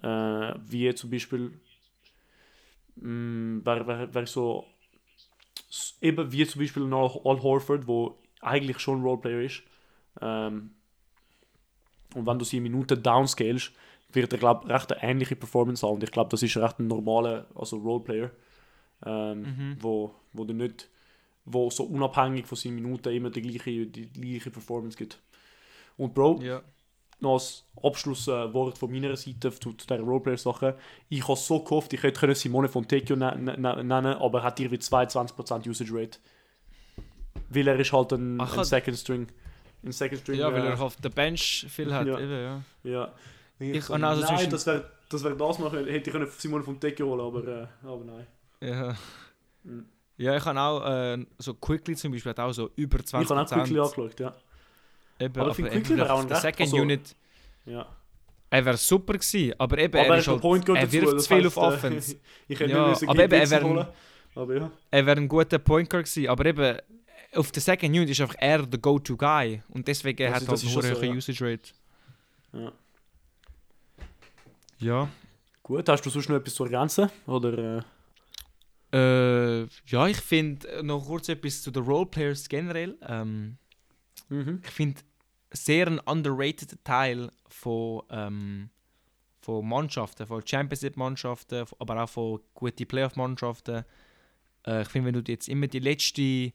Äh, 0.02 0.54
wie 0.66 0.94
zum 0.94 1.10
Beispiel, 1.10 1.52
mh, 2.96 3.60
wer 3.64 4.26
so, 4.26 4.66
eben 6.00 6.32
wie 6.32 6.46
zum 6.46 6.60
Beispiel 6.60 6.82
Al, 6.84 7.42
Horford, 7.42 7.86
wo 7.86 8.18
eigentlich 8.40 8.78
schon 8.78 9.02
Roleplayer 9.02 9.42
ist. 9.42 9.62
Ähm, 10.20 10.72
und 12.14 12.26
wenn 12.26 12.38
du 12.38 12.44
sie 12.44 12.58
in 12.58 12.62
Minuten 12.62 13.02
downscalest, 13.02 13.72
wird 14.16 14.32
er, 14.32 14.38
glaube 14.38 14.68
recht 14.68 14.92
eine 14.92 15.02
ähnliche 15.02 15.36
Performance 15.36 15.86
haben. 15.86 15.94
Und 15.94 16.02
ich 16.04 16.10
glaube, 16.10 16.30
das 16.30 16.42
ist 16.42 16.56
recht 16.56 16.78
ein 16.80 16.88
normaler 16.88 17.46
also 17.54 17.76
Roleplayer, 17.76 18.30
ähm, 19.04 19.42
Mhm. 19.42 19.76
wo, 19.80 20.14
wo 20.32 20.44
du 20.44 20.52
nicht, 20.54 20.88
wo 21.44 21.70
so 21.70 21.84
unabhängig 21.84 22.46
von 22.46 22.56
seinen 22.56 22.74
Minuten 22.76 23.10
immer 23.12 23.30
die 23.30 23.42
gleiche, 23.42 23.86
die 23.86 24.10
gleiche 24.10 24.50
Performance 24.50 24.96
gibt. 24.96 25.20
Und 25.96 26.12
Bro, 26.14 26.40
Ja. 26.42 26.62
noch 27.20 27.34
als 27.34 27.64
Abschlusswort 27.82 28.74
äh, 28.74 28.78
von 28.78 28.90
meiner 28.90 29.16
Seite 29.16 29.50
zu, 29.52 29.72
zu 29.72 29.86
dieser 29.86 30.00
Roleplayer-Sache. 30.00 30.76
Ich 31.08 31.22
habe 31.26 31.38
so 31.38 31.62
gehofft, 31.62 31.92
ich 31.92 32.02
hätte 32.02 32.34
Simone 32.34 32.68
von 32.68 32.86
Tekio 32.88 33.16
ne 33.16 33.34
ne 33.36 33.56
ne 33.56 33.84
nennen 33.84 34.14
aber 34.14 34.40
er 34.40 34.44
hat 34.44 34.60
irgendwie 34.60 34.78
22% 34.78 35.68
Usage 35.68 35.92
Rate. 35.94 36.18
Weil 37.48 37.68
er 37.68 37.78
ist 37.78 37.92
halt 37.92 38.12
ein, 38.12 38.40
Ach, 38.40 38.58
ein 38.58 38.64
Second 38.64 38.96
String. 38.98 39.28
Ein 39.84 39.92
Second 39.92 40.20
String. 40.20 40.38
Ja, 40.38 40.52
weil 40.52 40.64
äh, 40.64 40.70
er 40.70 40.80
auf 40.80 40.96
der 40.96 41.10
Bench 41.10 41.66
viel 41.68 41.92
hat. 41.94 42.06
Ja. 42.06 42.18
Eben, 42.18 42.30
ja. 42.32 42.62
Ja. 42.82 43.12
Ich- 43.58 43.84
so, 43.84 43.94
und 43.94 44.04
also 44.04 44.22
nein, 44.22 44.36
zwischen- 44.36 44.50
das 44.50 44.66
wäre 44.66 44.90
das, 45.08 45.24
wär 45.24 45.34
das 45.34 45.58
noch, 45.58 45.72
hätte 45.72 45.90
ich 45.90 46.04
können 46.04 46.28
Simone 46.36 46.62
von 46.64 46.78
Tekio 46.80 47.06
holen, 47.06 47.20
aber, 47.20 47.46
äh, 47.46 47.66
aber 47.86 48.04
nein. 48.04 48.26
Ja. 48.60 48.96
Mhm. 49.62 49.86
Ja, 50.18 50.36
ich 50.36 50.44
habe 50.44 50.58
auch 50.60 50.86
äh, 50.88 51.26
so 51.38 51.54
Quickly 51.54 51.94
zum 51.94 52.12
Beispiel 52.12 52.30
hat 52.30 52.40
auch 52.40 52.52
so 52.52 52.70
über 52.76 52.98
20%. 52.98 53.22
Ich 53.22 53.30
habe 53.30 53.40
auch 53.42 53.46
Quickly 53.64 53.78
angeschaut, 53.80 54.20
ja. 54.20 54.34
Eben, 55.18 55.40
Aber 55.40 55.50
ich 55.50 55.56
finde 55.56 55.70
Quickly 55.70 55.96
wäre 55.96 56.12
auch 56.12 56.20
ein 56.22 56.28
Second 56.34 56.60
also- 56.60 56.76
Unit, 56.76 57.16
ja. 57.66 57.86
er 58.50 58.64
wäre 58.64 58.76
super 58.76 59.12
gewesen, 59.14 59.54
aber 59.58 59.78
eben, 59.78 59.94
Aber 59.98 60.06
er, 60.14 60.18
ist 60.18 60.28
halt, 60.28 60.42
er 60.44 60.50
dazu, 60.86 60.92
wirft 60.92 61.20
zu 61.22 61.28
viel 61.34 61.44
heisst, 61.44 61.56
auf 61.58 61.72
äh, 61.72 61.76
Offense. 61.76 62.16
ich 62.48 62.60
hätte 62.60 62.70
Ja, 62.70 62.88
nicht 62.90 63.08
aber 63.08 63.24
eben, 63.24 63.32
er 63.32 63.50
wäre 63.50 63.64
ein- 63.66 63.76
ja. 64.60 64.70
er 64.90 65.06
wäre 65.06 65.16
ein 65.20 65.28
guter 65.28 65.58
Point 65.58 65.88
Guard 65.90 66.04
gewesen, 66.06 66.28
aber 66.28 66.46
eben 66.46 66.78
auf 67.34 67.52
der 67.52 67.62
Second 67.62 67.94
Unit 67.94 68.10
ist 68.10 68.20
einfach 68.20 68.36
er 68.38 68.66
der 68.66 68.80
Go-To-Guy 68.80 69.62
und 69.70 69.86
deswegen 69.88 70.16
Das 70.18 70.34
hat 70.34 70.42
er 70.42 70.48
halt 70.48 70.62
eine 70.62 70.70
so, 70.70 70.82
höhere 70.82 71.06
ja. 71.06 71.12
Usage 71.12 71.44
Rate. 71.44 71.70
ja. 72.52 72.72
Ja. 74.78 75.08
Gut, 75.62 75.88
hast 75.88 76.02
du 76.02 76.10
sonst 76.10 76.28
noch 76.28 76.36
etwas 76.36 76.54
zu 76.54 76.64
ergänzen? 76.64 77.10
Oder, 77.26 77.78
äh, 77.78 77.82
Äh, 78.92 79.66
ja, 79.86 80.06
ich 80.06 80.18
finde 80.18 80.82
noch 80.84 81.06
kurz 81.06 81.28
etwas 81.28 81.60
zu 81.62 81.70
den 81.70 81.82
Roleplayers 81.82 82.48
generell. 82.48 82.96
Ähm, 83.02 83.58
mhm. 84.28 84.62
ich 84.64 84.70
finde 84.70 85.00
sehr 85.52 85.88
ein 85.88 85.98
underrated 85.98 86.84
Teil 86.84 87.30
von, 87.48 88.02
ähm, 88.10 88.70
von 89.40 89.68
Mannschaften, 89.68 90.26
von 90.26 90.46
Championship-Mannschaften, 90.46 91.66
aber 91.78 92.02
auch 92.04 92.08
von 92.08 92.40
guten 92.54 92.86
Playoff-Mannschaften. 92.86 93.84
Äh, 94.66 94.82
ich 94.82 94.88
finde, 94.88 95.08
wenn 95.08 95.24
du 95.24 95.32
jetzt 95.32 95.48
immer 95.48 95.66
die 95.66 95.80
letzten 95.80 96.52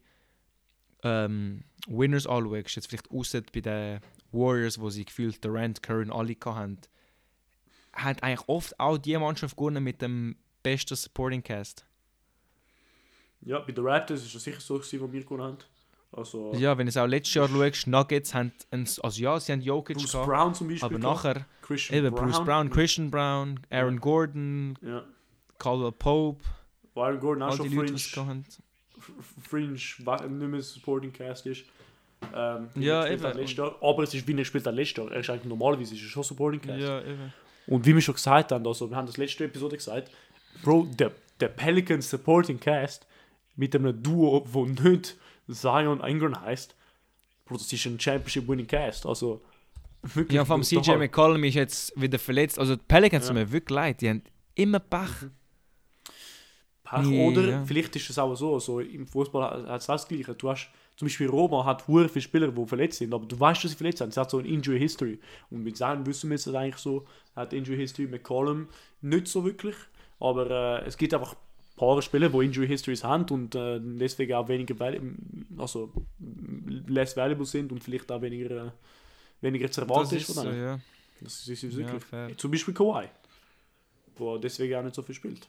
ähm, 1.03 1.63
Winners 1.87 2.27
anschaust, 2.27 2.75
jetzt 2.75 2.87
vielleicht 2.87 3.11
außer 3.11 3.41
bei 3.53 3.61
den 3.61 3.99
Warriors, 4.31 4.79
wo 4.79 4.89
sie 4.89 5.05
gefühlt 5.05 5.43
Durant, 5.43 5.83
Curry 5.83 6.03
und 6.03 6.11
alle 6.11 6.35
hatten, 6.45 6.79
hat 7.93 8.23
eigentlich 8.23 8.47
oft 8.47 8.79
auch 8.79 8.97
die 8.97 9.17
Mannschaft 9.17 9.55
gewonnen 9.57 9.83
mit 9.83 10.01
dem 10.01 10.35
besten 10.63 10.95
Supporting 10.95 11.43
Cast. 11.43 11.85
Ja, 13.41 13.59
bei 13.59 13.71
den 13.71 13.85
Raptors 13.85 14.21
war 14.21 14.37
es 14.37 14.43
sicher 14.43 14.61
so, 14.61 14.75
gewesen, 14.75 15.01
wo 15.01 15.11
wir 15.11 15.21
gewonnen 15.23 15.43
haben. 15.43 15.57
Also, 16.13 16.53
Ja, 16.55 16.77
wenn 16.77 16.85
du 16.85 16.89
es 16.89 16.97
auch 16.97 17.07
letztes 17.07 17.33
Jahr 17.33 17.47
schaust, 17.47 17.87
Nuggets 17.87 18.33
haben, 18.33 18.51
einen, 18.69 18.87
also 19.01 19.21
ja, 19.21 19.39
sie 19.39 19.51
haben 19.53 19.61
Jokic 19.61 19.97
Bruce 19.97 20.11
gehabt, 20.11 20.27
Brown 20.27 20.53
zum 20.53 20.67
Beispiel. 20.67 20.85
aber 20.85 20.99
nachher 20.99 21.45
Christian 21.61 21.97
Eben, 22.05 22.13
Bruce 22.13 22.43
Brown, 22.43 22.69
Christian 22.69 23.09
Brown, 23.09 23.59
Aaron 23.69 23.93
Ja. 23.95 23.99
Gordon, 23.99 24.77
Ja. 24.81 25.03
Caldwell 25.57 25.91
Pope, 25.93 26.43
Aaron 26.95 27.19
Gordon 27.19 27.43
auch 27.43 27.51
all 27.51 27.57
schon 27.57 27.71
Leute, 27.73 27.97
Fringe, 27.97 28.43
Fringe 29.41 29.71
nicht 29.71 29.99
mehr 30.05 30.61
Supporting 30.61 31.13
Cast 31.13 31.45
ist. 31.45 31.63
Ähm, 32.35 32.67
Ja, 32.75 33.07
eben. 33.07 33.47
Jahr. 33.47 33.75
Aber 33.81 34.03
es 34.03 34.13
ist 34.13 34.27
wie 34.27 34.33
er 34.33 34.37
gespielt 34.39 34.67
hat 34.67 34.75
letztes 34.75 34.97
Jahr. 34.97 35.11
Er 35.11 35.21
ist 35.21 35.29
eigentlich 35.29 35.45
normalerweise 35.45 35.95
ist 35.95 36.01
er 36.03 36.09
schon 36.09 36.23
Supporting 36.23 36.61
Cast. 36.61 36.79
Ja, 36.79 37.01
eben. 37.01 37.33
Und 37.67 37.85
wie 37.85 37.93
wir 37.93 38.01
schon 38.01 38.15
gesagt 38.15 38.51
haben, 38.51 38.65
also 38.65 38.89
wir 38.89 38.97
haben 38.97 39.07
das 39.07 39.17
letzte 39.17 39.45
Episode 39.45 39.77
gesagt, 39.77 40.11
Bro, 40.63 40.87
der, 40.97 41.11
der 41.39 41.47
Pelicans 41.49 42.09
Supporting 42.09 42.59
Cast 42.59 43.05
mit 43.55 43.75
einem 43.75 44.01
Duo, 44.01 44.45
wo 44.51 44.65
nicht 44.65 45.15
Zion 45.49 46.01
Ingram 46.01 46.39
heißt, 46.41 46.75
Bro, 47.45 47.57
das 47.57 47.71
ist 47.71 47.85
ein 47.85 47.99
Championship-Winning 47.99 48.67
Cast. 48.67 49.05
Also, 49.05 49.41
wirklich. 50.01 50.35
Ja, 50.35 50.45
vom 50.45 50.63
CJ. 50.63 50.95
McCollum 50.97 51.43
ist 51.43 51.55
jetzt 51.55 52.01
wieder 52.01 52.19
verletzt. 52.19 52.57
Also 52.59 52.75
die 52.75 52.83
Pelicans 52.87 53.27
Ja. 53.27 53.33
mir 53.33 53.51
wirklich 53.51 53.75
leid. 53.75 54.01
Die 54.01 54.09
haben 54.09 54.23
immer 54.55 54.79
Pech. 54.79 55.09
Pech. 56.83 57.05
Ja. 57.07 57.27
Oder 57.27 57.65
vielleicht 57.65 57.95
ist 57.95 58.09
es 58.09 58.17
auch 58.17 58.35
so, 58.35 58.59
so 58.59 58.79
im 58.79 59.05
Fußball 59.07 59.67
hat 59.67 59.81
es 59.81 59.87
das 59.87 60.07
Gleiche. 60.07 60.33
Du 60.33 60.49
hast 60.49 60.69
zum 60.95 61.07
Beispiel 61.07 61.27
Roma 61.27 61.65
hat 61.65 61.87
hure 61.87 62.09
viele 62.09 62.21
Spieler, 62.21 62.47
die 62.51 62.65
verletzt 62.65 62.99
sind, 62.99 63.13
aber 63.13 63.25
du 63.25 63.39
weißt, 63.39 63.63
dass 63.63 63.71
sie 63.71 63.77
verletzt 63.77 63.99
sind. 63.99 64.13
Sie 64.13 64.19
hat 64.19 64.29
so 64.29 64.37
eine 64.37 64.47
Injury 64.47 64.79
History. 64.79 65.19
Und 65.49 65.63
mit 65.63 65.77
seinen 65.77 66.05
wissen 66.05 66.29
wir 66.29 66.35
es 66.35 66.47
eigentlich 66.47 66.77
so, 66.77 67.07
hat 67.35 67.53
Injury 67.53 67.77
History 67.77 68.07
mit 68.07 68.23
Column 68.23 68.67
nicht 69.01 69.27
so 69.27 69.43
wirklich. 69.43 69.75
Aber 70.19 70.81
äh, 70.81 70.87
es 70.87 70.97
gibt 70.97 71.13
einfach 71.13 71.33
ein 71.33 71.37
paar 71.75 72.01
Spieler, 72.01 72.29
die 72.29 72.45
Injury 72.45 72.67
Histories 72.67 73.03
haben 73.03 73.25
und 73.31 73.55
äh, 73.55 73.79
deswegen 73.81 74.33
auch 74.33 74.47
weniger 74.47 74.75
also 75.57 75.91
less 76.87 77.17
valuable 77.17 77.45
sind 77.45 77.71
und 77.71 77.83
vielleicht 77.83 78.11
auch 78.11 78.21
weniger, 78.21 78.67
äh, 78.67 78.71
weniger 79.41 79.71
zu 79.71 79.81
erwarten 79.81 80.03
Das 80.03 80.13
ist 80.13 80.29
ist 80.29 80.35
von 80.35 80.43
so, 80.43 80.51
denen. 80.51 80.63
ja. 80.63 80.79
Das 81.21 81.47
ist, 81.47 81.63
ist, 81.63 81.73
ja 81.73 81.77
wirklich. 81.77 82.03
fair. 82.03 82.37
Zum 82.37 82.51
Beispiel 82.51 82.73
Kawhi, 82.73 83.07
wo 84.17 84.37
deswegen 84.37 84.75
auch 84.75 84.83
nicht 84.83 84.95
so 84.95 85.01
viel 85.01 85.15
spielt. 85.15 85.47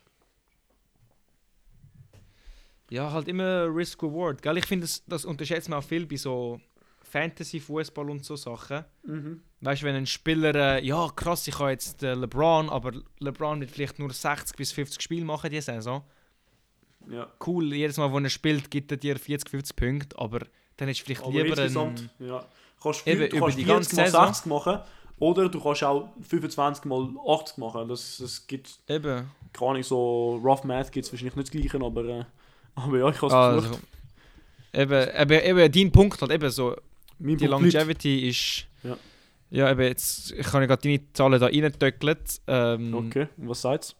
Ja, 2.92 3.10
halt 3.10 3.26
immer 3.26 3.74
Risk-Reward. 3.74 4.44
Ich 4.44 4.66
finde, 4.66 4.84
das, 4.84 5.02
das 5.06 5.24
unterschätzt 5.24 5.70
man 5.70 5.78
auch 5.78 5.84
viel 5.84 6.04
bei 6.04 6.16
so 6.16 6.60
Fantasy-Fußball 7.04 8.10
und 8.10 8.22
so 8.22 8.36
Sachen. 8.36 8.84
Weißt 9.62 9.80
du, 9.80 9.86
wenn 9.86 9.94
ein 9.94 10.06
Spieler, 10.06 10.54
äh, 10.54 10.84
ja 10.84 11.08
krass, 11.16 11.48
ich 11.48 11.58
habe 11.58 11.70
jetzt 11.70 12.02
äh, 12.02 12.12
LeBron, 12.12 12.68
aber 12.68 12.92
LeBron 13.18 13.60
wird 13.60 13.70
vielleicht 13.70 13.98
nur 13.98 14.12
60 14.12 14.54
bis 14.56 14.72
50 14.72 15.00
Spiele 15.00 15.24
machen 15.24 15.48
diese 15.50 15.72
Saison. 15.72 16.02
Ja. 17.08 17.32
Cool, 17.46 17.72
jedes 17.72 17.96
Mal, 17.96 18.12
wo 18.12 18.18
er 18.18 18.28
spielt, 18.28 18.70
gibt 18.70 18.90
er 18.90 18.98
dir 18.98 19.18
40, 19.18 19.48
50 19.48 19.74
Punkte, 19.74 20.18
aber 20.18 20.40
dann 20.76 20.88
du 20.88 20.94
vielleicht 20.94 21.22
Aber 21.22 21.30
lieber 21.32 21.48
insgesamt, 21.48 22.10
einen... 22.18 22.28
ja. 22.28 22.44
Kannst 22.82 23.06
Eben, 23.06 23.20
du 23.20 23.26
über 23.36 23.46
kannst 23.46 23.58
die 23.58 23.64
40 23.64 23.68
ganze 23.68 23.96
mal 23.96 24.04
Saison. 24.04 24.26
60 24.26 24.46
machen 24.46 24.78
oder 25.18 25.48
du 25.48 25.60
kannst 25.62 25.82
auch 25.84 26.10
25 26.28 26.84
mal 26.84 27.08
80 27.26 27.56
machen. 27.56 27.88
Das, 27.88 28.18
das 28.18 28.46
gibt, 28.46 28.80
Eben. 28.86 29.30
keine 29.54 29.70
Ahnung, 29.70 29.82
so 29.82 30.36
Rough 30.44 30.64
Math 30.64 30.92
gibt 30.92 31.06
es 31.06 31.12
wahrscheinlich 31.12 31.36
nicht 31.36 31.48
das 31.48 31.52
Gleiche, 31.52 31.82
aber, 31.82 32.04
äh, 32.04 32.24
aber 32.74 32.98
ja, 32.98 33.08
ich 33.10 33.16
habe 33.16 33.26
es 33.26 33.32
Also, 33.32 33.78
eben, 34.72 35.08
eben, 35.32 35.58
eben, 35.58 35.72
dein 35.72 35.92
Punkt 35.92 36.20
halt 36.20 36.32
eben 36.32 36.50
so, 36.50 36.76
Mein 37.18 37.36
die 37.36 37.46
Punkt. 37.48 37.72
Longevity 37.72 38.28
ist... 38.28 38.66
Ja. 38.82 38.96
Ja, 39.50 39.70
eben, 39.70 39.82
jetzt 39.82 40.32
ich 40.32 40.52
habe 40.52 40.64
ich 40.64 40.68
gerade 40.68 40.82
deine 40.82 41.12
Zahlen 41.12 41.38
da 41.40 41.46
reingetöckelt. 41.46 42.40
Ähm, 42.46 42.94
Okay, 42.94 43.28
und 43.36 43.48
was 43.50 43.60
sagt 43.60 43.84
es? 43.84 43.96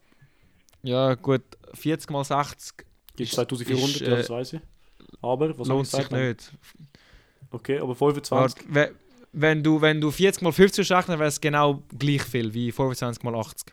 Ja, 0.83 1.15
gut, 1.15 1.43
40 1.75 2.11
mal 2.11 2.25
60 2.25 2.79
Gibt 3.17 3.29
Ist- 3.29 3.35
2400, 3.35 3.91
ist, 3.95 4.01
ja, 4.01 4.07
äh, 4.07 4.17
das 4.17 4.31
weiß 4.31 4.53
ich. 4.55 4.61
Aber, 5.21 5.59
was 5.59 5.69
lohnt 5.69 5.87
sich 5.87 6.09
gesagt? 6.09 6.13
nicht. 6.13 6.53
Okay, 7.51 7.79
aber 7.79 7.95
25. 7.95 8.31
Warte, 8.31 8.75
we- 8.75 8.95
wenn, 9.35 9.63
du, 9.63 9.81
wenn 9.81 10.01
du 10.01 10.11
40 10.11 10.43
mal 10.43 10.53
50 10.53 10.91
rechnest, 10.91 11.19
wäre 11.19 11.25
es 11.29 11.41
genau 11.41 11.83
gleich 11.99 12.23
viel 12.23 12.53
wie 12.55 12.73
25 12.73 13.23
mal 13.23 13.35
80. 13.35 13.73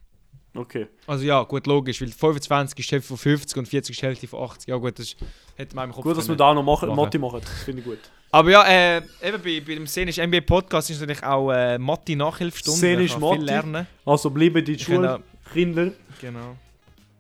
Okay. 0.56 0.88
Also 1.06 1.24
ja, 1.26 1.44
gut, 1.44 1.68
logisch, 1.68 2.02
weil 2.02 2.08
25 2.10 2.80
ist 2.80 2.90
die 2.90 2.96
Hälfte 2.96 3.08
von 3.10 3.18
50 3.18 3.58
und 3.58 3.68
40 3.68 3.96
ist 3.96 4.02
die 4.02 4.06
Hälfte 4.06 4.28
von 4.28 4.44
80. 4.44 4.68
Ja 4.68 4.78
gut, 4.78 4.98
das 4.98 5.16
hätte 5.56 5.76
man 5.76 5.90
im 5.90 5.96
Kopf 5.96 6.04
Gut, 6.04 6.18
dass 6.18 6.28
wir 6.28 6.36
da 6.36 6.54
noch 6.54 6.64
machen, 6.64 6.90
machen. 6.90 6.98
Matti 6.98 7.18
machen, 7.20 7.40
das 7.42 7.64
finde 7.64 7.82
ich 7.82 7.86
gut. 7.88 8.00
Aber 8.32 8.50
ja, 8.50 8.64
äh, 8.68 8.98
eben 9.24 9.42
bei, 9.44 9.62
bei 9.66 9.76
dem 9.76 9.86
Szenisch 9.88 10.18
NBA 10.18 10.42
Podcast 10.42 10.90
ist 10.90 11.00
natürlich 11.02 11.24
auch 11.24 11.52
äh, 11.52 11.78
Matti 11.78 12.16
Nachhilfestunde. 12.16 12.78
Szenisch 12.80 13.12
kann 13.12 13.22
viel 13.22 13.30
Matti. 13.30 13.44
lernen. 13.46 13.88
Also 14.06 14.30
bleiben 14.32 14.64
die 14.66 14.78
Schule, 14.78 15.22
Kinder, 15.54 15.92
Genau. 16.22 16.56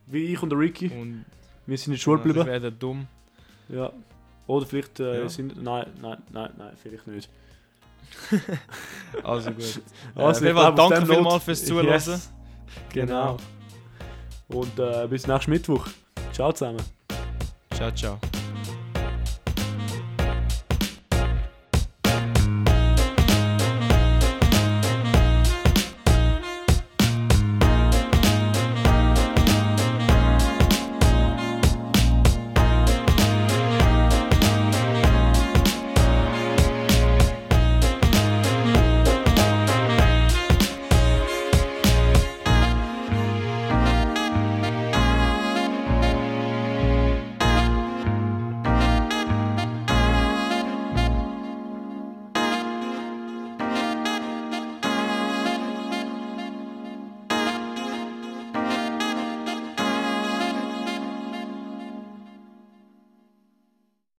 wie 0.08 0.26
ich 0.34 0.42
und 0.44 0.50
der 0.50 0.60
Ricky, 0.60 0.88
Und 0.90 1.26
wir 1.68 1.78
sind 1.78 1.88
in 1.88 1.92
der 1.94 2.00
Schule 2.00 2.18
geblieben. 2.18 2.42
ich 2.42 2.48
werde 2.48 2.72
dumm. 2.72 3.08
Ja. 3.70 3.92
Oder 4.48 4.66
vielleicht 4.66 5.00
äh, 5.00 5.22
Ja. 5.22 5.30
sind. 5.30 5.62
Nein, 5.62 5.86
nein, 6.02 6.18
nein, 6.32 6.50
nein, 6.58 6.74
vielleicht 6.82 7.06
nicht. 7.08 7.30
Also 9.24 9.52
gut. 9.52 9.82
Also, 10.16 10.46
äh, 10.46 10.54
danke 10.54 11.06
vielmals 11.06 11.44
fürs 11.44 11.64
Zuhören. 11.66 11.88
Yes, 11.88 12.32
Genau. 12.94 13.38
genau. 14.48 14.60
Und 14.62 14.80
äh, 14.80 15.08
bis 15.08 15.28
nächsten 15.28 15.52
Mittwoch. 15.52 15.88
Ciao 16.32 16.52
zusammen. 16.52 16.84
Ciao, 17.72 17.92
ciao. 17.92 18.20